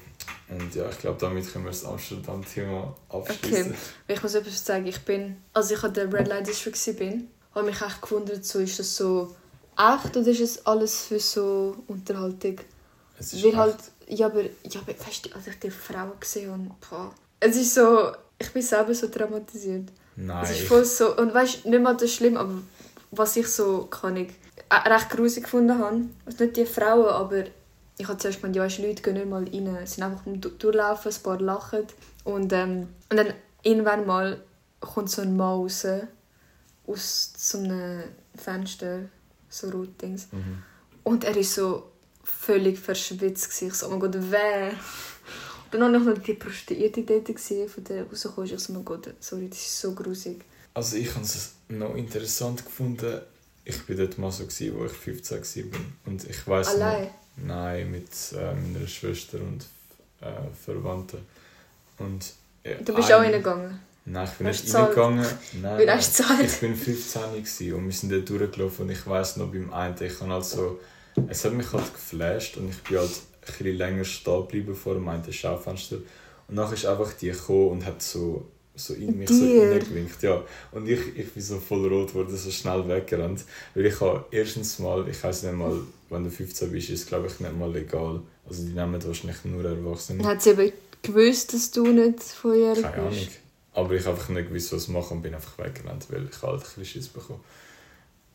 Und 0.50 0.74
ja, 0.74 0.88
ich 0.88 0.98
glaube, 0.98 1.18
damit 1.20 1.50
können 1.52 1.64
wir 1.64 1.70
das 1.70 1.84
Amsterdam-Thema 1.84 2.94
abschließen. 3.08 3.66
Okay, 3.66 3.74
ich 4.08 4.22
muss 4.22 4.34
etwas 4.34 4.64
sagen. 4.64 4.86
Ich 4.86 5.00
bin, 5.04 5.36
als 5.52 5.70
ich 5.70 5.82
an 5.82 5.94
der 5.94 6.12
Red 6.12 6.28
Light 6.28 6.46
District 6.46 6.72
war, 6.72 7.12
habe 7.54 7.66
mich 7.66 7.80
echt 7.80 8.02
gewundert, 8.02 8.44
so, 8.44 8.58
ist 8.58 8.78
das 8.78 8.96
so 8.96 9.34
echt 9.76 10.16
oder 10.16 10.28
ist 10.28 10.40
es 10.40 10.66
alles 10.66 11.02
für 11.06 11.20
so 11.20 11.76
Unterhaltung? 11.86 12.56
Es 13.18 13.32
ist 13.32 13.44
Weil 13.44 13.56
halt, 13.56 13.76
ja, 14.08 14.26
aber, 14.26 14.42
ja, 14.42 14.80
aber 14.80 15.06
weißt 15.06 15.26
du, 15.26 15.34
als 15.34 15.46
ich 15.46 15.58
die 15.58 15.70
Frauen 15.70 16.12
gesehen 16.18 16.50
und 16.50 16.72
boah, 16.88 17.12
es 17.38 17.56
ist 17.56 17.74
so, 17.74 18.12
ich 18.38 18.52
bin 18.52 18.62
selber 18.62 18.94
so 18.94 19.08
traumatisiert. 19.08 19.88
Nein. 20.16 20.44
Es 20.44 20.50
ist 20.50 20.68
voll 20.68 20.84
so, 20.84 21.16
und 21.16 21.32
weißt 21.32 21.64
du, 21.64 21.70
nicht 21.70 21.82
mal 21.82 21.96
das 21.96 22.12
schlimm, 22.12 22.36
aber 22.36 22.54
was 23.10 23.36
ich 23.36 23.48
so, 23.48 23.86
kann 23.86 24.16
ich, 24.16 24.30
äh, 24.68 24.88
recht 24.88 25.10
gruselig 25.10 25.44
gefunden 25.44 25.78
habe. 25.78 26.02
Also 26.24 26.44
nicht 26.44 26.56
die 26.56 26.66
Frauen, 26.66 27.08
aber 27.08 27.44
ich 28.00 28.08
habe 28.08 28.18
zuerst 28.18 28.40
gemeint, 28.40 28.56
ja, 28.56 28.62
Leute 28.64 29.02
gehen 29.02 29.14
nicht 29.14 29.28
mal 29.28 29.44
rein. 29.44 29.86
Sie 29.86 29.94
sind 29.94 30.04
einfach 30.04 30.22
durchlaufen, 30.24 31.12
ein 31.12 31.22
paar 31.22 31.40
lachen. 31.40 31.82
Und, 32.24 32.52
ähm, 32.52 32.88
und 33.10 33.16
dann 33.16 33.34
irgendwann 33.62 34.06
mal 34.06 34.42
kommt 34.80 35.10
so 35.10 35.20
ein 35.20 35.36
Mann 35.36 35.60
raus, 35.60 35.86
aus 36.86 37.32
so 37.36 37.58
einem 37.58 38.04
Fenster, 38.34 39.00
so 39.50 39.68
Routings. 39.68 40.28
Mhm. 40.32 40.62
Und 41.04 41.24
er 41.24 41.36
ist 41.36 41.54
so 41.54 41.90
völlig 42.24 42.78
verschwitzt. 42.78 43.60
Ich 43.60 43.74
so, 43.74 43.86
oh 43.86 43.90
mein 43.90 44.00
Gott, 44.00 44.16
wer? 44.18 44.70
Und 45.72 45.78
dann 45.78 45.94
habe 45.94 45.98
ich 45.98 46.16
noch 46.16 46.24
die 46.24 46.34
Prostituierte 46.34 47.02
dort 47.02 47.26
gesehen, 47.26 47.68
von 47.68 47.84
der 47.84 48.04
rausgekommen 48.04 48.50
ist. 48.50 48.60
Ich 48.60 48.66
so, 48.66 48.72
oh 48.72 48.76
mein 48.76 48.84
Gott, 48.84 49.14
sorry, 49.20 49.48
das 49.48 49.58
ist 49.58 49.78
so 49.78 49.92
gruselig. 49.92 50.42
Also 50.72 50.96
ich 50.96 51.14
habe 51.14 51.24
es 51.24 51.52
noch 51.68 51.94
interessant 51.96 52.64
gefunden, 52.64 53.20
ich 53.64 53.88
war 53.88 53.96
dort 53.96 54.18
mal 54.18 54.32
so, 54.32 54.44
gewesen, 54.44 54.78
wo 54.78 54.86
ich 54.86 54.92
15 54.92 55.72
war. 55.72 55.80
Und 56.06 56.28
ich 56.28 56.46
weiß 56.46 56.68
Allein? 56.68 57.04
Noch, 57.04 57.10
nein, 57.36 57.90
mit 57.90 58.08
äh, 58.32 58.54
meiner 58.54 58.86
Schwester 58.86 59.38
und 59.38 59.66
äh, 60.20 60.32
Verwandten. 60.64 61.18
Und, 61.98 62.32
äh, 62.62 62.76
du 62.82 62.94
bist 62.94 63.10
ein, 63.10 63.16
auch 63.16 63.20
reingegangen? 63.20 63.80
Nein, 64.04 64.28
ich 64.30 64.38
bin 64.38 64.46
hast 64.46 64.64
nicht 64.64 64.74
reingegangen. 64.74 65.26
Nein, 65.62 65.78
Wie 65.78 66.44
Ich 66.44 66.60
bin 66.60 66.74
15 66.74 67.74
und 67.74 67.86
wir 67.86 67.92
sind 67.92 68.12
dort 68.12 68.28
durchgelaufen 68.28 68.86
und 68.86 68.92
ich 68.92 69.06
weiß 69.06 69.36
noch 69.36 69.52
beim 69.52 69.72
einen, 69.72 69.96
ich 70.00 70.20
habe 70.20 70.32
also 70.32 70.80
es 71.28 71.44
hat 71.44 71.52
mich 71.52 71.72
halt 71.72 71.92
geflasht 71.92 72.56
und 72.56 72.70
ich 72.70 72.82
bin 72.82 72.98
halt 72.98 73.10
ein 73.10 73.46
bisschen 73.46 73.76
länger 73.76 74.04
stehen 74.04 74.40
geblieben 74.42 74.74
vor 74.74 74.94
dem 74.94 75.08
einen 75.08 75.32
Schaufenster. 75.32 75.96
Und 76.48 76.54
nachher 76.54 76.74
ist 76.74 76.86
einfach 76.86 77.12
die 77.12 77.30
gekommen 77.30 77.70
und 77.70 77.86
hat 77.86 78.02
so, 78.02 78.50
so 78.80 78.94
in 78.94 79.18
mich 79.18 79.28
so 79.28 79.34
Dir? 79.34 79.72
reingewinkt. 79.72 80.22
Ja. 80.22 80.42
Und 80.72 80.88
ich, 80.88 81.00
ich 81.16 81.32
bin 81.32 81.42
so 81.42 81.58
voll 81.58 81.86
rot 81.88 82.08
geworden, 82.08 82.36
so 82.36 82.50
schnell 82.50 82.86
weggerannt. 82.88 83.44
Weil 83.74 83.86
ich 83.86 84.00
habe 84.00 84.24
erstens 84.30 84.78
mal, 84.78 85.06
ich 85.08 85.22
weiß 85.22 85.44
nicht 85.44 85.54
mal, 85.54 85.80
wenn 86.08 86.24
du 86.24 86.30
15 86.30 86.70
bist, 86.72 86.90
ist 86.90 87.00
es 87.02 87.06
glaube 87.06 87.26
ich 87.28 87.38
nicht 87.40 87.56
mal 87.56 87.70
legal. 87.70 88.20
Also 88.48 88.62
die 88.64 88.72
nehmen 88.72 89.02
wahrscheinlich 89.04 89.44
nur 89.44 89.64
Erwachsene. 89.64 90.24
Hat 90.24 90.42
sie 90.42 90.50
eben 90.50 90.72
gewusst, 91.02 91.52
dass 91.54 91.70
du 91.70 91.86
nicht 91.86 92.22
volljährig 92.22 92.82
Keine 92.82 92.94
Ahnung. 92.96 93.10
bist? 93.10 93.30
Aber 93.72 93.94
ich 93.94 94.04
habe 94.04 94.16
einfach 94.16 94.28
nicht 94.30 94.48
gewusst, 94.48 94.72
was 94.72 94.88
machen 94.88 95.18
und 95.18 95.22
bin 95.22 95.34
einfach 95.34 95.56
weggerannt, 95.58 96.06
weil 96.10 96.26
ich 96.30 96.42
halt 96.42 96.54
ein 96.54 96.60
bisschen 96.60 96.84
Schiss 96.84 97.08
bekommen. 97.08 97.40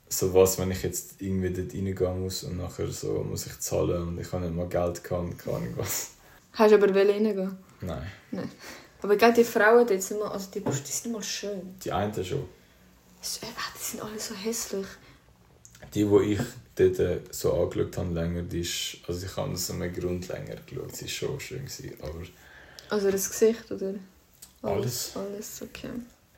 So 0.08 0.34
was, 0.34 0.58
wenn 0.60 0.72
ich 0.72 0.84
jetzt 0.84 1.16
irgendwie 1.20 1.50
dort 1.50 1.74
reingehen 1.74 2.22
muss 2.22 2.44
und 2.44 2.58
nachher 2.58 2.88
so 2.88 3.26
muss 3.30 3.48
ich 3.48 3.60
zahlen 3.60 4.08
und 4.08 4.20
ich 4.20 4.32
habe 4.32 4.46
nicht 4.46 4.56
mal 4.56 4.68
Geld 4.68 5.04
gehabt 5.04 5.24
und 5.24 5.38
keine 5.38 5.58
Ahnung 5.58 5.74
was. 5.76 6.12
Hast 6.54 6.72
du 6.72 6.76
aber 6.76 6.96
reingehen? 6.96 7.58
Nein, 7.82 8.04
Aber 9.06 9.18
gerade 9.18 9.34
die 9.36 9.44
Frauen 9.44 9.86
dort 9.86 10.02
sind 10.02 10.20
mal, 10.20 10.30
also 10.32 10.50
die, 10.52 10.62
die 10.62 10.72
sind 10.92 11.12
mal 11.12 11.22
schön. 11.22 11.76
die 11.84 11.92
eine 11.92 12.12
schon. 12.24 12.50
So, 13.22 13.46
äh, 13.46 13.50
Die 13.78 13.84
sind 13.84 14.02
alle 14.04 14.20
so 14.20 14.34
hässlich. 14.34 14.88
Die, 15.94 16.06
die 16.06 16.34
ich 16.34 16.40
dort 16.76 16.98
äh, 17.00 17.20
so 17.30 17.54
angeschaut 17.54 17.96
habe, 18.00 18.14
länger, 18.16 18.42
die 18.42 18.62
ist, 18.62 18.98
also 19.08 19.24
ich 19.24 19.38
habe 19.38 19.52
aus 19.52 19.70
einem 19.70 19.94
Grund 19.94 20.28
länger 20.28 20.56
geschaut, 20.66 20.96
sie 20.96 21.04
war 21.06 21.10
schon 21.10 21.40
schön, 21.40 21.60
gewesen, 21.66 21.94
aber 22.02 22.22
Also 22.90 23.12
das 23.12 23.30
Gesicht, 23.30 23.72
oder? 23.72 23.94
Alles. 24.64 25.12
Alles, 25.16 25.62
okay. 25.62 25.92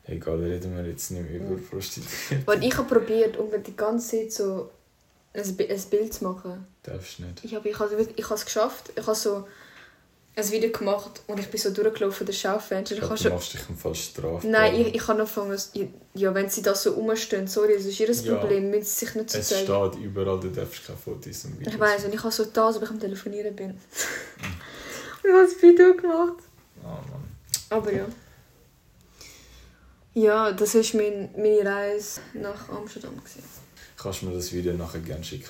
egal, 0.05 0.39
reden 0.43 0.75
wir 0.75 0.85
jetzt 0.85 1.09
nicht 1.11 1.23
mehr 1.29 1.39
über 1.39 1.55
Prostituierte. 1.55 2.45
Weil 2.45 2.61
ich 2.65 2.75
habe 2.77 2.93
probiert, 2.93 3.37
um 3.37 3.49
die 3.63 3.77
ganze 3.77 4.09
Zeit 4.17 4.33
so 4.33 4.69
ein, 5.33 5.55
Bi- 5.55 5.69
ein 5.71 5.81
Bild 5.89 6.13
zu 6.13 6.25
machen. 6.25 6.67
Darfst 6.83 7.21
nicht. 7.21 7.45
Ich 7.45 7.55
habe 7.55 7.69
ich 7.69 7.79
habe 7.79 7.95
es 8.35 8.45
geschafft. 8.45 8.91
Ich 8.97 9.07
habe 9.07 9.15
so 9.15 9.47
ein 10.37 10.51
Video 10.51 10.69
gemacht 10.71 11.21
und 11.25 11.39
ich 11.39 11.49
bin 11.49 11.59
so 11.59 11.71
durchgelaufen 11.71 12.27
das 12.27 12.37
Schaufenster. 12.37 12.93
Ich 12.95 13.01
du 13.01 13.29
machst 13.29 13.53
dich 13.53 13.69
im 13.69 13.75
Fall 13.75 13.95
strafbar. 13.95 14.41
Nein, 14.43 14.75
ich, 14.75 14.93
ich 14.93 15.01
habe 15.07 15.13
angefangen, 15.19 15.59
ja, 16.13 16.33
wenn 16.35 16.47
sie 16.49 16.61
da 16.61 16.75
so 16.75 16.91
rumstehen, 16.91 17.47
sorry, 17.47 17.73
das 17.75 17.85
ist 17.85 17.99
ihr 17.99 18.11
Ja. 18.11 18.35
Problem, 18.35 18.69
müssen 18.69 18.83
sie 18.83 19.05
sich 19.05 19.15
nicht 19.15 19.31
so 19.31 19.39
Es 19.39 19.49
zeigen. 19.49 19.63
steht 19.65 20.03
überall, 20.03 20.39
du 20.39 20.49
darfst 20.49 20.85
keine 20.85 20.97
Fotos 20.99 21.45
und 21.45 21.59
Videos 21.59 21.73
Ich 21.73 21.79
weiß, 21.79 22.05
und 22.05 22.13
ich 22.13 22.21
habe 22.23 22.31
so 22.31 22.45
da, 22.45 22.67
als 22.67 22.77
ob 22.77 22.83
ich 22.83 22.89
am 22.89 22.99
Telefonieren 22.99 23.55
bin. 23.55 23.71
und 23.71 23.77
ich 25.23 25.31
habe 25.31 25.43
das 25.51 25.59
Video 25.59 25.95
gemacht. 25.95 26.43
Ah, 26.83 26.87
Mann. 27.09 27.23
Aber 27.69 27.91
ja. 27.91 28.05
Ja, 30.13 30.51
das 30.51 30.75
war 30.75 31.01
mein, 31.01 31.29
meine 31.35 31.65
Reise 31.65 32.21
nach 32.35 32.69
Amsterdam. 32.69 33.15
Gewesen. 33.17 33.43
Kannst 33.97 34.21
du 34.21 34.27
mir 34.27 34.35
das 34.35 34.51
Video 34.51 34.73
nachher 34.73 34.99
gerne 34.99 35.23
schicken? 35.23 35.49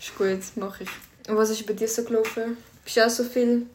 Ist 0.00 0.16
gut, 0.16 0.40
mache 0.56 0.84
ich. 0.84 0.90
Und 1.28 1.36
was 1.36 1.50
ist 1.50 1.66
bei 1.66 1.72
dir 1.72 1.88
so 1.88 2.04
gelaufen? 2.04 2.56
Bist 2.84 2.96
du 2.96 3.06
auch 3.06 3.10
so 3.10 3.24
viel 3.24 3.66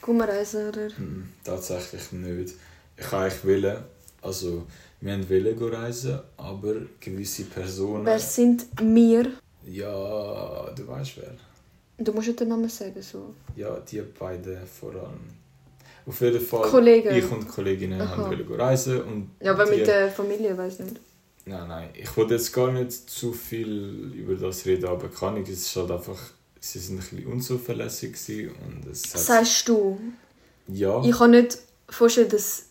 Gummereisen, 0.00 0.68
oder? 0.68 0.88
Hm, 0.96 1.28
tatsächlich 1.44 2.12
nicht. 2.12 2.54
Ich 2.96 3.12
wollte 3.12 3.16
eigentlich 3.16 3.44
wollen, 3.44 3.84
also 4.22 4.66
wir 5.00 5.28
wollten 5.28 5.60
wollen 5.60 5.74
reisen, 5.74 6.18
aber 6.36 6.74
gewisse 7.00 7.44
Personen... 7.44 8.04
Wer 8.04 8.18
sind 8.18 8.66
wir? 8.80 9.32
Ja, 9.64 10.70
du 10.74 10.86
weißt 10.88 11.18
wer. 11.18 11.34
Du 11.98 12.12
musst 12.12 12.28
ja 12.28 12.32
den 12.32 12.48
Namen 12.48 12.68
sagen, 12.68 13.02
so. 13.02 13.34
Ja, 13.56 13.78
die 13.80 14.00
beiden 14.00 14.58
vor 14.66 14.94
allem. 14.94 15.38
Auf 16.06 16.20
jeden 16.20 16.40
Fall, 16.40 16.62
Kollegen. 16.70 17.14
ich 17.14 17.30
und 17.30 17.46
Kolleginnen 17.46 18.00
Aha. 18.00 18.16
haben 18.16 18.30
wollen 18.30 18.60
reisen 18.60 19.02
und 19.02 19.30
Ja, 19.42 19.52
aber 19.52 19.66
die, 19.66 19.76
mit 19.78 19.86
der 19.86 20.08
Familie, 20.10 20.56
weiß 20.56 20.78
nicht. 20.78 21.00
Nein, 21.44 21.68
nein, 21.68 21.88
ich 21.94 22.16
wollte 22.16 22.34
jetzt 22.34 22.52
gar 22.52 22.72
nicht 22.72 22.92
zu 22.92 23.32
viel 23.32 24.12
über 24.14 24.34
das 24.34 24.64
reden, 24.64 24.86
aber 24.86 25.08
kann 25.08 25.36
ich, 25.36 25.48
es 25.48 25.60
ist 25.60 25.76
halt 25.76 25.90
einfach, 25.90 26.18
sie 26.60 26.78
sind 26.78 26.96
ein 26.96 26.98
bisschen 27.00 27.26
unzuverlässig 27.26 28.16
und 28.66 28.86
es 28.90 29.14
hat... 29.14 29.20
Sagst 29.20 29.68
du? 29.68 29.98
ja. 30.68 31.02
Ich 31.04 31.16
kann 31.16 31.30
nicht 31.30 31.58
vorstellen, 31.88 32.28
dass 32.28 32.64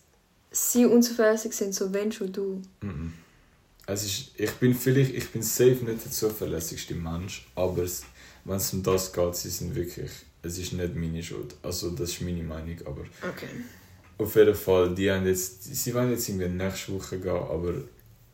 sie 0.52 0.86
unzuverlässig 0.86 1.54
sind, 1.54 1.74
so 1.74 1.92
wenn 1.94 2.12
schon 2.12 2.32
du. 2.32 2.62
Mhm. 2.82 3.14
Es 3.86 4.04
ist, 4.04 4.32
ich 4.36 4.52
bin 4.54 4.74
vielleicht, 4.76 5.14
ich 5.14 5.30
bin 5.30 5.42
safe 5.42 5.78
nicht 5.86 6.04
der 6.04 6.12
zuverlässigste 6.12 6.94
Mensch, 6.94 7.48
aber 7.56 7.84
es, 7.84 8.04
wenn 8.44 8.58
es 8.58 8.74
um 8.74 8.84
das 8.84 9.14
geht, 9.14 9.36
sie 9.36 9.50
sind 9.50 9.74
wirklich, 9.76 10.12
es 10.44 10.58
ist 10.58 10.74
nicht 10.74 10.96
meine 10.96 11.24
Schuld. 11.24 11.56
Also 11.64 11.92
das 11.92 12.10
ist 12.12 12.22
meine 12.22 12.44
Meinung, 12.44 12.78
aber 12.86 13.02
Okay. 13.22 13.48
auf 14.18 14.36
jeden 14.36 14.56
Fall, 14.56 14.94
die 14.94 15.10
haben 15.10 15.26
jetzt, 15.26 15.64
sie 15.64 15.94
wollen 15.94 16.12
jetzt 16.12 16.28
irgendwie 16.28 16.50
nächste 16.50 16.94
Woche 16.94 17.18
gehen, 17.20 17.32
aber 17.32 17.74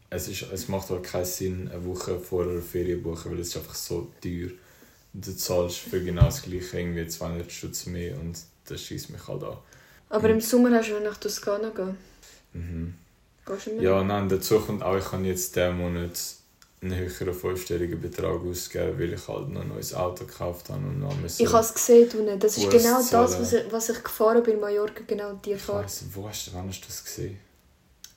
es, 0.10 0.28
ist, 0.28 0.44
es 0.52 0.68
macht 0.68 0.90
halt 0.90 1.04
keinen 1.04 1.26
Sinn, 1.26 1.70
eine 1.72 1.86
Woche 1.86 2.20
vor 2.20 2.44
einer 2.44 2.62
Ferien 2.62 3.04
zu 3.04 3.10
buchen, 3.10 3.32
weil 3.32 3.40
es 3.40 3.50
ist 3.50 3.58
einfach 3.58 3.76
so 3.76 4.12
teuer. 4.22 4.46
Und 4.48 4.54
du 5.14 5.36
zahlst 5.36 5.78
für 5.80 6.04
genau 6.04 6.26
das 6.26 6.42
gleiche 6.42 6.80
irgendwie 6.80 7.08
200 7.08 7.52
Stutz 7.52 7.86
mehr 7.86 8.20
und 8.20 8.38
das 8.66 8.82
schießt 8.82 9.10
mich 9.10 9.28
halt 9.28 9.44
an. 9.44 9.58
Aber 10.10 10.30
im 10.30 10.42
Sommer 10.42 10.72
hast 10.78 10.90
du 10.90 11.00
nach 11.00 11.18
Toskana 11.18 11.70
gehen. 11.70 11.98
Mhm. 12.54 12.94
Gehst 13.46 13.68
du 13.68 13.72
mit? 13.72 13.82
Ja, 13.82 14.04
nein, 14.04 14.30
dazu 14.30 14.60
kommt 14.60 14.84
auch, 14.84 14.98
ich 14.98 15.12
habe 15.12 15.24
jetzt 15.24 15.56
diesen 15.56 15.78
Monat 15.78 16.20
einen 16.82 16.96
höheren 16.96 17.34
fünfstelligen 17.34 18.02
Betrag 18.02 18.42
ausgegeben, 18.42 19.00
weil 19.00 19.14
ich 19.14 19.28
halt 19.28 19.50
noch 19.50 19.62
ein 19.62 19.70
neues 19.70 19.94
Auto 19.94 20.26
gekauft 20.26 20.70
habe 20.70 20.80
und 20.80 21.00
noch. 21.00 21.16
Ich 21.26 21.48
habe 21.48 21.64
es 21.64 21.74
gesehen, 21.74 22.10
du 22.10 22.24
nicht. 22.24 22.44
Das 22.44 22.58
ist 22.58 22.70
genau 22.70 23.00
das, 23.00 23.40
was 23.40 23.54
ich, 23.54 23.72
was 23.72 23.90
ich 23.90 24.04
gefahren 24.04 24.44
bin 24.44 24.56
in 24.56 24.60
Mallorca, 24.60 25.04
genau 25.08 25.34
die 25.34 25.56
Fahrt, 25.56 25.86
weiss, 25.86 26.04
wo 26.14 26.28
hast 26.28 26.48
du, 26.48 26.54
wann 26.54 26.68
hast 26.68 26.82
du 26.82 26.88
das 26.88 27.04
gesehen? 27.04 27.40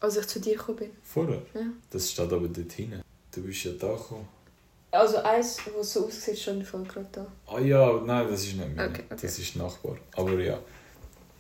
als 0.01 0.17
ich 0.17 0.27
zu 0.27 0.41
dir 0.41 0.57
gekommen 0.57 0.79
bin. 0.79 0.91
Vorher? 1.03 1.43
Ja. 1.55 1.67
Das 1.91 2.11
steht 2.11 2.33
aber 2.33 2.49
dort 2.49 2.73
hinten. 2.73 3.03
Du 3.33 3.43
bist 3.43 3.65
ja 3.65 3.73
da 3.73 3.93
gekommen. 3.93 4.29
Also 4.99 5.19
eins, 5.19 5.59
was 5.77 5.93
so 5.93 6.07
aussieht, 6.07 6.35
ist 6.35 6.43
schon 6.43 6.65
voll 6.65 6.85
gerade 6.85 7.09
da. 7.13 7.27
Ah 7.47 7.61
ja, 7.61 8.01
nein, 8.05 8.29
das 8.29 8.41
ist 8.45 8.55
nicht 8.57 8.59
meine. 8.77 8.91
Okay, 8.91 9.05
okay. 9.11 9.19
Das 9.23 9.39
ist 9.39 9.57
Nachbar. 9.57 9.97
Aber 10.17 10.33
ja, 10.41 10.59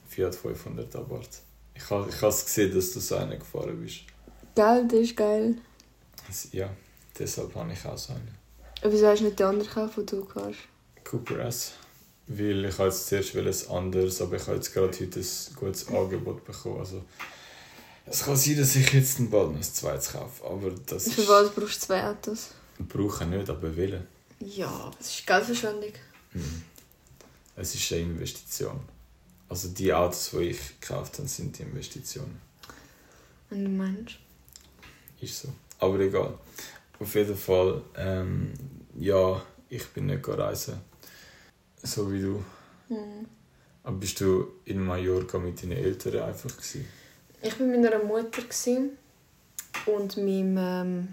Fiat 0.08 0.34
500 0.34 0.94
Abarth. 0.96 1.40
Ich 1.74 1.88
habe 1.90 2.08
ich 2.08 2.22
has 2.22 2.44
gesehen, 2.44 2.74
dass 2.74 2.92
du 2.92 3.00
so 3.00 3.16
einen 3.16 3.38
gefahren 3.38 3.80
bist. 3.82 4.00
Geil, 4.54 4.86
das 4.88 5.00
ist 5.00 5.16
geil. 5.16 5.56
Das- 6.26 6.48
Ja, 6.52 6.70
deshalb 7.18 7.54
habe 7.54 7.72
ich 7.72 7.84
auch 7.84 7.98
so 7.98 8.12
einen. 8.14 8.34
Aber 8.82 8.92
wieso 8.92 9.06
hast 9.08 9.20
du 9.20 9.24
nicht 9.24 9.38
den 9.38 9.46
anderen 9.46 9.68
gekauft, 9.68 9.96
den 9.98 10.06
du 10.06 10.26
hast? 10.34 10.56
Cooper 11.04 11.38
S. 11.40 11.72
Weil 12.28 12.64
ich 12.64 12.78
habe 12.78 12.88
jetzt 12.88 13.06
zuerst 13.06 13.34
will 13.34 13.46
ein 13.48 13.70
anderes, 13.70 14.20
aber 14.20 14.36
ich 14.36 14.42
habe 14.46 14.56
jetzt 14.56 14.72
gerade 14.72 14.88
heute 14.88 15.20
ein 15.20 15.54
gutes 15.54 15.88
Angebot 15.88 16.44
bekommen. 16.44 16.80
Also, 16.80 17.04
es 18.06 18.24
kann 18.24 18.36
sein, 18.36 18.56
dass 18.58 18.74
ich 18.74 18.92
jetzt 18.92 19.18
bald 19.30 19.50
noch 19.50 19.56
ein 19.56 19.62
zweites 19.62 20.12
kaufe, 20.12 20.44
aber 20.44 20.70
das 20.86 21.04
Für 21.08 21.20
ist... 21.22 21.28
was 21.28 21.50
brauchst 21.50 21.82
du 21.82 21.86
zwei 21.86 22.04
Autos? 22.04 22.48
Brauche 22.78 23.24
nicht, 23.26 23.48
aber 23.48 23.76
wählen. 23.76 24.06
Ja, 24.40 24.90
das 24.98 25.18
ist 25.18 25.26
Geldverschwendung. 25.26 25.92
Mhm. 26.32 26.62
Es 27.56 27.74
ist 27.74 27.92
eine 27.92 28.02
Investition. 28.02 28.80
Also 29.48 29.68
die 29.68 29.92
Autos, 29.92 30.30
die 30.32 30.50
ich 30.50 30.80
gekauft 30.80 31.18
habe, 31.18 31.28
sind 31.28 31.58
die 31.58 31.62
Investitionen. 31.62 32.40
Und 33.50 33.64
du 33.64 33.70
meinst? 33.70 34.16
Ist 35.20 35.40
so. 35.40 35.48
Aber 35.78 35.98
egal. 36.00 36.34
Auf 36.98 37.14
jeden 37.14 37.36
Fall, 37.36 37.82
ähm, 37.96 38.52
ja, 38.98 39.40
ich 39.68 39.86
bin 39.88 40.06
nicht 40.06 40.26
reisen. 40.28 40.80
So 41.82 42.10
wie 42.12 42.20
du. 42.20 42.44
Hm. 42.88 43.26
Aber 43.84 43.96
bist 43.96 44.20
du 44.20 44.54
in 44.64 44.84
Mallorca 44.84 45.38
mit 45.38 45.62
deinen 45.62 45.72
Eltern 45.72 46.22
einfach 46.22 46.50
gewesen? 46.50 46.86
Ich 47.40 47.58
war 47.60 47.66
mit 47.66 47.80
meiner 47.80 48.02
Mutter 48.02 48.42
und 49.86 50.16
meinem 50.16 50.56
ähm, 50.58 51.08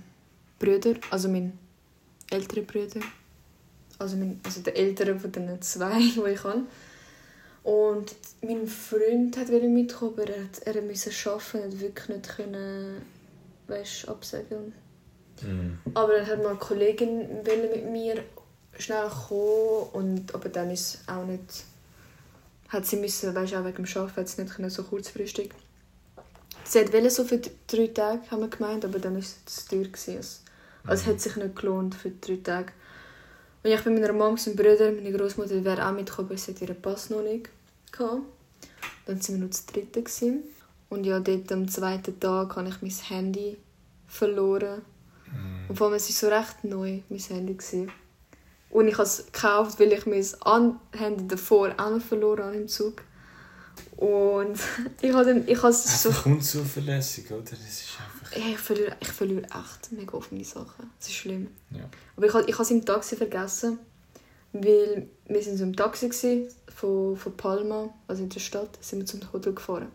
Bruder, 0.64 0.96
also 1.10 1.28
mein 1.28 1.58
älterer 2.30 2.62
Bruder. 2.62 3.02
Also, 4.00 4.18
mein, 4.18 4.40
also 4.44 4.62
der 4.62 4.78
ältere 4.78 5.20
von 5.20 5.32
den 5.32 5.62
zwei, 5.62 6.00
die 6.00 6.32
ich 6.32 6.44
habe. 6.44 6.64
Und 7.64 8.16
mein 8.42 8.68
Freund 8.68 9.38
wollte 9.38 9.68
mitkommen, 9.68 10.14
aber 10.14 10.30
er, 10.30 10.44
hat, 10.44 10.60
er 10.66 10.82
musste 10.82 11.12
arbeiten 11.30 11.58
und 11.58 11.74
hat 11.74 11.80
wirklich 11.80 12.10
nicht 12.10 12.30
können, 12.30 13.02
weißt, 13.68 14.08
absagen. 14.10 14.74
Mhm. 15.42 15.78
Aber 15.94 16.14
dann 16.18 16.28
hat 16.28 16.40
mal 16.40 16.50
eine 16.50 16.60
Kollegin 16.60 17.44
mit 17.44 17.92
mir 17.92 18.24
schnell 18.78 19.10
kommen 19.10 19.90
und 19.94 20.36
aber 20.36 20.50
dann 20.50 20.72
ist 20.72 21.00
auch 21.08 21.26
nicht 21.26 21.66
hat 22.70 22.88
sie 22.88 22.96
müssen, 22.96 23.36
weißt, 23.36 23.54
auch 23.54 23.66
wegen 23.66 23.84
dem 23.84 23.98
Arbeiten 23.98 24.22
hat 24.22 24.28
sie 24.28 24.42
nicht 24.42 24.56
können, 24.56 24.70
so 24.70 24.84
kurzfristig. 24.84 25.52
Sie 26.66 26.80
hat 26.80 26.92
wollte 26.92 27.12
so 27.12 27.24
für 27.24 27.40
drei 27.68 27.88
Tage, 27.88 28.22
haben 28.32 28.42
wir 28.42 28.48
gemeint, 28.48 28.84
aber 28.84 28.98
dann 28.98 29.14
war 29.14 29.20
es 29.20 29.46
zu 29.46 29.70
teuer. 29.70 29.84
Gewesen. 29.84 30.43
Also, 30.86 31.04
es 31.04 31.08
hat 31.08 31.22
sich 31.22 31.36
nicht 31.36 31.56
gelohnt 31.56 31.96
für 31.96 32.12
drei 32.12 32.38
Tage. 32.38 32.74
Und 33.64 33.72
ich 33.72 33.82
bin 33.82 33.94
mit 33.94 34.04
meiner 34.04 34.14
und 34.14 34.46
meinem 34.46 34.56
Bruder, 34.56 34.92
meine 34.92 35.12
Großmutter 35.12 35.64
wäre 35.64 35.88
auch 35.88 35.94
mitgekommen, 35.94 36.38
sie 36.38 36.52
hat 36.52 36.62
ihren 36.62 36.82
Pass 36.82 37.10
noch 37.10 37.22
nicht 37.22 37.50
gehabt. 37.92 38.22
Dann 39.06 39.18
waren 39.18 39.28
wir 39.28 39.38
nur 39.38 39.52
zu 39.52 39.66
dritte. 39.68 40.02
Gewesen. 40.02 40.44
Und 40.90 41.06
ja, 41.06 41.20
dort 41.20 41.52
am 41.52 41.68
zweiten 41.68 42.20
Tag 42.20 42.56
habe 42.56 42.68
ich 42.68 42.82
mein 42.82 42.92
Handy 42.92 43.58
verloren. 44.08 44.82
Und 45.68 45.78
vor 45.78 45.88
allem, 45.88 45.96
es 45.96 46.10
war 46.10 46.30
so 46.30 46.36
recht 46.36 46.64
neu, 46.64 47.00
mein 47.10 47.20
Handy. 47.20 47.54
Gewesen. 47.54 47.92
Und 48.70 48.88
ich 48.88 48.94
habe 48.94 49.04
es 49.04 49.26
gekauft, 49.32 49.80
weil 49.80 49.94
ich 49.94 50.06
mein 50.06 50.26
An 50.42 50.80
Handy 50.92 51.28
davor 51.28 51.74
auch 51.78 51.92
noch 51.92 52.02
verloren 52.02 52.44
habe 52.44 52.56
im 52.58 52.68
Zug. 52.68 53.02
Und 53.98 54.60
ich 55.02 55.14
habe 55.14 55.44
ich 55.46 55.62
habe 55.62 55.74
so... 55.74 56.10
Einfach 56.10 56.26
unzuverlässig, 56.26 57.32
oder? 57.32 57.42
Das 57.42 57.60
ist 57.60 57.98
einfach... 57.98 58.13
Ich 58.36 58.58
verliere, 58.58 58.96
ich 59.00 59.08
verliere 59.10 59.44
echt 59.44 59.92
mega 59.92 60.14
oft 60.14 60.32
meine 60.32 60.44
Sachen. 60.44 60.90
Das 61.00 61.08
ist 61.08 61.16
schlimm. 61.16 61.48
Ja. 61.72 61.90
Aber 62.16 62.26
ich, 62.26 62.34
habe- 62.34 62.46
ich 62.48 62.54
habe 62.54 62.64
es 62.64 62.72
im 62.72 62.84
Taxi 62.86 63.16
vergessen, 63.16 63.80
weil 64.54 65.08
wir 65.26 65.44
sind 65.44 65.58
so 65.58 65.64
im 65.64 65.76
Taxi 65.76 66.08
gewesen, 66.10 66.48
von, 66.76 67.16
von 67.18 67.38
Palma, 67.38 67.94
also 68.08 68.24
in 68.24 68.30
der 68.30 68.40
Stadt, 68.40 68.70
sind 68.82 69.00
wir 69.00 69.06
zum 69.06 69.22
Hotel 69.32 69.54
gefahren. 69.54 69.88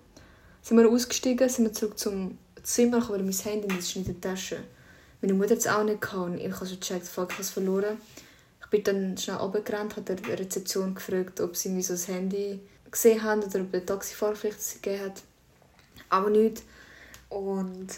Sind 0.62 0.76
wir 0.78 0.89
ausgestiegen, 0.89 1.49
sind 1.49 1.64
wir 1.64 1.72
zurück 1.72 1.99
zum 1.99 2.39
Zimmer 2.62 3.09
weil 3.09 3.22
mein 3.22 3.32
Handy 3.32 3.68
das 3.68 3.78
ist 3.86 3.97
in 3.97 4.05
der 4.05 4.20
Tasche. 4.20 4.59
Meine 5.20 5.34
Mutter 5.34 5.53
hat 5.53 5.59
es 5.59 5.66
auch 5.66 5.82
nicht 5.84 6.01
gehabt 6.01 6.30
und 6.30 6.39
ich 6.39 6.53
habe 6.53 6.66
so 6.66 6.76
gecheckt, 6.76 7.07
fuck, 7.09 7.28
ich 7.30 7.34
habe 7.34 7.43
es 7.43 7.51
verloren. 7.51 7.99
Ich 8.61 8.66
bin 8.68 8.84
dann 8.84 9.16
schnell 9.16 9.36
runtergerannt, 9.36 9.97
habe 9.97 10.14
der 10.14 10.39
Rezeption 10.39 10.95
gefragt, 10.95 11.41
ob 11.41 11.57
sie 11.57 11.70
mir 11.70 11.82
so 11.82 11.95
das 11.95 12.07
Handy 12.09 12.61
gesehen 12.91 13.22
haben 13.22 13.43
oder 13.43 13.61
ob 13.62 13.72
der 13.72 13.86
Taxifahrer 13.86 14.36
vielleicht 14.36 14.59
es 14.59 14.74
gegeben 14.80 15.05
hat. 15.07 15.22
Aber 16.11 16.30
nicht. 16.30 16.62
Und 17.30 17.89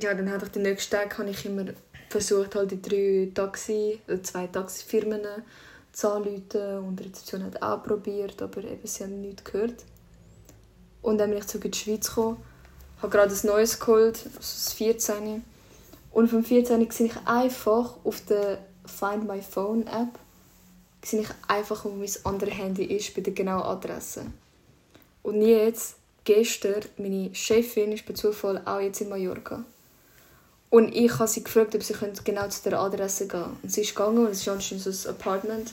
ja, 0.00 0.12
dann 0.14 0.30
habe 0.30 0.46
ich 0.46 0.52
den 0.52 0.62
nächsten 0.62 0.90
Tag 0.90 1.18
habe 1.18 1.30
ich 1.30 1.44
immer 1.44 1.66
versucht, 2.08 2.54
halt 2.54 2.70
die 2.70 2.82
drei 2.82 3.30
Taxi, 3.34 4.00
oder 4.06 4.22
zwei 4.22 4.46
Taxifirmen 4.46 5.22
zu 5.92 6.12
anrufen 6.12 6.78
und 6.78 6.96
die 6.96 7.04
Rezeption 7.04 7.44
hat 7.44 7.62
auch 7.62 7.82
probiert, 7.82 8.42
aber 8.42 8.64
eben, 8.64 8.86
sie 8.86 9.04
haben 9.04 9.20
nichts 9.20 9.44
gehört. 9.44 9.84
Und 11.02 11.18
dann 11.18 11.30
bin 11.30 11.38
ich 11.38 11.46
zurück 11.46 11.66
in 11.66 11.70
die 11.70 11.78
Schweiz 11.78 12.08
gekommen, 12.08 12.38
habe 13.00 13.10
gerade 13.10 13.34
ein 13.34 13.46
neues 13.46 13.78
geholt, 13.78 14.18
also 14.24 14.38
das 14.38 14.72
14. 14.72 15.44
Und 16.10 16.28
vom 16.28 16.44
14. 16.44 16.90
sehe 16.90 17.06
ich 17.06 17.16
einfach 17.26 17.96
auf 18.04 18.20
der 18.22 18.58
Find 18.86 19.26
My 19.26 19.42
Phone 19.42 19.86
App 19.86 20.18
sehe 21.04 21.20
ich 21.20 21.28
einfach, 21.48 21.84
wo 21.84 21.90
mein 21.90 22.08
anderes 22.24 22.54
Handy 22.54 22.84
ist, 22.84 23.14
bei 23.14 23.20
der 23.20 23.34
genauen 23.34 23.62
Adresse. 23.62 24.26
Und 25.22 25.42
jetzt, 25.42 25.96
gestern, 26.24 26.82
meine 26.96 27.34
Chefin 27.34 27.92
ist 27.92 28.06
bei 28.06 28.14
Zufall 28.14 28.62
auch 28.64 28.80
jetzt 28.80 29.00
in 29.00 29.08
Mallorca. 29.08 29.64
Und 30.70 30.94
ich 30.94 31.12
habe 31.18 31.28
sie 31.28 31.44
gefragt, 31.44 31.74
ob 31.74 31.82
sie 31.82 31.94
genau 32.24 32.48
zu 32.48 32.62
der 32.68 32.80
Adresse 32.80 33.28
gehen 33.28 33.42
können. 33.42 33.56
Und 33.62 33.72
sie 33.72 33.82
ist 33.82 33.94
gegangen, 33.94 34.18
und 34.18 34.32
es 34.32 34.40
ist 34.40 34.48
anscheinend 34.48 34.84
so 34.84 34.90
ein 34.90 35.14
Apartment, 35.14 35.72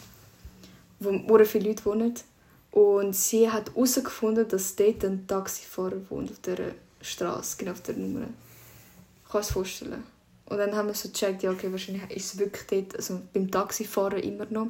wo 0.99 1.37
sehr 1.37 1.45
viele 1.45 1.69
Leute 1.69 1.85
wohnen. 1.85 2.13
Und 2.71 3.15
sie 3.15 3.49
hat 3.49 3.71
herausgefunden, 3.73 4.47
dass 4.47 4.75
dort 4.75 5.03
ein 5.03 5.27
Taxifahrer 5.27 5.97
wohnt, 6.09 6.31
auf 6.31 6.39
der 6.39 6.73
Straße, 7.01 7.57
genau 7.57 7.71
auf 7.71 7.81
der 7.81 7.95
Nummer. 7.95 8.27
Ich 9.25 9.31
kann 9.31 9.41
es 9.41 9.51
vorstellen. 9.51 10.03
Und 10.45 10.57
dann 10.57 10.75
haben 10.75 10.87
wir 10.87 10.93
so 10.93 11.09
gecheckt, 11.09 11.43
ja, 11.43 11.51
okay, 11.51 11.71
wahrscheinlich 11.71 12.09
ist 12.11 12.33
es 12.33 12.37
wirklich 12.37 12.67
dort, 12.67 12.95
also 12.95 13.21
beim 13.33 13.49
Taxifahrer 13.49 14.23
immer 14.23 14.45
noch. 14.49 14.67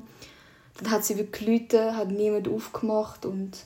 Dann 0.78 0.92
hat 0.92 1.04
sie 1.04 1.18
wirklich 1.18 1.48
Leute, 1.48 1.96
hat 1.96 2.10
niemand 2.10 2.48
aufgemacht 2.48 3.26
und 3.26 3.58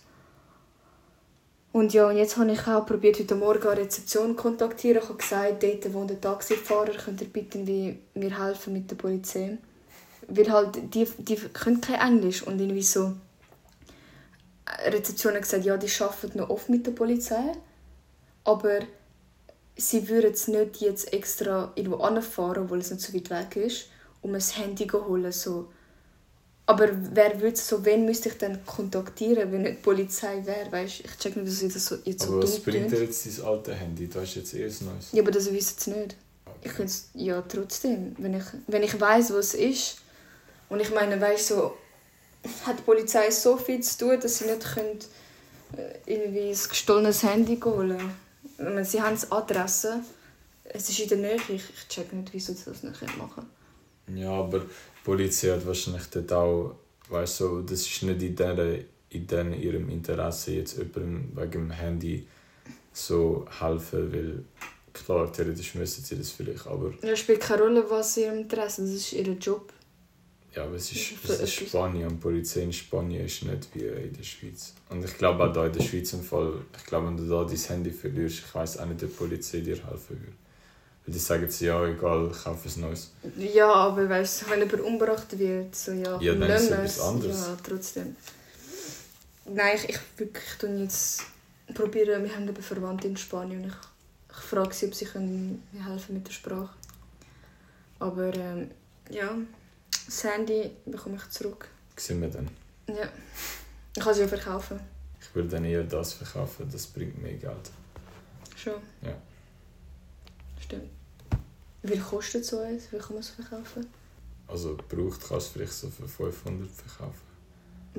und 1.76 1.94
ja, 1.94 2.08
und 2.08 2.16
jetzt 2.16 2.38
habe 2.38 2.54
ich 2.54 2.68
auch 2.68 2.86
probiert, 2.86 3.20
heute 3.20 3.36
Morgen 3.36 3.68
eine 3.68 3.82
Rezeption 3.82 4.30
zu 4.30 4.36
kontaktieren. 4.36 5.02
Ich 5.04 5.10
habe 5.10 5.18
gesagt, 5.18 5.62
dort 5.62 5.94
wohnt 5.94 6.10
ein 6.10 6.22
Taxifahrer, 6.22 6.94
könnt 6.94 7.20
ihr 7.20 7.28
bitte 7.28 7.58
mir 7.58 8.40
helfen 8.40 8.72
mit 8.72 8.90
der 8.90 8.96
Polizei? 8.96 9.58
Weil 10.30 10.50
halt, 10.50 10.94
die, 10.94 11.06
die 11.18 11.36
können 11.36 11.82
kein 11.82 12.14
Englisch 12.14 12.44
und 12.44 12.62
irgendwie 12.62 12.82
so... 12.82 13.12
Die 14.86 14.90
Rezeption 14.90 15.34
hat 15.34 15.42
gesagt, 15.42 15.66
ja, 15.66 15.76
die 15.76 15.92
arbeiten 16.02 16.38
noch 16.38 16.50
oft 16.50 16.70
mit 16.70 16.88
der 16.88 16.94
Polizei, 16.94 17.52
aber 18.46 18.80
sie 19.76 20.08
würden 20.08 20.32
es 20.32 20.48
nicht 20.48 20.78
jetzt 20.78 21.12
extra 21.12 21.74
irgendwo 21.76 21.98
anfahren, 21.98 22.64
obwohl 22.64 22.80
es 22.80 22.90
nicht 22.90 23.02
so 23.02 23.14
weit 23.14 23.30
weg 23.30 23.66
ist, 23.66 23.90
um 24.22 24.34
ein 24.34 24.40
Handy 24.40 24.88
zu 24.88 25.06
holen, 25.06 25.34
so... 25.34 25.68
Aber 26.68 26.90
wer 27.14 27.40
würde 27.40 27.58
so, 27.58 27.86
wen 27.86 28.06
müsste 28.06 28.30
ich 28.30 28.38
dann 28.40 28.66
kontaktieren, 28.66 29.52
wenn 29.52 29.62
nicht 29.62 29.78
die 29.78 29.82
Polizei 29.82 30.44
wäre? 30.46 30.72
Weißt, 30.72 31.02
ich 31.02 31.18
check 31.20 31.36
nicht, 31.36 31.48
dass 31.48 31.62
ich 31.62 31.74
das 31.74 31.86
so, 31.86 31.98
jetzt 32.04 32.24
so 32.24 32.34
Aber 32.34 32.44
was 32.44 32.60
bringt 32.60 32.92
dir 32.92 33.04
jetzt 33.04 33.26
dein 33.26 33.46
alte 33.46 33.74
Handy? 33.76 34.10
Da 34.10 34.22
ist 34.22 34.36
jetzt 34.36 34.54
eh 34.56 34.66
ein 34.66 34.76
neues. 34.82 35.12
Ja, 35.12 35.22
aber 35.22 35.32
das 35.32 35.52
wissen 35.52 35.76
sie 35.78 35.92
nicht. 35.92 36.16
Ich 36.64 36.74
könnte 36.74 36.94
ja 37.14 37.42
trotzdem, 37.44 38.16
wenn 38.18 38.36
ich, 38.36 38.46
wenn 38.66 38.82
ich 38.82 39.00
weiß, 39.00 39.32
wo 39.34 39.38
es 39.38 39.54
ist. 39.54 39.98
Und 40.70 40.80
ich 40.80 40.92
meine, 40.92 41.22
weißt 41.22 41.50
so, 41.50 41.78
hat 42.66 42.80
die 42.80 42.84
Polizei 42.84 43.30
so 43.30 43.58
viel 43.58 43.82
zu 43.82 43.98
tun, 44.00 44.20
dass 44.20 44.40
sie 44.40 44.46
nicht 44.46 44.74
können, 44.74 44.98
äh, 45.78 46.12
irgendwie 46.12 46.50
ein 46.50 46.70
gestohlenes 46.70 47.22
Handy 47.22 47.60
holen 47.64 48.12
meine, 48.58 48.86
Sie 48.86 49.02
haben 49.02 49.18
die 49.18 49.32
Adresse, 49.32 50.02
es 50.66 50.90
ist 50.90 51.00
in 51.00 51.10
der 51.10 51.18
Nähe, 51.18 51.36
ich, 51.36 51.64
ich 51.70 51.88
check 51.90 52.12
nicht, 52.14 52.34
wieso 52.34 52.54
sie 52.54 52.66
das 52.66 52.84
nicht 52.84 53.18
machen 53.18 53.46
können. 54.08 54.18
Ja, 54.18 54.32
aber 54.32 54.66
Polizei 55.06 55.52
hat 55.52 55.66
wahrscheinlich 55.68 56.08
dort 56.08 56.34
auch, 56.34 56.76
weißt 57.10 57.42
du, 57.42 57.62
das 57.62 57.82
ist 57.82 58.02
nicht 58.02 58.22
in, 58.24 58.36
der, 58.36 58.80
in 59.10 59.28
deren, 59.28 59.54
ihrem 59.54 59.88
Interesse, 59.90 60.54
jetzt 60.56 60.78
jemandem 60.78 61.32
wegen 61.36 61.52
dem 61.52 61.72
Handy 61.72 62.28
so 62.92 63.46
helfen, 63.60 64.12
weil 64.12 64.44
klar, 64.94 65.32
theoretisch 65.32 65.76
müssen 65.76 66.04
sie 66.04 66.18
das 66.18 66.32
vielleicht, 66.32 66.66
aber 66.66 66.92
Ja, 67.04 67.16
spielt 67.16 67.42
keine 67.42 67.62
Rolle, 67.62 67.86
was 67.88 68.18
ihr 68.18 68.34
Interesse 68.34 68.82
das 68.82 68.92
ist 68.92 69.14
ihr 69.14 69.28
Job. 69.34 69.72
ja, 70.56 70.64
aber 70.64 70.76
es 70.76 70.92
ist, 70.92 71.12
es 71.24 71.40
ist. 71.42 71.54
Spanien 71.54 72.08
und 72.08 72.20
Polizei 72.20 72.64
in 72.64 72.74
Spanien 72.74 73.26
ist 73.26 73.44
nicht 73.44 73.68
wie 73.76 73.86
in 73.86 74.12
der 74.14 74.24
Schweiz. 74.24 74.74
Und 74.90 75.06
ich 75.06 75.16
glaube 75.20 75.44
auch 75.44 75.54
da 75.54 75.68
in 75.68 75.74
der 75.74 75.84
Schweiz 75.84 76.14
im 76.14 76.24
Fall, 76.24 76.54
ich 76.76 76.86
glaube, 76.86 77.08
wenn 77.08 77.18
du 77.18 77.28
da 77.28 77.44
dein 77.44 77.58
Handy 77.58 77.92
verlierst, 77.92 78.40
ich 78.40 78.56
weiß 78.56 78.80
auch 78.80 78.86
nicht, 78.88 79.04
ob 79.04 79.10
die 79.12 79.16
Polizei 79.18 79.60
dir 79.60 79.76
helfen 79.76 80.18
würde. 80.20 80.45
Weil 81.06 81.14
die 81.14 81.20
sagen 81.20 81.50
sie, 81.50 81.68
ja, 81.68 81.86
egal, 81.86 82.32
kauf 82.32 82.66
ein 82.66 82.82
neues. 82.82 83.12
Ja, 83.38 83.72
aber 83.72 84.10
weißt 84.10 84.42
du, 84.42 84.50
wenn 84.50 84.60
jemand 84.60 84.82
umgebracht 84.82 85.38
wird, 85.38 85.76
so 85.76 85.92
ja, 85.92 86.20
Ja, 86.20 86.34
dann 86.34 86.50
ist 86.52 86.72
es 86.72 87.00
anderes. 87.00 87.42
Ja, 87.42 87.58
trotzdem. 87.64 88.16
Nein, 89.46 89.76
ich, 89.76 89.90
ich 89.90 90.00
wirklich 90.18 90.44
ich 90.52 90.58
tue 90.58 90.70
jetzt 90.82 91.22
probieren, 91.76 92.24
wir 92.24 92.36
haben 92.36 92.48
eben 92.48 92.64
Verwandte 92.64 93.08
in 93.08 93.18
Spanien 93.18 93.64
und 93.64 93.68
ich, 93.68 93.76
ich 94.32 94.44
frage 94.44 94.74
sie, 94.74 94.88
ob 94.88 94.96
sie 94.96 95.06
können 95.06 95.62
mir 95.72 95.86
helfen 95.86 96.16
mit 96.16 96.28
der 96.28 96.34
Sprache. 96.34 96.74
Aber 98.00 98.34
ähm, 98.34 98.72
ja, 99.10 99.30
das 100.06 100.24
Handy 100.24 100.72
bekomme 100.86 101.18
ich 101.18 101.30
zurück. 101.30 101.68
Sehen 101.96 102.22
wir 102.22 102.30
dann. 102.30 102.50
Ja, 102.88 103.08
ich 103.96 104.02
kann 104.04 104.12
es 104.12 104.20
ja 104.20 104.28
verkaufen. 104.28 104.80
Ich 105.22 105.34
würde 105.36 105.50
dann 105.50 105.66
eher 105.66 105.84
das 105.84 106.14
verkaufen, 106.14 106.68
das 106.72 106.88
bringt 106.88 107.22
mehr 107.22 107.34
Geld. 107.34 107.72
Schon. 108.56 108.82
Ja. 109.02 109.16
Stimmt. 110.60 110.90
Wie 111.88 111.94
viel 111.94 112.02
kostet 112.02 112.46
so 112.46 112.60
eins? 112.60 112.84
Wie 112.92 112.98
kann 112.98 113.10
man 113.14 113.20
es 113.20 113.30
verkaufen? 113.30 113.88
Also 114.48 114.76
gebraucht 114.76 115.22
kannst 115.28 115.48
du 115.50 115.54
vielleicht 115.60 115.74
so 115.74 115.90
für 115.90 116.08
500 116.08 116.70
verkaufen. 116.70 117.22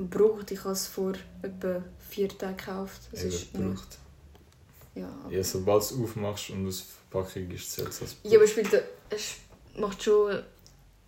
Braucht, 0.09 0.51
ich 0.51 0.59
habe 0.63 0.73
es 0.73 0.87
vor 0.87 1.13
etwa 1.41 1.83
vier 2.09 2.29
Tagen 2.29 2.55
gekauft. 2.57 3.01
Das 3.11 3.21
Eben 3.23 3.29
ist 3.31 3.53
gebraucht. 3.53 3.97
ja, 4.95 5.09
Ja, 5.29 5.43
sobald 5.43 5.81
du 5.83 5.95
es 5.95 6.01
aufmachst 6.01 6.49
und 6.51 6.67
aus 6.67 6.83
Verpackung 7.09 7.49
ist, 7.51 7.71
zählt 7.71 7.89
es 7.89 8.01
als 8.01 8.15
Ja, 8.23 8.37
aber 8.37 8.47
spielt, 8.47 8.69
es 9.09 9.35
macht 9.77 10.03
schon 10.03 10.39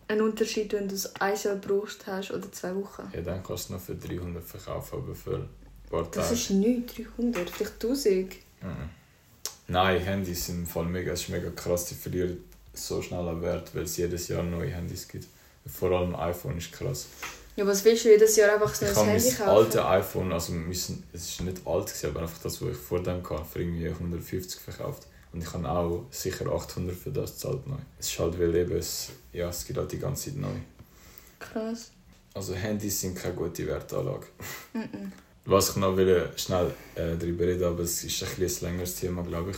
einen 0.07 0.21
Unterschied, 0.21 0.73
wenn 0.73 0.87
du 0.87 0.95
es 0.95 1.15
ein 1.17 1.37
Jahr 1.37 1.55
brauchst 1.57 2.05
hast 2.07 2.31
oder 2.31 2.51
zwei 2.51 2.75
Wochen. 2.75 3.03
Ja, 3.13 3.21
dann 3.21 3.43
kannst 3.43 3.69
du 3.69 3.73
noch 3.73 3.81
für 3.81 3.95
300 3.95 4.43
verkaufen, 4.43 4.95
aber 5.03 5.13
für 5.15 5.35
ein 5.35 5.49
paar 5.89 6.03
Das 6.05 6.29
Tage. 6.29 6.33
ist 6.33 6.49
nichts, 6.49 6.93
300, 6.95 7.47
vielleicht 7.49 7.73
1000. 7.73 8.33
Mhm. 8.61 8.89
Nein, 9.67 10.01
Handys 10.01 10.47
sind 10.47 10.59
im 10.61 10.65
Fall 10.65 10.85
mega, 10.85 11.11
es 11.11 11.21
ist 11.21 11.29
mega 11.29 11.51
krass, 11.51 11.85
die 11.85 11.95
verlieren 11.95 12.43
so 12.79 13.01
schnell 13.01 13.27
an 13.27 13.41
Wert, 13.41 13.73
weil 13.75 13.83
es 13.83 13.97
jedes 13.97 14.27
Jahr 14.27 14.43
neue 14.43 14.69
Handys 14.69 15.07
gibt. 15.07 15.27
Vor 15.65 15.91
allem 15.91 16.15
iPhone 16.15 16.57
ist 16.57 16.71
krass. 16.71 17.07
Ja, 17.55 17.67
was 17.67 17.83
willst 17.83 18.05
du 18.05 18.09
jedes 18.09 18.35
Jahr 18.37 18.53
einfach 18.53 18.69
ein 18.81 18.87
Ich 18.89 18.95
neues 18.95 18.97
habe 18.97 19.11
Handy 19.11 19.29
kaufen? 19.31 19.49
altes 19.49 19.81
iPhone, 19.81 20.31
also 20.31 20.53
mein, 20.53 20.71
es 20.71 20.89
ist 21.13 21.41
nicht 21.41 21.67
alt, 21.67 21.87
gewesen, 21.87 22.09
aber 22.09 22.21
einfach 22.21 22.41
das, 22.41 22.61
was 22.61 22.69
ich 22.69 22.77
vor 22.77 23.03
dem 23.03 23.21
hatte, 23.29 23.45
für 23.45 23.59
irgendwie 23.61 23.87
150 23.89 24.61
verkauft. 24.61 25.07
Und 25.31 25.43
ich 25.43 25.53
habe 25.53 25.69
auch 25.69 26.05
sicher 26.09 26.47
800 26.51 26.95
für 26.95 27.11
das 27.11 27.33
gezahlt 27.33 27.67
neu. 27.67 27.75
Es 27.99 28.07
ist 28.09 28.19
halt, 28.19 28.39
weil 28.39 28.55
eben 28.55 28.77
es, 28.77 29.09
ja, 29.33 29.49
es 29.49 29.65
gibt 29.65 29.77
halt 29.77 29.91
die 29.91 29.99
ganze 29.99 30.29
Zeit 30.31 30.39
neu. 30.39 30.55
Krass. 31.37 31.91
Also 32.33 32.53
Handys 32.55 33.01
sind 33.01 33.15
keine 33.15 33.35
gute 33.35 33.67
Wertanlage. 33.67 34.27
Mhm. 34.73 35.11
Was 35.45 35.69
ich 35.71 35.75
noch 35.77 35.97
will, 35.97 36.29
schnell 36.35 36.71
äh, 36.95 37.15
darüber 37.17 37.45
reden, 37.45 37.63
aber 37.63 37.83
es 37.83 38.03
ist 38.03 38.23
ein, 38.23 38.29
bisschen 38.37 38.67
ein 38.67 38.73
längeres 38.73 38.95
Thema, 38.95 39.23
glaube 39.23 39.51
ich. 39.51 39.57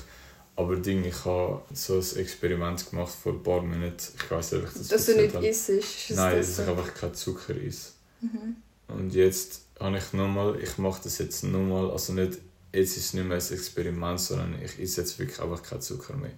Aber 0.62 0.76
Ding, 0.76 1.04
ich 1.04 1.26
habe 1.26 1.64
so 1.74 1.96
ein 1.96 2.18
Experiment 2.18 2.88
gemacht 2.90 3.14
vor 3.14 3.34
ein 3.34 3.42
paar 3.42 3.62
Monaten. 3.64 3.96
Ich 4.16 4.30
weiß 4.30 4.52
nicht, 4.52 4.62
ob 4.64 4.68
ich 4.70 4.78
das 4.78 4.88
Dass 4.90 5.06
du 5.08 5.16
nicht 5.16 5.34
habe. 5.34 5.48
isst, 5.48 5.70
ist 5.70 6.12
Nein, 6.12 6.38
das 6.38 6.56
so? 6.56 6.62
ich 6.62 6.70
einfach 6.70 6.94
keinen 6.94 7.16
Zucker 7.16 7.56
esse. 7.56 7.92
Mhm. 8.22 8.56
Und 8.88 9.14
jetzt 9.14 9.62
habe 9.80 9.98
ich 9.98 10.14
nochmal, 10.14 10.60
ich 10.62 10.78
mache 10.78 11.02
das 11.04 11.18
jetzt 11.18 11.44
nochmal, 11.46 11.90
also 11.90 12.14
nicht, 12.14 12.38
jetzt 12.74 12.98
ist 12.98 13.06
es 13.06 13.14
nicht 13.16 13.26
mehr 13.26 13.38
ein 13.38 13.54
Experiment, 13.54 14.20
sondern 14.20 14.56
ich 14.64 14.80
esse 14.80 15.02
jetzt 15.02 15.18
wirklich 15.18 15.40
einfach 15.40 15.64
keinen 15.64 15.82
Zucker 15.82 16.16
mehr. 16.16 16.32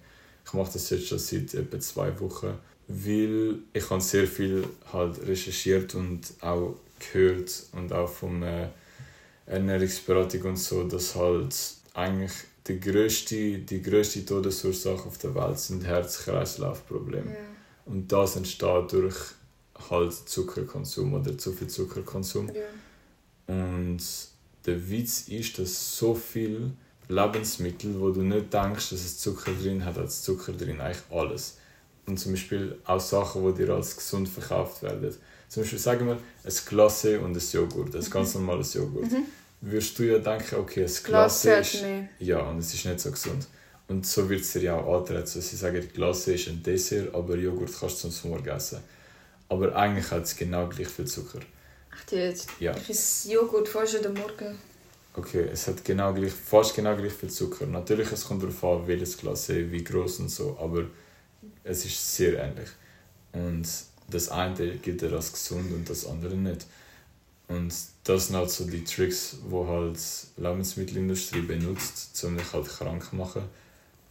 Ich 0.46 0.52
mache 0.54 0.72
das 0.72 0.88
jetzt 0.88 1.06
schon 1.06 1.18
seit 1.18 1.52
etwa 1.52 1.78
zwei 1.80 2.18
Wochen, 2.20 2.54
weil 2.88 3.58
ich 3.74 3.90
habe 3.90 4.00
sehr 4.00 4.26
viel 4.26 4.64
halt 4.90 5.20
recherchiert 5.26 5.94
und 5.94 6.20
auch 6.40 6.76
gehört 7.12 7.64
und 7.72 7.92
auch 7.92 8.08
von 8.08 8.42
äh, 8.42 8.68
Ernährungsberatung 9.46 10.42
und 10.42 10.56
so, 10.56 10.84
dass 10.84 11.14
halt 11.14 11.54
eigentlich 11.92 12.32
die 12.66 12.80
grösste, 12.80 13.58
die 13.58 13.82
grösste 13.82 14.24
Todesursache 14.24 15.06
auf 15.06 15.18
der 15.18 15.34
Welt 15.34 15.58
sind 15.58 15.84
Herz-Kreislauf-Probleme. 15.84 17.30
Ja. 17.30 17.36
Und 17.86 18.10
das 18.10 18.36
entsteht 18.36 18.92
durch 18.92 19.16
halt 19.90 20.12
Zuckerkonsum 20.12 21.14
oder 21.14 21.36
zu 21.36 21.52
viel 21.52 21.68
Zuckerkonsum. 21.68 22.50
Ja. 22.54 23.54
Und 23.54 24.02
der 24.64 24.90
Witz 24.90 25.28
ist, 25.28 25.58
dass 25.58 25.98
so 25.98 26.14
viel 26.14 26.72
Lebensmittel, 27.08 28.00
wo 28.00 28.10
du 28.10 28.22
nicht 28.22 28.52
denkst, 28.52 28.90
dass 28.90 29.04
es 29.04 29.18
Zucker 29.18 29.52
drin 29.52 29.84
hat, 29.84 29.98
als 29.98 30.22
Zucker 30.22 30.52
drin 30.52 30.80
eigentlich 30.80 31.02
alles. 31.10 31.58
Und 32.06 32.18
zum 32.18 32.32
Beispiel 32.32 32.78
auch 32.84 33.00
Sachen, 33.00 33.46
die 33.46 33.62
dir 33.62 33.74
als 33.74 33.96
gesund 33.96 34.28
verkauft 34.28 34.82
werden. 34.82 35.14
Zum 35.48 35.62
Beispiel 35.62 35.78
sagen 35.78 36.06
wir 36.06 36.14
ein 36.14 36.50
Glacé 36.50 37.18
und 37.18 37.36
ein 37.36 37.42
Joghurt, 37.52 37.94
ein 37.94 38.10
ganz 38.10 38.34
normales 38.34 38.74
Joghurt. 38.74 39.10
Mhm. 39.10 39.24
Wirst 39.60 39.98
du 39.98 40.02
ja 40.02 40.18
denken, 40.18 40.56
okay, 40.56 40.84
Glacé 40.84 41.56
hat 41.56 41.60
ist... 41.60 41.82
mehr. 41.82 42.08
Ja, 42.18 42.40
und 42.40 42.58
es 42.58 42.74
ist 42.74 42.84
nicht 42.84 43.00
so 43.00 43.10
gesund. 43.10 43.46
Und 43.88 44.06
so 44.06 44.28
wird 44.28 44.42
es 44.42 44.52
dir 44.52 44.62
ja 44.62 44.76
auch 44.76 45.00
antreten. 45.00 45.26
So, 45.26 45.40
sie 45.40 45.56
sagen, 45.56 45.88
Glacé 45.94 46.32
ist 46.32 46.48
ein 46.48 46.62
Dessert, 46.62 47.14
aber 47.14 47.36
Joghurt 47.36 47.70
kannst 47.78 48.04
du 48.04 48.08
zum 48.08 48.30
Morgen 48.30 48.48
essen. 48.48 48.80
Aber 49.48 49.74
eigentlich 49.74 50.10
hat 50.10 50.24
es 50.24 50.36
genau 50.36 50.68
gleich 50.68 50.88
viel 50.88 51.06
Zucker. 51.06 51.40
Echt 51.94 52.12
jetzt? 52.12 52.48
Ja. 52.60 52.76
Ich 52.76 52.90
esse 52.90 53.32
Joghurt 53.32 53.68
fast 53.68 53.92
jeden 53.94 54.14
Morgen. 54.14 54.58
Okay, 55.16 55.48
es 55.52 55.68
hat 55.68 55.84
genau 55.84 56.12
gleich, 56.12 56.32
fast 56.32 56.74
genau 56.74 56.96
gleich 56.96 57.12
viel 57.12 57.30
Zucker. 57.30 57.66
Natürlich, 57.66 58.10
es 58.10 58.24
kommt 58.24 58.42
darauf 58.42 58.64
an, 58.64 58.86
welches 58.86 59.18
Glacé, 59.18 59.70
wie 59.70 59.84
groß 59.84 60.20
und 60.20 60.28
so, 60.30 60.58
aber 60.60 60.84
es 61.62 61.84
ist 61.84 62.16
sehr 62.16 62.42
ähnlich. 62.42 62.68
Und 63.32 63.68
das 64.08 64.28
eine 64.28 64.76
gilt 64.78 65.02
dir 65.02 65.12
als 65.12 65.32
gesund 65.32 65.72
und 65.72 65.88
das 65.88 66.06
andere 66.06 66.34
nicht. 66.34 66.66
Und 67.48 67.72
das 68.04 68.26
sind 68.26 68.36
halt 68.36 68.50
so 68.50 68.64
die 68.64 68.84
Tricks, 68.84 69.36
die 69.50 69.66
halt 69.66 69.98
die 70.36 70.42
Lebensmittelindustrie 70.42 71.42
benutzt, 71.42 72.24
um 72.24 72.36
dich 72.36 72.52
halt 72.52 72.66
krank 72.66 73.04
zu 73.10 73.16
machen. 73.16 73.42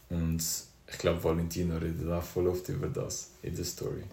Und 0.10 0.44
ich 0.88 0.98
glaube, 1.00 1.24
Valentino 1.24 1.78
redet 1.78 2.10
auch 2.12 2.24
voll 2.24 2.48
oft 2.48 2.70
über 2.70 2.88
das 2.88 3.32
in 3.42 3.56
der 3.56 3.66
Story. 3.66 4.04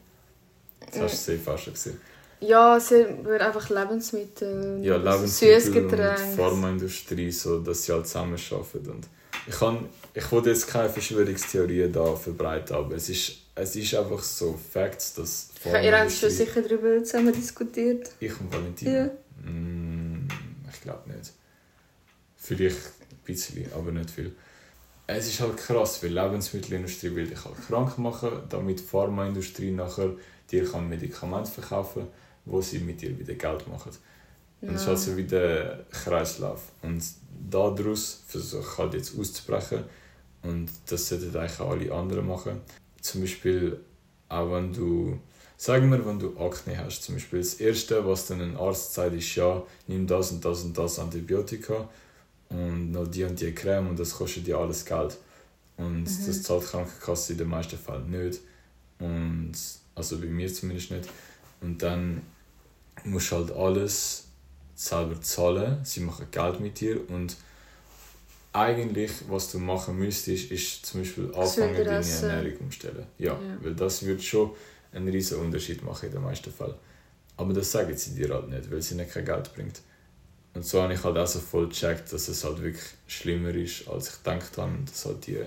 Das 0.93 1.01
hast 1.01 1.29
du 1.29 1.37
safe 1.37 1.53
auch 1.53 1.59
schon 1.59 1.75
gesehen. 1.75 2.01
Ja, 2.41 2.81
sie 2.81 3.05
wird 3.23 3.43
einfach 3.43 3.69
Lebensmittel, 3.69 4.81
Ja, 4.83 4.97
Lebensmittel 4.97 5.85
und. 5.85 6.37
Pharmaindustrie, 6.37 7.31
so, 7.31 7.61
dass 7.61 7.85
sie 7.85 7.93
halt 7.93 8.07
zusammen 8.07 8.39
arbeiten. 8.51 8.91
Und 8.91 9.07
ich, 9.47 9.59
kann, 9.59 9.89
ich 10.15 10.33
will 10.33 10.47
jetzt 10.47 10.67
keine 10.67 10.89
Verschwörungstheorien 10.89 11.93
da 11.93 12.17
verbreiten, 12.17 12.75
aber 12.75 12.95
es 12.95 13.11
ist, 13.11 13.33
es 13.55 13.77
ist 13.77 13.95
einfach 13.95 14.23
so 14.23 14.55
Facts, 14.73 15.15
dass 15.15 15.51
Ihr 15.65 15.99
habt 15.99 16.13
schon 16.13 16.31
sicher 16.31 16.63
darüber 16.63 17.03
zusammen 17.05 17.33
diskutiert. 17.33 18.11
Ich 18.21 18.39
und 18.41 18.53
Valentina? 18.53 18.91
Ja. 19.07 19.11
Mm, 19.51 20.29
ich 20.73 20.81
glaube 20.81 21.11
nicht. 21.11 21.33
Vielleicht 22.37 22.77
ein 22.77 23.19
bisschen, 23.25 23.73
aber 23.73 23.93
nicht 23.93 24.11
viel. 24.11 24.35
Es 25.07 25.27
ist 25.27 25.41
halt 25.41 25.57
krass, 25.57 26.03
weil 26.03 26.11
die 26.11 26.15
Lebensmittelindustrie 26.17 27.15
will 27.15 27.27
dich 27.27 27.45
halt 27.45 27.57
krank 27.67 27.99
machen, 27.99 28.31
damit 28.49 28.79
die 28.79 28.85
Pharmaindustrie 28.85 29.73
nachher 29.73 30.13
dir 30.51 30.65
kann 30.71 30.89
Medikamente 30.89 31.51
verkaufen 31.51 32.07
wo 32.45 32.61
sie 32.61 32.79
mit 32.79 33.01
dir 33.01 33.17
wieder 33.19 33.35
Geld 33.35 33.69
machen. 33.69 33.93
Und 34.61 34.71
es 34.71 34.77
ist 34.77 34.83
Ja. 34.83 34.89
halt 34.89 34.99
so 34.99 35.17
wie 35.17 35.25
der 35.25 35.85
Kreislauf. 35.91 36.73
Und 36.83 37.03
daraus 37.51 38.23
versuche 38.27 38.67
ich 38.73 38.79
halt 38.79 38.95
jetzt 38.95 39.19
auszubrechen. 39.19 39.85
Und 40.43 40.71
das 40.87 41.09
sollten 41.09 41.37
eigentlich 41.37 41.61
auch 41.61 41.71
alle 41.71 41.93
anderen 41.93 42.27
machen. 42.27 42.61
Zum 43.01 43.23
Beispiel 43.23 43.81
auch 44.29 44.53
wenn 44.53 44.73
du, 44.73 45.19
sagen 45.57 45.91
wir, 45.91 46.05
wenn 46.07 46.19
du 46.19 46.39
Akne 46.39 46.79
hast, 46.79 47.03
zum 47.03 47.17
Beispiel 47.17 47.41
das 47.41 47.55
Erste, 47.55 48.07
was 48.07 48.27
dann 48.27 48.41
ein 48.41 48.57
Arzt 48.57 48.95
sagt, 48.95 49.15
ist 49.15 49.35
ja, 49.35 49.63
nimm 49.89 50.07
das 50.07 50.31
und 50.33 50.45
das 50.45 50.63
und 50.63 50.77
das 50.79 50.99
Antibiotika 50.99 51.89
und 52.49 52.93
noch 52.93 53.07
die 53.09 53.25
und 53.25 53.41
die 53.41 53.53
Creme 53.53 53.89
und 53.89 53.99
das 53.99 54.13
kostet 54.15 54.47
dir 54.47 54.59
alles 54.59 54.85
Geld. 54.85 55.19
Und 55.77 56.03
Mhm. 56.03 56.27
das 56.27 56.43
zahlt 56.43 56.63
die 56.63 56.67
Krankenkasse 56.67 57.33
in 57.33 57.39
den 57.39 57.49
meisten 57.49 57.79
Fällen 57.79 58.11
nicht. 58.11 58.41
Und, 58.99 59.53
also 59.95 60.19
bei 60.19 60.27
mir 60.27 60.53
zumindest 60.53 60.91
nicht. 60.91 61.09
Und 61.61 61.83
dann 61.83 62.23
musst 63.05 63.33
du 63.33 63.37
halt 63.37 63.51
alles 63.53 64.25
selber 64.75 65.21
zahlen. 65.21 65.85
Sie 65.85 66.01
machen 66.01 66.27
Geld 66.31 66.61
mit 66.61 66.81
dir 66.81 67.09
und 67.11 67.37
eigentlich, 68.53 69.13
was 69.29 69.53
du 69.53 69.59
machen 69.59 69.97
müsstest, 69.99 70.51
ist 70.51 70.87
zum 70.87 71.01
Beispiel 71.01 71.33
anfangen, 71.35 71.77
deine 71.77 71.99
essen. 71.99 72.31
Ernährung 72.31 72.59
umstellen. 72.61 73.07
Ja, 73.19 73.33
Ja. 73.35 73.39
weil 73.63 73.75
das 73.75 74.05
wird 74.05 74.23
schon 74.23 74.51
einen 74.93 75.09
riesen 75.09 75.39
Unterschied 75.39 75.83
machen 75.85 76.07
in 76.07 76.13
den 76.13 76.23
meisten 76.23 76.53
Fällen. 76.53 76.75
Aber 77.37 77.53
das 77.53 77.71
sagen 77.71 77.97
sie 77.97 78.15
dir 78.15 78.35
halt 78.35 78.49
nicht, 78.49 78.71
weil 78.71 78.79
es 78.79 78.91
ihnen 78.91 79.09
kein 79.09 79.25
Geld 79.25 79.55
bringt. 79.55 79.81
Und 80.53 80.65
so 80.67 80.83
habe 80.83 80.93
ich 80.95 81.05
halt 81.05 81.17
auch 81.17 81.27
so 81.29 81.39
voll 81.39 81.69
gecheckt, 81.69 82.13
dass 82.13 82.27
es 82.27 82.43
halt 82.43 82.61
wirklich 82.61 82.85
schlimmer 83.07 83.55
ist, 83.55 83.89
als 83.89 84.09
ich 84.11 84.17
gedacht 84.25 84.59
habe. 84.59 84.73
und 84.73 84.91
Dass 84.91 85.07
halt 85.07 85.27
die 85.29 85.39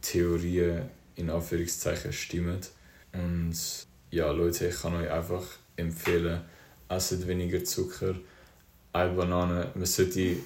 Theorien 0.00 0.88
in 1.16 1.30
Anführungszeichen 1.30 2.12
stimmen. 2.12 2.58
Und 3.12 3.54
ja, 4.10 4.30
Leute, 4.30 4.68
ich 4.68 4.80
kann 4.80 4.94
euch 4.94 5.10
einfach 5.10 5.42
empfehlen, 5.76 6.40
esset 6.88 7.26
weniger 7.26 7.62
Zucker, 7.64 8.14
eine 8.92 9.12
Banane. 9.12 9.70
Man 9.74 9.86
sollte 9.86 10.36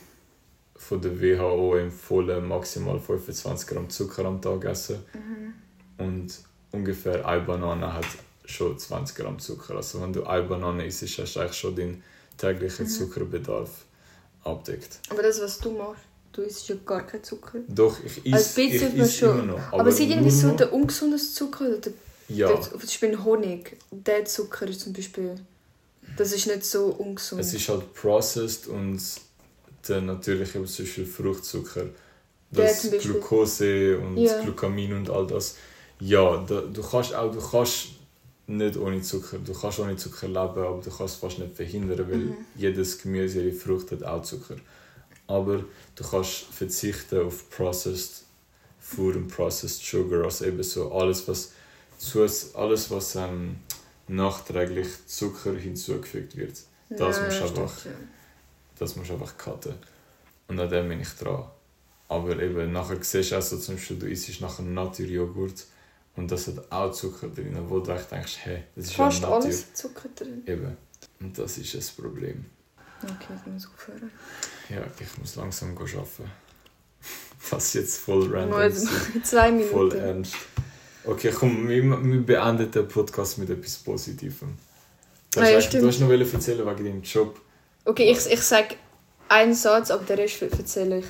von 0.79 1.01
der 1.03 1.21
WHO 1.21 1.77
empfohlen 1.77 2.47
maximal 2.47 2.99
25 2.99 3.69
Gramm 3.69 3.91
Zucker 3.91 4.25
am 4.25 4.41
Tag 4.41 4.65
essen. 4.65 4.99
Und 5.99 6.33
ungefähr 6.71 7.27
eine 7.27 7.43
Banane 7.43 7.93
hat 7.93 8.07
schon 8.45 8.79
20 8.79 9.17
Gramm 9.17 9.39
Zucker. 9.39 9.77
Also 9.77 10.01
wenn 10.01 10.13
du 10.13 10.25
eine 10.25 10.45
Banane 10.45 10.87
isst, 10.87 11.03
hast 11.03 11.35
du 11.35 11.41
eigentlich 11.41 11.57
schon 11.57 11.77
deinen 11.77 12.03
täglichen 12.39 12.87
Zuckerbedarf 12.87 13.85
abdeckt. 14.45 15.01
Aber 15.11 15.23
das, 15.23 15.41
was 15.41 15.59
du 15.59 15.73
machst, 15.73 16.03
du 16.33 16.43
isst 16.43 16.69
ja 16.69 16.77
gar 16.87 17.05
keinen 17.07 17.25
Zucker. 17.25 17.59
Doch, 17.69 17.97
ich 18.05 18.33
Ein 18.33 18.39
isse 18.41 18.63
ich 18.63 19.17
schon. 19.17 19.41
immer 19.41 19.53
noch. 19.53 19.73
Aber, 19.73 19.89
es 19.89 19.99
ist 19.99 20.09
irgendwie 20.09 20.31
so 20.31 20.53
der 20.53 20.73
ungesundes 20.73 21.35
Zucker. 21.35 21.67
Oder 21.67 21.79
der, 21.79 21.93
Ja, 22.29 22.49
der, 22.49 22.61
zum 22.63 22.79
Beispiel 22.79 23.25
Honig. 23.25 23.77
Der 23.91 24.25
Zucker 24.25 24.69
ist 24.69 24.81
zum 24.81 24.93
Beispiel. 24.93 25.35
Das 26.17 26.33
ist 26.33 26.47
nicht 26.47 26.65
so 26.65 26.87
ungesund. 26.87 27.41
es 27.41 27.53
ist 27.53 27.69
halt 27.69 27.93
processed 27.93 28.67
und 28.69 29.01
der 29.87 30.01
natürliche, 30.01 30.65
zum 30.65 30.85
Beispiel 30.85 31.07
Fruchtzucker, 31.07 31.87
das 32.51 32.83
Beispiel- 32.91 32.99
Glucose 33.01 33.99
und 33.99 34.17
Ja. 34.17 34.41
Glutamin 34.43 34.93
und 34.95 35.11
all 35.11 35.27
das. 35.27 35.57
Ja, 36.01 36.37
da, 36.47 36.61
du 36.63 36.83
kannst 36.83 37.15
auch, 37.15 37.31
du 37.33 37.41
kannst 37.41 37.89
nicht 38.47 38.77
ohne 38.77 39.03
Zucker, 39.03 39.39
du 39.39 39.53
kannst 39.53 39.79
ohne 39.79 39.97
Zucker 39.97 40.27
leben, 40.29 40.39
aber 40.39 40.81
du 40.83 40.91
kannst 40.91 41.15
es 41.15 41.21
fast 41.21 41.39
nicht 41.39 41.55
verhindern, 41.55 42.09
weil 42.11 42.17
Mhm. 42.19 42.37
jedes 42.57 42.99
Gemüse, 43.03 43.43
jede 43.43 43.55
Frucht 43.57 43.91
hat 43.93 44.03
auch 44.05 44.23
Zucker. 44.23 44.57
Aber 45.27 45.65
du 45.95 46.05
kannst 46.11 46.45
verzichten 46.51 47.21
auf 47.27 47.51
processed 47.51 48.25
Food 48.81 49.17
und 49.17 49.29
processed 49.29 49.85
Sugar, 49.85 50.25
also 50.25 50.47
eben 50.47 50.63
so 50.63 50.91
alles, 50.93 51.29
was, 51.29 51.53
alles, 52.55 52.91
was 52.91 53.17
ähm, 53.17 53.57
nachträglich 54.07 54.89
Zucker 55.07 55.53
hinzugefügt 55.55 56.37
wird. 56.37 56.57
das 56.89 57.21
musst 57.21 57.33
du 57.33 57.47
stimmt, 57.47 57.59
einfach- 57.59 57.85
ja. 57.85 57.91
Das 58.79 58.97
musst 58.97 59.11
du 59.11 59.15
einfach 59.15 59.37
cutten. 59.37 59.75
Und 60.49 60.59
an 60.61 60.71
dem 60.71 60.89
bin 60.89 61.01
ich 61.01 61.09
dran. 61.11 61.45
Aber 62.09 62.39
eben, 62.41 62.73
nachher 62.73 63.03
siehst 63.03 63.33
du 63.33 63.37
auch 63.39 63.43
so, 63.43 63.59
zum 63.59 63.75
Beispiel, 63.77 63.99
du 63.99 64.07
isst 64.09 64.41
nachher 64.41 64.63
Naturjoghurt 64.63 65.67
und 66.17 66.31
das 66.31 66.47
hat 66.47 66.73
auch 66.73 66.91
Zucker 66.93 67.29
drin, 67.29 67.57
wo 67.69 67.81
du 67.81 67.93
echt 67.93 68.11
denkst, 68.11 68.39
hey, 68.43 68.65
das 68.75 68.87
ist 68.87 68.95
Fast 68.95 69.21
ja 69.23 69.29
Natur. 69.29 69.45
alles 69.45 69.75
Zucker 69.75 70.09
drin. 70.17 70.43
Eben. 70.47 70.77
Und 71.21 71.39
das 71.39 71.59
ist 71.59 71.75
das 71.75 71.91
Problem. 71.91 72.47
Okay, 73.03 73.35
ich 73.45 73.53
muss 73.53 73.67
aufhören. 73.73 74.11
Ja, 74.71 74.83
ich 74.99 75.19
muss 75.19 75.37
langsam 75.37 75.77
arbeiten. 75.77 76.07
Das 77.51 77.67
ist 77.67 77.75
jetzt 77.75 77.99
voll 77.99 78.27
random. 78.35 78.51
Nur 78.59 78.73
zwei 79.23 79.53
Minuten. 79.53 79.71
voll 79.73 79.93
ernst. 79.95 80.35
Okay, 81.05 81.33
komm, 81.33 81.69
wir, 81.69 81.83
wir 81.85 82.21
beenden 82.27 82.71
den 82.71 82.89
Podcast 82.89 83.39
mit 83.39 83.49
etwas 83.49 83.77
Positivem. 83.77 84.59
Du 85.33 85.41
Ah, 85.41 85.45
hast, 85.45 85.73
ja, 85.73 85.81
du 85.81 85.87
hast 85.87 86.01
noch 86.01 86.11
erzählen 86.11 86.67
wegen 86.67 86.85
deinem 86.85 87.03
Job. 87.03 87.41
Okay, 87.85 88.11
ich, 88.11 88.27
ich 88.31 88.41
sage 88.43 88.75
einen 89.29 89.55
Satz, 89.55 89.91
aber 89.91 90.05
den 90.05 90.19
Rest 90.19 90.43
erzähle 90.43 90.99
ich 90.99 91.07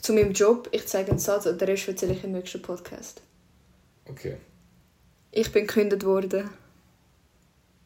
zu 0.00 0.12
meinem 0.12 0.32
Job. 0.32 0.68
Ich 0.72 0.86
sage 0.88 1.10
einen 1.10 1.18
Satz 1.18 1.46
und 1.46 1.60
den 1.60 1.68
Rest 1.68 1.88
erzähle 1.88 2.12
ich 2.12 2.24
im 2.24 2.32
nächsten 2.32 2.62
Podcast. 2.62 3.20
Okay. 4.06 4.36
Ich 5.32 5.50
bin 5.52 5.66
gekündigt 5.66 6.04
worden. 6.04 6.48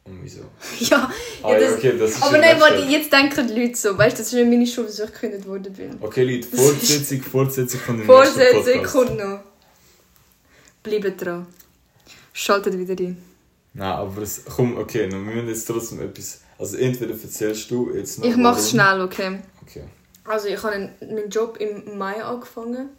Und 0.05 0.19
wieso? 0.21 0.41
ja, 0.79 1.11
Ah, 1.41 1.51
ja, 1.53 1.59
das, 1.59 1.73
okay, 1.77 1.97
das 1.97 2.11
ist 2.11 2.23
aber 2.23 2.37
nein, 2.37 2.59
warte, 2.59 2.83
jetzt 2.83 3.11
denken 3.11 3.47
die 3.47 3.53
Leute 3.61 3.75
so. 3.75 3.97
Weißt 3.97 4.17
du, 4.17 4.21
das 4.21 4.27
ist 4.27 4.33
nicht 4.33 4.47
meine 4.49 4.67
Schuld, 4.67 4.89
dass 4.89 4.99
ich 4.99 5.11
gekündigt 5.13 5.47
worden 5.47 5.73
bin. 5.73 5.97
Okay, 6.01 6.23
Leute, 6.23 6.47
Fortsetzung, 6.55 7.21
Fortsetzung 7.21 7.79
von 7.79 7.97
dem 7.97 8.05
Fortsetzung 8.05 8.63
nächsten 8.65 8.73
Podcast. 8.83 8.93
kommt 8.93 9.17
noch. 9.17 9.39
Bleibt 10.83 11.21
dran. 11.21 11.47
Schaltet 12.33 12.77
wieder 12.77 13.01
ein. 13.01 13.32
Nein, 13.73 13.91
aber 13.91 14.21
es, 14.21 14.43
komm, 14.45 14.77
okay, 14.77 15.09
wir 15.11 15.17
müssen 15.17 15.47
jetzt 15.47 15.65
trotzdem 15.65 16.01
etwas... 16.01 16.41
Also 16.59 16.77
entweder 16.77 17.11
erzählst 17.19 17.69
du 17.71 17.91
jetzt 17.93 18.19
noch... 18.19 18.25
Ich 18.25 18.37
mache 18.37 18.59
es 18.59 18.69
schnell, 18.69 19.01
okay? 19.01 19.39
Okay. 19.63 19.83
Also 20.23 20.47
ich 20.47 20.61
habe 20.61 20.73
einen- 20.75 20.93
meinen 21.01 21.29
Job 21.29 21.57
im 21.59 21.97
Mai 21.97 22.23
angefangen. 22.23 22.89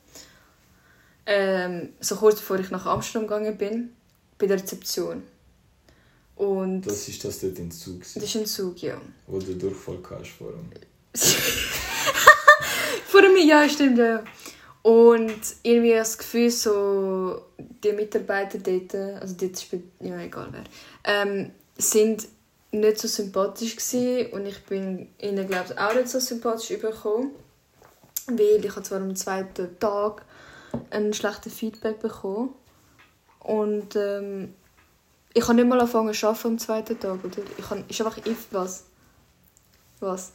Ähm, 1.26 1.90
so 2.00 2.16
kurz 2.16 2.36
bevor 2.40 2.58
ich 2.58 2.70
nach 2.70 2.84
Amsterdam 2.86 3.26
gegangen 3.28 3.56
bin. 3.56 3.90
Bei 4.36 4.46
der 4.46 4.58
Rezeption. 4.58 5.22
Und 6.36 6.82
das, 6.82 6.94
Das 6.94 7.08
ist 7.08 7.24
das 7.24 7.40
dort 7.40 7.58
in 7.60 7.70
Zug, 7.70 8.00
gewesen, 8.00 8.20
ist 8.22 8.36
ein 8.36 8.44
Zug, 8.46 8.82
ja. 8.82 9.00
wo 9.28 9.38
du 9.38 9.54
Durchfall 9.54 9.98
hast 10.10 10.30
vor 10.30 10.48
allem. 10.48 10.68
Vor 13.06 13.22
mir, 13.22 13.44
ja, 13.44 13.68
stimmt, 13.68 13.98
ja. 13.98 14.24
Und 14.84 15.40
irgendwie 15.62 15.94
das 15.94 16.18
Gefühl, 16.18 16.50
so, 16.50 17.40
die 17.82 17.92
Mitarbeiter 17.92 18.58
dort, 18.58 18.94
also 18.94 19.34
dort 19.40 19.58
spielt, 19.58 19.84
ja, 20.00 20.20
egal 20.20 20.48
wer, 20.50 20.64
ähm, 21.04 21.52
sind 21.78 22.28
nicht 22.70 22.98
so 22.98 23.08
sympathisch 23.08 23.76
gewesen 23.76 24.30
und 24.32 24.44
ich 24.44 24.62
bin 24.66 25.08
ihnen 25.18 25.48
glaube 25.48 25.72
ich 25.72 25.78
auch 25.78 25.94
nicht 25.94 26.08
so 26.10 26.18
sympathisch 26.18 26.70
übergekommen, 26.72 27.30
weil 28.26 28.62
ich 28.62 28.70
habe 28.72 28.82
zwar 28.82 29.00
am 29.00 29.16
zweiten 29.16 29.78
Tag 29.78 30.22
ein 30.90 31.14
schlechtes 31.14 31.54
Feedback 31.54 32.00
bekommen 32.00 32.50
und 33.40 33.96
ähm, 33.96 34.52
ich 35.32 35.44
habe 35.44 35.54
nicht 35.54 35.66
mal 35.66 35.80
angefangen 35.80 36.12
zu 36.12 36.26
arbeiten 36.26 36.46
am 36.48 36.58
zweiten 36.58 37.00
Tag, 37.00 37.24
oder? 37.24 37.42
Ich 37.56 37.70
habe, 37.70 37.84
ist 37.88 38.00
einfach 38.02 38.18
if 38.26 38.48
was? 38.50 38.84
Was? 40.00 40.32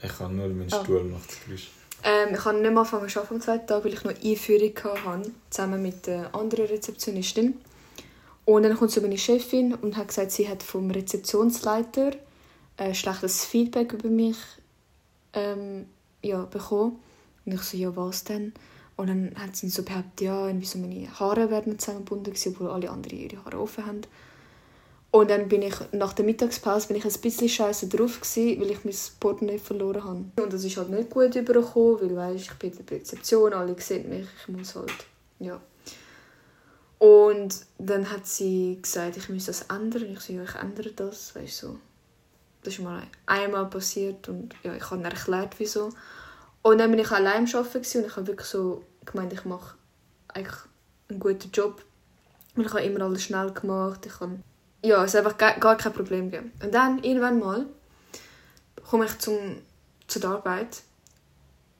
Ich 0.00 0.20
habe 0.20 0.32
nur 0.32 0.46
meinen 0.50 0.72
Ah. 0.72 0.84
Stuhl 0.84 1.02
noch 1.02 1.26
zu 1.26 1.36
Geräusch. 1.46 1.68
Ähm, 2.06 2.34
ich 2.34 2.44
habe 2.44 2.58
nicht 2.58 2.72
mal 2.72 2.82
angefangen 2.82 3.08
zu 3.08 3.18
arbeiten 3.18 3.34
am 3.34 3.40
zweiten 3.40 3.66
Tag, 3.66 3.84
weil 3.84 3.92
ich 3.92 4.04
noch 4.04 4.14
Einführung 4.14 5.04
hatte, 5.04 5.32
zusammen 5.50 5.82
mit 5.82 6.06
der 6.06 6.32
anderen 6.36 6.66
Rezeptionistin. 6.66 7.58
Und 8.44 8.62
dann 8.62 8.76
kommt 8.76 8.92
so 8.92 9.00
meine 9.00 9.18
Chefin 9.18 9.74
und 9.74 9.96
hat 9.96 10.08
gesagt, 10.08 10.30
sie 10.30 10.48
hat 10.48 10.62
vom 10.62 10.88
Rezeptionsleiter 10.88 12.12
ein 12.76 12.94
schlechtes 12.94 13.44
Feedback 13.44 13.92
über 13.92 14.08
mich 14.08 14.36
ähm, 15.32 15.86
ja, 16.22 16.44
bekommen. 16.44 17.00
Und 17.44 17.54
ich 17.54 17.62
so, 17.62 17.76
ja, 17.76 17.96
was 17.96 18.22
denn? 18.22 18.52
Und 18.94 19.08
dann 19.08 19.34
hat 19.36 19.56
sie 19.56 19.68
so 19.68 19.82
behauptet, 19.82 20.20
ja, 20.20 20.46
irgendwie 20.46 20.66
so 20.66 20.78
meine 20.78 21.08
Haare 21.18 21.50
werden 21.50 21.76
zusammengebunden 21.76 22.34
obwohl 22.46 22.70
alle 22.70 22.88
anderen 22.88 23.18
ihre 23.18 23.44
Haare 23.44 23.58
offen 23.58 23.84
haben. 23.84 24.02
Und 25.16 25.30
dann 25.30 25.48
bin 25.48 25.62
ich, 25.62 25.74
nach 25.92 26.12
der 26.12 26.26
Mittagspause 26.26 26.88
bin 26.88 26.98
ich 26.98 27.04
ein 27.06 27.20
bisschen 27.22 27.48
scheiße 27.48 27.88
drauf 27.88 28.20
gewesen, 28.20 28.60
weil 28.60 28.70
ich 28.70 28.84
mein 28.84 28.94
Portemonnaie 29.18 29.58
verloren 29.58 30.04
habe. 30.04 30.24
Und 30.42 30.52
das 30.52 30.62
ist 30.62 30.76
halt 30.76 30.90
nicht 30.90 31.08
gut 31.08 31.34
übergekommen, 31.34 32.00
weil, 32.02 32.34
weißt, 32.34 32.44
ich 32.44 32.52
bin 32.58 32.70
in 32.72 32.84
der 32.84 32.98
Rezeption, 32.98 33.54
alle 33.54 33.80
sehen 33.80 34.10
mich, 34.10 34.26
ich 34.42 34.48
muss 34.48 34.74
halt, 34.74 34.92
ja. 35.38 35.58
Und 36.98 37.64
dann 37.78 38.10
hat 38.10 38.26
sie 38.26 38.78
gesagt, 38.82 39.16
ich 39.16 39.30
müsse 39.30 39.46
das 39.46 39.62
ändern. 39.62 40.04
Ich 40.04 40.28
ja, 40.28 40.42
ich 40.42 40.54
ändere 40.54 40.90
das, 40.90 41.34
weißt 41.34 41.56
so. 41.56 41.78
Das 42.62 42.74
ist 42.74 42.80
mal 42.80 43.02
einmal 43.24 43.70
passiert 43.70 44.28
und 44.28 44.54
ja, 44.64 44.74
ich 44.74 44.90
habe 44.90 45.02
erklärt, 45.02 45.54
wieso. 45.56 45.94
Und 46.60 46.76
dann 46.76 46.90
bin 46.90 47.00
ich 47.00 47.10
allein 47.10 47.48
Arbeiten 47.54 47.98
und 47.98 48.06
ich 48.06 48.16
habe 48.16 48.26
wirklich 48.26 48.48
so 48.48 48.84
gemeint, 49.06 49.32
ich 49.32 49.46
mache 49.46 49.76
eigentlich 50.28 50.58
einen 51.08 51.20
guten 51.20 51.50
Job. 51.52 51.82
Und 52.54 52.66
ich 52.66 52.72
habe 52.74 52.82
immer 52.82 53.06
alles 53.06 53.22
schnell 53.22 53.50
gemacht. 53.52 54.04
Ich 54.04 54.20
habe, 54.20 54.40
ja, 54.86 55.04
es 55.04 55.14
hat 55.14 55.24
einfach 55.24 55.38
gar, 55.38 55.58
gar 55.58 55.76
kein 55.76 55.92
Problem 55.92 56.30
gegeben. 56.30 56.52
Und 56.62 56.72
dann, 56.72 57.02
irgendwann 57.02 57.38
mal, 57.38 57.66
komme 58.88 59.06
ich 59.06 59.18
zum, 59.18 59.36
zu 60.06 60.20
der 60.20 60.30
Arbeit 60.30 60.82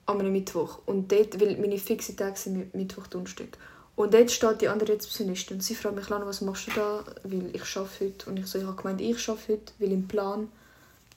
an 0.07 0.21
einem 0.21 0.33
Mittwoch. 0.33 0.81
Und 0.87 1.11
dort, 1.11 1.41
weil 1.41 1.57
meine 1.57 1.79
fixe 1.79 2.15
Tage 2.15 2.37
sind 2.37 2.57
Mi- 2.57 2.77
Mittwoch, 2.77 3.07
Donnerstag. 3.07 3.49
Und 3.97 4.13
dort 4.13 4.31
steht 4.31 4.61
die 4.61 4.69
andere 4.69 4.93
Rezeptionistin 4.93 5.57
und 5.57 5.63
sie 5.63 5.75
fragt 5.75 5.97
mich, 5.97 6.09
Lana, 6.09 6.27
was 6.27 6.43
machst 6.43 6.67
du 6.67 6.73
da? 6.73 7.05
Weil 7.23 7.55
ich 7.55 7.77
arbeite 7.77 8.05
heute. 8.05 8.31
Und 8.31 8.39
ich 8.39 8.47
so, 8.47 8.59
ich 8.59 8.67
habe 8.67 8.77
gemeint, 8.77 9.01
ich 9.01 9.29
arbeite 9.29 9.53
heute, 9.53 9.73
weil 9.79 9.93
im 9.93 10.07
Plan 10.07 10.49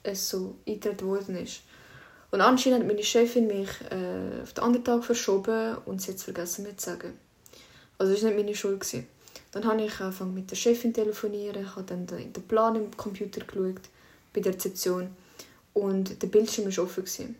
es 0.02 0.30
so 0.30 0.56
eingetreten 0.66 1.06
worden 1.06 1.36
ist. 1.36 1.60
Und 2.30 2.40
anscheinend 2.40 2.80
hat 2.80 2.86
meine 2.86 3.02
Chefin 3.02 3.48
mich 3.48 3.68
äh, 3.90 4.42
auf 4.42 4.52
den 4.54 4.64
anderen 4.64 4.84
Tag 4.84 5.04
verschoben 5.04 5.76
und 5.84 6.00
sie 6.00 6.12
hat 6.12 6.18
es 6.18 6.22
vergessen 6.22 6.62
mir 6.62 6.76
zu 6.76 6.90
sagen. 6.90 7.18
Also 7.98 8.12
das 8.12 8.22
war 8.22 8.30
nicht 8.30 8.38
meine 8.38 8.54
Schuld. 8.54 8.80
Gewesen. 8.80 9.06
Dann 9.52 9.64
habe 9.64 9.82
ich 9.82 10.00
angefangen 10.00 10.34
mit 10.34 10.50
der 10.50 10.56
Chefin 10.56 10.94
telefonieren, 10.94 11.74
habe 11.74 11.84
dann 11.84 12.06
den 12.06 12.32
Plan 12.32 12.76
im 12.76 12.96
Computer 12.96 13.40
geschaut, 13.44 13.88
bei 14.32 14.40
der 14.40 14.52
Rezeption. 14.54 15.10
Und 15.72 16.22
der 16.22 16.28
Bildschirm 16.28 16.66
war 16.66 16.84
offen. 16.84 17.04
Gewesen. 17.04 17.36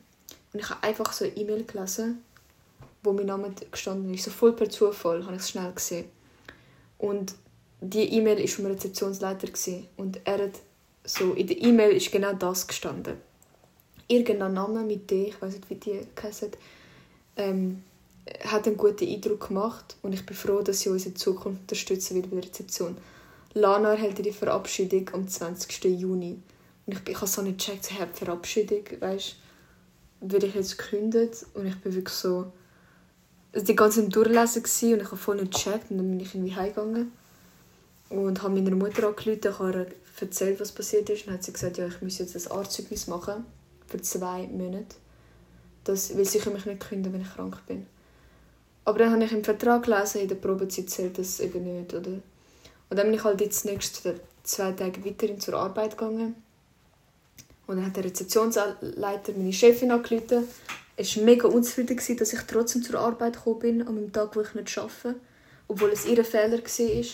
Und 0.52 0.60
ich 0.60 0.70
habe 0.70 0.82
einfach 0.82 1.12
so 1.12 1.24
eine 1.24 1.36
E-Mail 1.36 1.64
gelesen, 1.64 2.22
wo 3.02 3.12
mein 3.12 3.26
Name 3.26 3.52
gestanden 3.70 4.12
ist. 4.12 4.24
So 4.24 4.30
voll 4.30 4.52
per 4.54 4.68
Zufall 4.68 5.24
habe 5.24 5.36
ich 5.36 5.42
es 5.42 5.50
schnell 5.50 5.72
gesehen. 5.72 6.06
Und 6.98 7.34
die 7.80 8.12
E-Mail 8.12 8.38
war 8.38 8.48
vom 8.48 8.66
Rezeptionsleiter. 8.66 9.46
Gewesen. 9.46 9.86
Und 9.96 10.20
er 10.24 10.44
hat 10.44 10.54
so, 11.04 11.32
in 11.34 11.46
der 11.46 11.62
E-Mail 11.62 11.96
ist 11.96 12.10
genau 12.10 12.32
das 12.32 12.66
gestanden. 12.66 13.16
Irgendein 14.08 14.54
Name 14.54 14.82
mit 14.82 15.10
D, 15.10 15.26
ich 15.28 15.40
weiß 15.40 15.54
nicht, 15.54 15.70
wie 15.70 15.76
die 15.76 16.00
geheißen 16.16 16.50
hat, 16.50 16.58
ähm, 17.36 17.84
hat 18.44 18.66
einen 18.66 18.76
guten 18.76 19.08
Eindruck 19.08 19.48
gemacht. 19.48 19.96
Und 20.02 20.12
ich 20.12 20.24
bin 20.24 20.36
froh, 20.36 20.62
dass 20.62 20.80
sie 20.80 20.88
uns 20.88 21.06
in 21.06 21.16
Zukunft 21.16 21.62
unterstützen 21.62 22.16
wird 22.16 22.30
bei 22.30 22.36
der 22.36 22.48
Rezeption. 22.48 22.96
Lana 23.54 23.92
erhält 23.92 24.24
die 24.24 24.32
Verabschiedung 24.32 25.10
am 25.12 25.28
20. 25.28 25.84
Juni. 25.84 26.38
Und 26.86 26.92
ich, 26.92 27.08
ich 27.08 27.16
habe 27.16 27.26
so 27.26 27.42
nicht 27.42 27.58
gecheckt, 27.58 27.84
sie 27.84 27.94
hat 27.94 28.16
Verabschiedung, 28.16 28.84
weißt 28.98 29.36
werde 30.20 30.46
ich 30.46 30.54
jetzt 30.54 30.78
gekündigt 30.78 31.46
und 31.54 31.66
ich 31.66 31.76
bin 31.80 31.94
wirklich 31.94 32.14
so 32.14 32.52
also 33.52 33.66
die 33.66 33.74
ganze 33.74 34.00
am 34.02 34.10
Durchlesen 34.10 34.62
und 34.92 35.00
ich 35.00 35.06
habe 35.06 35.16
voll 35.16 35.36
nicht 35.36 35.52
gecheckt 35.52 35.90
und 35.90 35.98
dann 35.98 36.10
bin 36.10 36.20
ich 36.20 36.34
irgendwie 36.34 36.54
heimgegangen 36.54 37.12
und 38.10 38.42
habe 38.42 38.54
meiner 38.54 38.76
Mutter 38.76 39.08
angerufen, 39.08 39.40
ich 39.42 39.46
habe 39.46 39.86
erzählt, 40.20 40.60
was 40.60 40.72
passiert 40.72 41.08
ist 41.10 41.22
und 41.22 41.28
dann 41.28 41.34
hat 41.36 41.44
sie 41.44 41.52
gesagt, 41.52 41.78
ja, 41.78 41.86
ich 41.86 42.00
muss 42.02 42.18
jetzt 42.18 42.36
ein 42.36 42.52
Arztzeugnis 42.52 43.06
machen 43.06 43.44
für 43.86 44.00
zwei 44.02 44.46
Monate, 44.46 44.96
das, 45.84 46.16
weil 46.16 46.26
sie 46.26 46.38
können 46.38 46.56
mich 46.56 46.66
nicht 46.66 46.80
künden, 46.80 47.12
wenn 47.12 47.22
ich 47.22 47.34
krank 47.34 47.58
bin. 47.66 47.86
Aber 48.84 48.98
dann 48.98 49.12
habe 49.12 49.24
ich 49.24 49.32
im 49.32 49.44
Vertrag 49.44 49.84
gelesen, 49.84 50.22
in 50.22 50.28
der 50.28 50.36
Probezeit 50.36 50.90
zählt 50.90 51.18
das 51.18 51.40
eben 51.40 51.64
nicht, 51.64 51.94
oder? 51.94 52.10
Und 52.10 52.96
dann 52.96 53.06
bin 53.06 53.14
ich 53.14 53.24
halt 53.24 53.40
jetzt 53.40 53.64
nächste 53.64 54.20
zwei 54.42 54.72
Tage 54.72 55.04
weiterhin 55.04 55.38
zur 55.38 55.54
Arbeit 55.54 55.96
gegangen 55.96 56.34
und 57.70 57.76
dann 57.76 57.86
hat 57.86 57.96
der 57.96 58.04
Rezeptionsleiter 58.04 59.32
meine 59.36 59.52
Chefin 59.52 59.92
angerufen. 59.92 60.48
Er 60.96 61.04
war 61.04 61.22
mega 61.22 61.46
unzufrieden, 61.46 61.96
dass 62.18 62.32
ich 62.32 62.40
trotzdem 62.40 62.82
zur 62.82 62.98
Arbeit 62.98 63.34
gekommen 63.34 63.58
bin, 63.60 63.82
an 63.82 63.96
einem 63.96 64.12
Tag, 64.12 64.34
wo 64.34 64.40
ich 64.40 64.54
nicht 64.54 64.76
arbeite. 64.76 65.14
Obwohl 65.68 65.90
es 65.90 66.04
ihr 66.04 66.24
Fehler 66.24 66.58
war. 66.58 67.04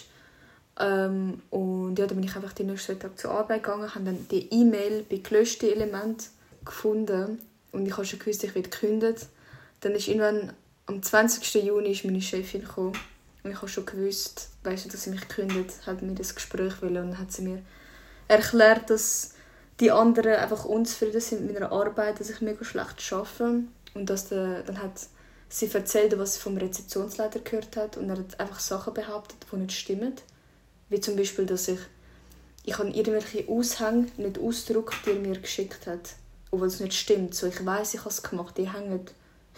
Ähm, 0.79 1.43
und 1.51 1.99
ja, 1.99 2.07
dann 2.07 2.17
bin 2.17 2.25
ich 2.27 2.35
einfach 2.35 2.55
den 2.55 2.69
nächsten 2.69 2.99
Tag 2.99 3.19
zur 3.19 3.33
Arbeit 3.33 3.65
gegangen, 3.65 3.95
habe 3.95 4.07
dann 4.07 4.27
die 4.31 4.49
E-Mail 4.51 5.05
bei 5.11 5.19
gelöschten 5.19 5.69
Elementen 5.69 6.25
gefunden. 6.65 7.39
Und 7.73 7.85
ich 7.85 7.93
habe 7.93 8.07
schon 8.07 8.19
gewusst, 8.19 8.43
ich 8.43 8.55
werde 8.55 8.71
gekündigt. 8.71 9.27
Dann 9.81 9.93
ist 9.93 10.09
irgendwann 10.09 10.55
am 10.87 11.03
20. 11.03 11.65
Juni 11.65 11.91
ist 11.91 12.05
meine 12.05 12.23
Chefin 12.23 12.63
gekommen. 12.63 12.97
Und 13.43 13.51
ich 13.51 13.57
habe 13.57 13.69
schon 13.69 13.87
gewusst, 13.87 14.51
weißt 14.65 14.87
du, 14.87 14.89
dass 14.89 15.05
sie 15.05 15.11
mich 15.11 15.29
kündigt, 15.29 15.87
hat 15.87 16.03
mir 16.03 16.15
das 16.15 16.35
Gespräch 16.35 16.81
wollen. 16.81 17.11
Und 17.11 17.19
hat 17.19 17.33
sie 17.33 17.43
mir 17.43 17.63
erklärt, 18.29 18.91
dass 18.91 19.35
die 19.81 19.91
anderen 19.91 20.35
einfach 20.35 20.65
unzufrieden 20.65 21.21
sind 21.21 21.45
mit 21.45 21.55
meiner 21.55 21.73
Arbeit, 21.73 22.19
dass 22.19 22.31
ich 22.31 22.41
mega 22.41 22.65
schlecht 22.65 23.13
arbeite. 23.13 23.65
Und 23.95 24.11
dass 24.11 24.29
der, 24.29 24.63
dann 24.63 24.83
hat 24.83 24.93
sie 25.49 25.71
erzählt, 25.73 26.19
was 26.19 26.35
sie 26.35 26.41
vom 26.41 26.57
Rezeptionsleiter 26.57 27.41
gehört 27.41 27.77
hat. 27.77 27.97
Und 27.97 28.09
er 28.09 28.19
hat 28.19 28.39
einfach 28.41 28.61
Sachen 28.61 28.95
behauptet, 28.95 29.39
die 29.51 29.57
nicht 29.57 29.73
stimmen. 29.73 30.15
Wie 30.89 31.01
zum 31.01 31.17
Beispiel, 31.17 31.47
dass 31.47 31.69
ich, 31.69 31.81
ich 32.65 32.79
habe 32.79 32.91
irgendwelche 32.91 33.49
Aushänge 33.49 34.07
nicht 34.17 34.39
ausgedruckt, 34.39 35.05
die 35.05 35.11
er 35.11 35.17
mir 35.17 35.39
geschickt 35.39 35.87
hat. 35.87 36.15
Obwohl 36.51 36.69
es 36.69 36.81
nicht 36.81 36.95
stimmt. 36.95 37.35
So, 37.35 37.47
ich 37.47 37.65
weiß, 37.65 37.95
ich 37.95 38.01
habe 38.01 38.11
es 38.11 38.23
gemacht. 38.23 38.57
Die 38.57 38.73
hängen 38.73 39.05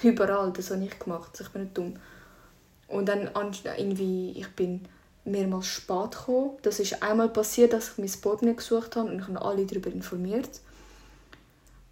überall. 0.03 0.53
Das 0.53 0.70
habe 0.70 0.84
ich 0.84 0.99
gemacht. 0.99 1.30
Also 1.32 1.44
ich 1.44 1.51
bin 1.51 1.62
nicht 1.62 1.76
dumm. 1.76 1.94
Und 2.88 3.07
dann 3.07 3.28
an- 3.28 3.53
irgendwie, 3.76 4.32
ich 4.38 4.49
bin 4.49 4.86
mehrmals 5.24 5.66
spät 5.66 6.12
gekommen. 6.12 6.57
Das 6.62 6.80
ist 6.80 7.03
einmal 7.03 7.28
passiert, 7.28 7.72
dass 7.72 7.90
ich 7.90 7.99
mein 7.99 8.20
Portemonnaie 8.20 8.57
gesucht 8.57 8.96
habe 8.96 9.11
und 9.11 9.20
ich 9.20 9.28
habe 9.28 9.42
alle 9.42 9.66
darüber 9.66 9.90
informiert. 9.90 10.61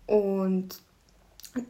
Und 0.07 0.69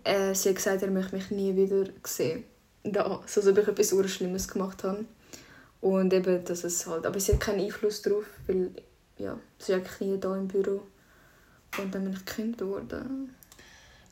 äh, 0.05 0.35
sie 0.35 0.51
hat 0.51 0.57
gesagt, 0.57 0.83
er 0.83 0.91
möchte 0.91 1.17
mich 1.17 1.31
nie 1.31 1.57
wieder 1.57 1.91
sehen. 2.05 2.45
Da, 2.85 3.21
so 3.27 3.41
als 3.41 3.49
ob 3.49 3.59
ich 3.59 3.67
etwas 3.67 3.93
Urschlimmes 3.93 4.47
gemacht 4.47 4.85
habe. 4.85 5.05
Und 5.81 6.13
eben, 6.13 6.45
dass 6.45 6.65
es 6.65 6.87
halt... 6.87 7.05
Aber 7.07 7.19
sie 7.19 7.33
hat 7.33 7.41
keinen 7.41 7.65
Einfluss 7.65 8.03
darauf, 8.03 8.25
weil 8.47 8.71
ja, 9.19 9.39
sie 9.59 9.75
eigentlich 9.75 10.01
nie 10.01 10.19
da 10.19 10.37
im 10.37 10.47
Büro. 10.49 10.83
Und 11.79 11.95
dann 11.95 12.05
bin 12.05 12.13
ich 12.13 12.25
gekündigt 12.25 12.65
worden. 12.65 13.35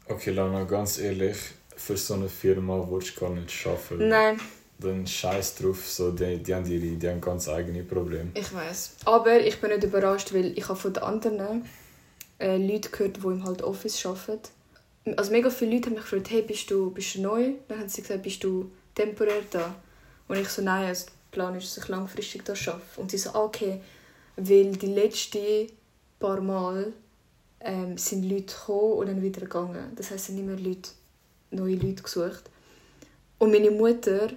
Okay, 0.08 0.32
Lana, 0.32 0.64
ganz 0.64 0.98
ehrlich, 0.98 1.36
für 1.76 1.96
so 1.96 2.14
eine 2.14 2.28
Firma 2.28 2.86
willst 2.90 3.16
du 3.16 3.20
gar 3.20 3.30
nicht 3.30 3.66
arbeiten. 3.66 4.08
Nein, 4.08 4.40
Dann 4.78 5.06
scheiß 5.06 5.56
drauf, 5.56 5.86
so, 5.88 6.10
die, 6.10 6.42
die, 6.42 6.54
haben 6.54 6.66
ihre, 6.66 6.96
die 6.96 7.08
haben 7.08 7.20
ganz 7.20 7.48
eigene 7.48 7.82
Probleme. 7.82 8.30
ich 8.34 8.52
weiß. 8.52 8.96
Aber 9.04 9.40
ich 9.40 9.60
bin 9.60 9.70
nicht 9.70 9.84
überrascht, 9.84 10.32
weil 10.34 10.56
ich 10.58 10.68
habe 10.68 10.78
von 10.78 10.92
den 10.92 11.02
anderen 11.02 11.64
äh, 12.38 12.56
Leuten 12.56 12.90
gehört, 12.92 13.18
die 13.18 13.26
im 13.26 13.44
halt 13.44 13.62
Office 13.62 14.04
arbeiten. 14.06 14.48
Also 15.16 15.32
mega 15.32 15.50
viele 15.50 15.74
Leute 15.74 15.86
haben 15.86 15.94
mich 15.94 16.02
gefragt, 16.02 16.30
hey, 16.30 16.42
bist 16.42 16.70
du, 16.70 16.90
bist 16.90 17.14
du 17.14 17.22
neu? 17.22 17.52
Dann 17.68 17.80
haben 17.80 17.88
sie 17.88 18.02
gesagt, 18.02 18.22
bist 18.22 18.42
du 18.42 18.70
temporär 18.94 19.42
da? 19.50 19.74
Und 20.28 20.38
ich 20.38 20.48
so, 20.48 20.62
nein, 20.62 20.86
also 20.86 21.06
der 21.06 21.12
Plan 21.30 21.54
ist, 21.54 21.76
dass 21.76 21.84
ich 21.84 21.88
langfristig 21.88 22.44
da 22.44 22.54
arbeite. 22.54 22.80
Und 22.96 23.10
sie 23.10 23.18
so, 23.18 23.30
ah, 23.30 23.44
okay, 23.44 23.80
weil 24.36 24.72
die 24.72 24.86
letzten 24.86 25.68
paar 26.18 26.40
Mal 26.40 26.92
ähm, 27.60 27.98
sind 27.98 28.24
Leute 28.24 28.54
gekommen 28.54 28.92
und 28.94 29.06
dann 29.08 29.22
wieder 29.22 29.42
gegangen. 29.42 29.92
Das 29.96 30.10
heisst, 30.10 30.20
es 30.20 30.26
sind 30.26 30.38
immer 30.38 30.58
Leute, 30.58 30.90
neue 31.54 31.76
Leute 31.76 32.02
gesucht. 32.02 32.44
Und 33.38 33.50
meine 33.52 33.70
Mutter, 33.70 34.28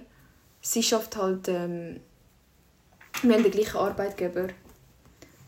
sie 0.60 0.82
schafft 0.82 1.16
halt, 1.16 1.48
ähm, 1.48 2.00
wir 3.22 3.34
haben 3.34 3.42
den 3.42 3.52
gleichen 3.52 3.76
Arbeitgeber. 3.76 4.48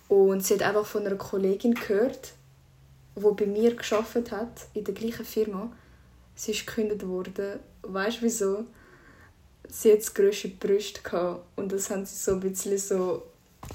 Und 0.08 0.44
sie 0.44 0.54
hat 0.54 0.62
einfach 0.62 0.86
von 0.86 1.06
einer 1.06 1.16
Kollegin 1.16 1.74
gehört, 1.74 2.32
die 3.16 3.20
bei 3.20 3.46
mir 3.46 3.74
geschafft 3.76 4.30
hat, 4.32 4.66
in 4.74 4.84
der 4.84 4.94
gleichen 4.94 5.24
Firma. 5.24 5.70
Sie 6.34 6.52
ist 6.52 6.66
gekündigt 6.66 7.06
worden. 7.06 7.60
Weißt 7.82 8.18
du 8.18 8.22
wieso? 8.22 8.64
Sie 9.68 9.92
hat 9.92 10.14
grösste 10.14 10.48
Brüste 10.48 11.00
gehabt. 11.02 11.44
Und 11.56 11.70
das 11.70 11.90
haben 11.90 12.04
sie 12.06 12.16
so 12.16 12.32
ein 12.32 12.40
bisschen 12.40 12.76
so 12.78 13.22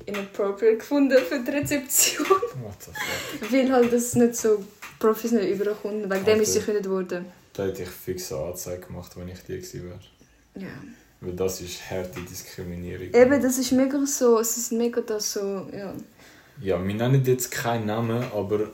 inappropriate 0.05 0.77
gefunden 0.79 1.17
für 1.23 1.39
die 1.39 1.51
Rezeption. 1.51 2.25
What 2.27 2.83
the 2.83 2.91
fuck? 3.39 3.51
Weil 3.51 3.71
halt 3.71 3.93
das 3.93 4.15
nicht 4.15 4.35
so 4.35 4.63
professionell 4.99 5.47
überkommt. 5.53 6.09
Wegen 6.09 6.25
dem 6.25 6.41
ist 6.41 6.53
sie 6.53 6.59
Okay. 6.59 6.73
gekündigt 6.73 6.89
worden. 6.89 7.25
Da 7.55 7.65
hätte 7.65 7.83
ich 7.83 7.89
fix 7.89 8.31
eine 8.31 8.45
Anzeige 8.45 8.87
gemacht, 8.87 9.15
wenn 9.15 9.27
ich 9.27 9.39
die 9.39 9.57
gewesen 9.57 9.89
wäre. 9.89 9.99
Ja. 10.55 10.73
Weil 11.21 11.33
das 11.33 11.61
ist 11.61 11.89
harte 11.89 12.21
Diskriminierung. 12.21 13.13
Eben, 13.13 13.41
das 13.41 13.57
ist 13.57 13.71
mega 13.71 14.05
so, 14.05 14.39
es 14.39 14.57
ist 14.57 14.71
mega 14.71 15.01
das 15.01 15.33
so, 15.33 15.67
ja. 15.71 15.93
Ja, 16.61 16.85
wir 16.85 16.93
nennen 16.93 17.23
jetzt 17.25 17.51
keinen 17.51 17.87
Namen, 17.87 18.23
aber 18.33 18.71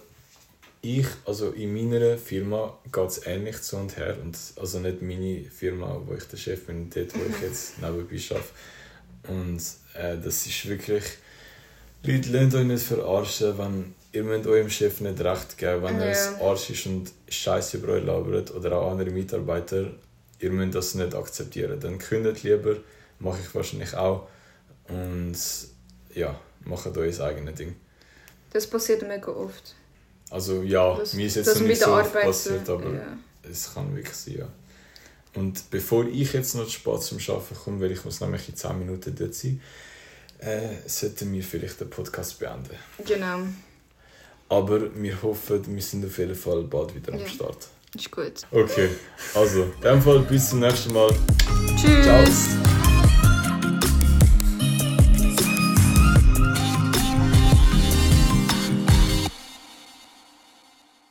ich, 0.82 1.08
also 1.26 1.52
in 1.52 1.74
meiner 1.74 2.18
Firma 2.18 2.78
geht 2.92 3.10
es 3.10 3.26
ähnlich 3.26 3.62
zu 3.62 3.78
und 3.78 3.98
her. 3.98 4.18
Und 4.22 4.38
also 4.60 4.80
nicht 4.80 5.02
meine 5.02 5.44
Firma, 5.44 6.02
wo 6.06 6.14
ich 6.14 6.24
der 6.26 6.38
Chef 6.38 6.66
bin, 6.66 6.90
dort, 6.90 7.14
wo 7.16 7.20
ich 7.30 7.42
jetzt 7.42 7.78
nebenbei 7.82 8.20
arbeite. 8.30 8.44
Und 9.28 9.62
äh, 9.94 10.18
das 10.18 10.46
ist 10.46 10.68
wirklich... 10.68 11.04
Leute, 12.04 12.30
lasst 12.30 12.56
euch 12.56 12.66
nicht 12.66 12.84
verarschen, 12.84 13.58
wenn 13.60 13.94
ihr 14.12 14.24
müsst 14.24 14.48
eurem 14.48 14.70
Chef 14.70 15.00
nicht 15.02 15.20
recht 15.22 15.58
geben, 15.58 15.84
wenn 15.84 16.00
er 16.00 16.12
Ja. 16.14 16.30
ein 16.36 16.42
Arsch 16.42 16.70
ist 16.70 16.86
und 16.86 17.12
Scheiße 17.30 17.78
über 17.78 17.94
euch 17.94 18.04
labert 18.04 18.52
oder 18.52 18.78
auch 18.78 18.92
andere 18.92 19.10
Mitarbeiter. 19.12 19.92
Ihr 20.40 20.52
müsst 20.52 20.76
das 20.76 20.96
nicht 20.96 21.14
akzeptieren. 21.16 21.80
Dann 21.80 21.98
kündet 22.00 22.44
lieber, 22.44 22.76
mache 23.20 23.40
ich 23.42 23.54
wahrscheinlich 23.56 23.94
auch. 23.96 24.28
Und 24.90 25.38
ja, 26.14 26.40
macht 26.66 26.98
euer 26.98 27.20
eigenes 27.22 27.56
Ding. 27.56 27.76
Das 28.52 28.68
passiert 28.68 29.02
mega 29.08 29.32
oft. 29.32 29.76
Also 30.30 30.62
ja, 30.64 30.96
Das- 30.98 31.14
mir 31.14 31.26
ist 31.28 31.36
jetzt 31.36 31.56
noch 31.56 31.62
nicht 31.68 31.82
so 31.82 31.94
oft 31.94 32.14
passiert, 32.14 32.66
so, 32.66 32.76
aber 32.76 32.94
ja. 32.94 33.18
es 33.50 33.74
kann 33.74 33.96
wirklich 33.96 34.16
sein, 34.16 34.38
ja. 34.40 34.48
Und 35.34 35.70
bevor 35.70 36.06
ich 36.08 36.34
jetzt 36.34 36.56
noch 36.56 36.66
zu 36.66 36.72
spät 36.72 37.02
zum 37.04 37.18
Arbeiten 37.20 37.56
komme, 37.56 37.80
weil 37.82 37.92
ich 37.92 38.04
muss 38.04 38.20
nämlich 38.20 38.50
in 38.50 38.56
10 38.56 38.80
Minuten 38.80 39.16
dort 39.16 39.34
sein, 39.34 39.62
äh, 40.40 40.60
sollten 40.88 41.32
wir 41.32 41.44
vielleicht 41.44 41.80
den 41.80 41.90
Podcast 41.90 42.40
beenden. 42.40 42.76
Genau, 43.06 43.40
Aber 44.52 44.82
wir 44.96 45.22
hoffen, 45.24 45.64
wir 45.66 45.82
sind 45.82 46.06
auf 46.06 46.18
jeden 46.18 46.36
Fall 46.36 46.64
bald 46.64 46.94
wieder 46.94 47.14
am 47.14 47.20
Ja. 47.20 47.28
Start. 47.28 47.68
ist 47.96 48.12
gut. 48.12 48.34
Okay, 48.52 48.90
also, 49.34 49.64
in 49.64 49.82
dem 49.82 50.02
Fall 50.02 50.20
bis 50.20 50.50
zum 50.50 50.60
nächsten 50.60 50.94
Mal. 50.94 51.10
Tschüss! 51.78 52.04
Ciao. 52.04 52.81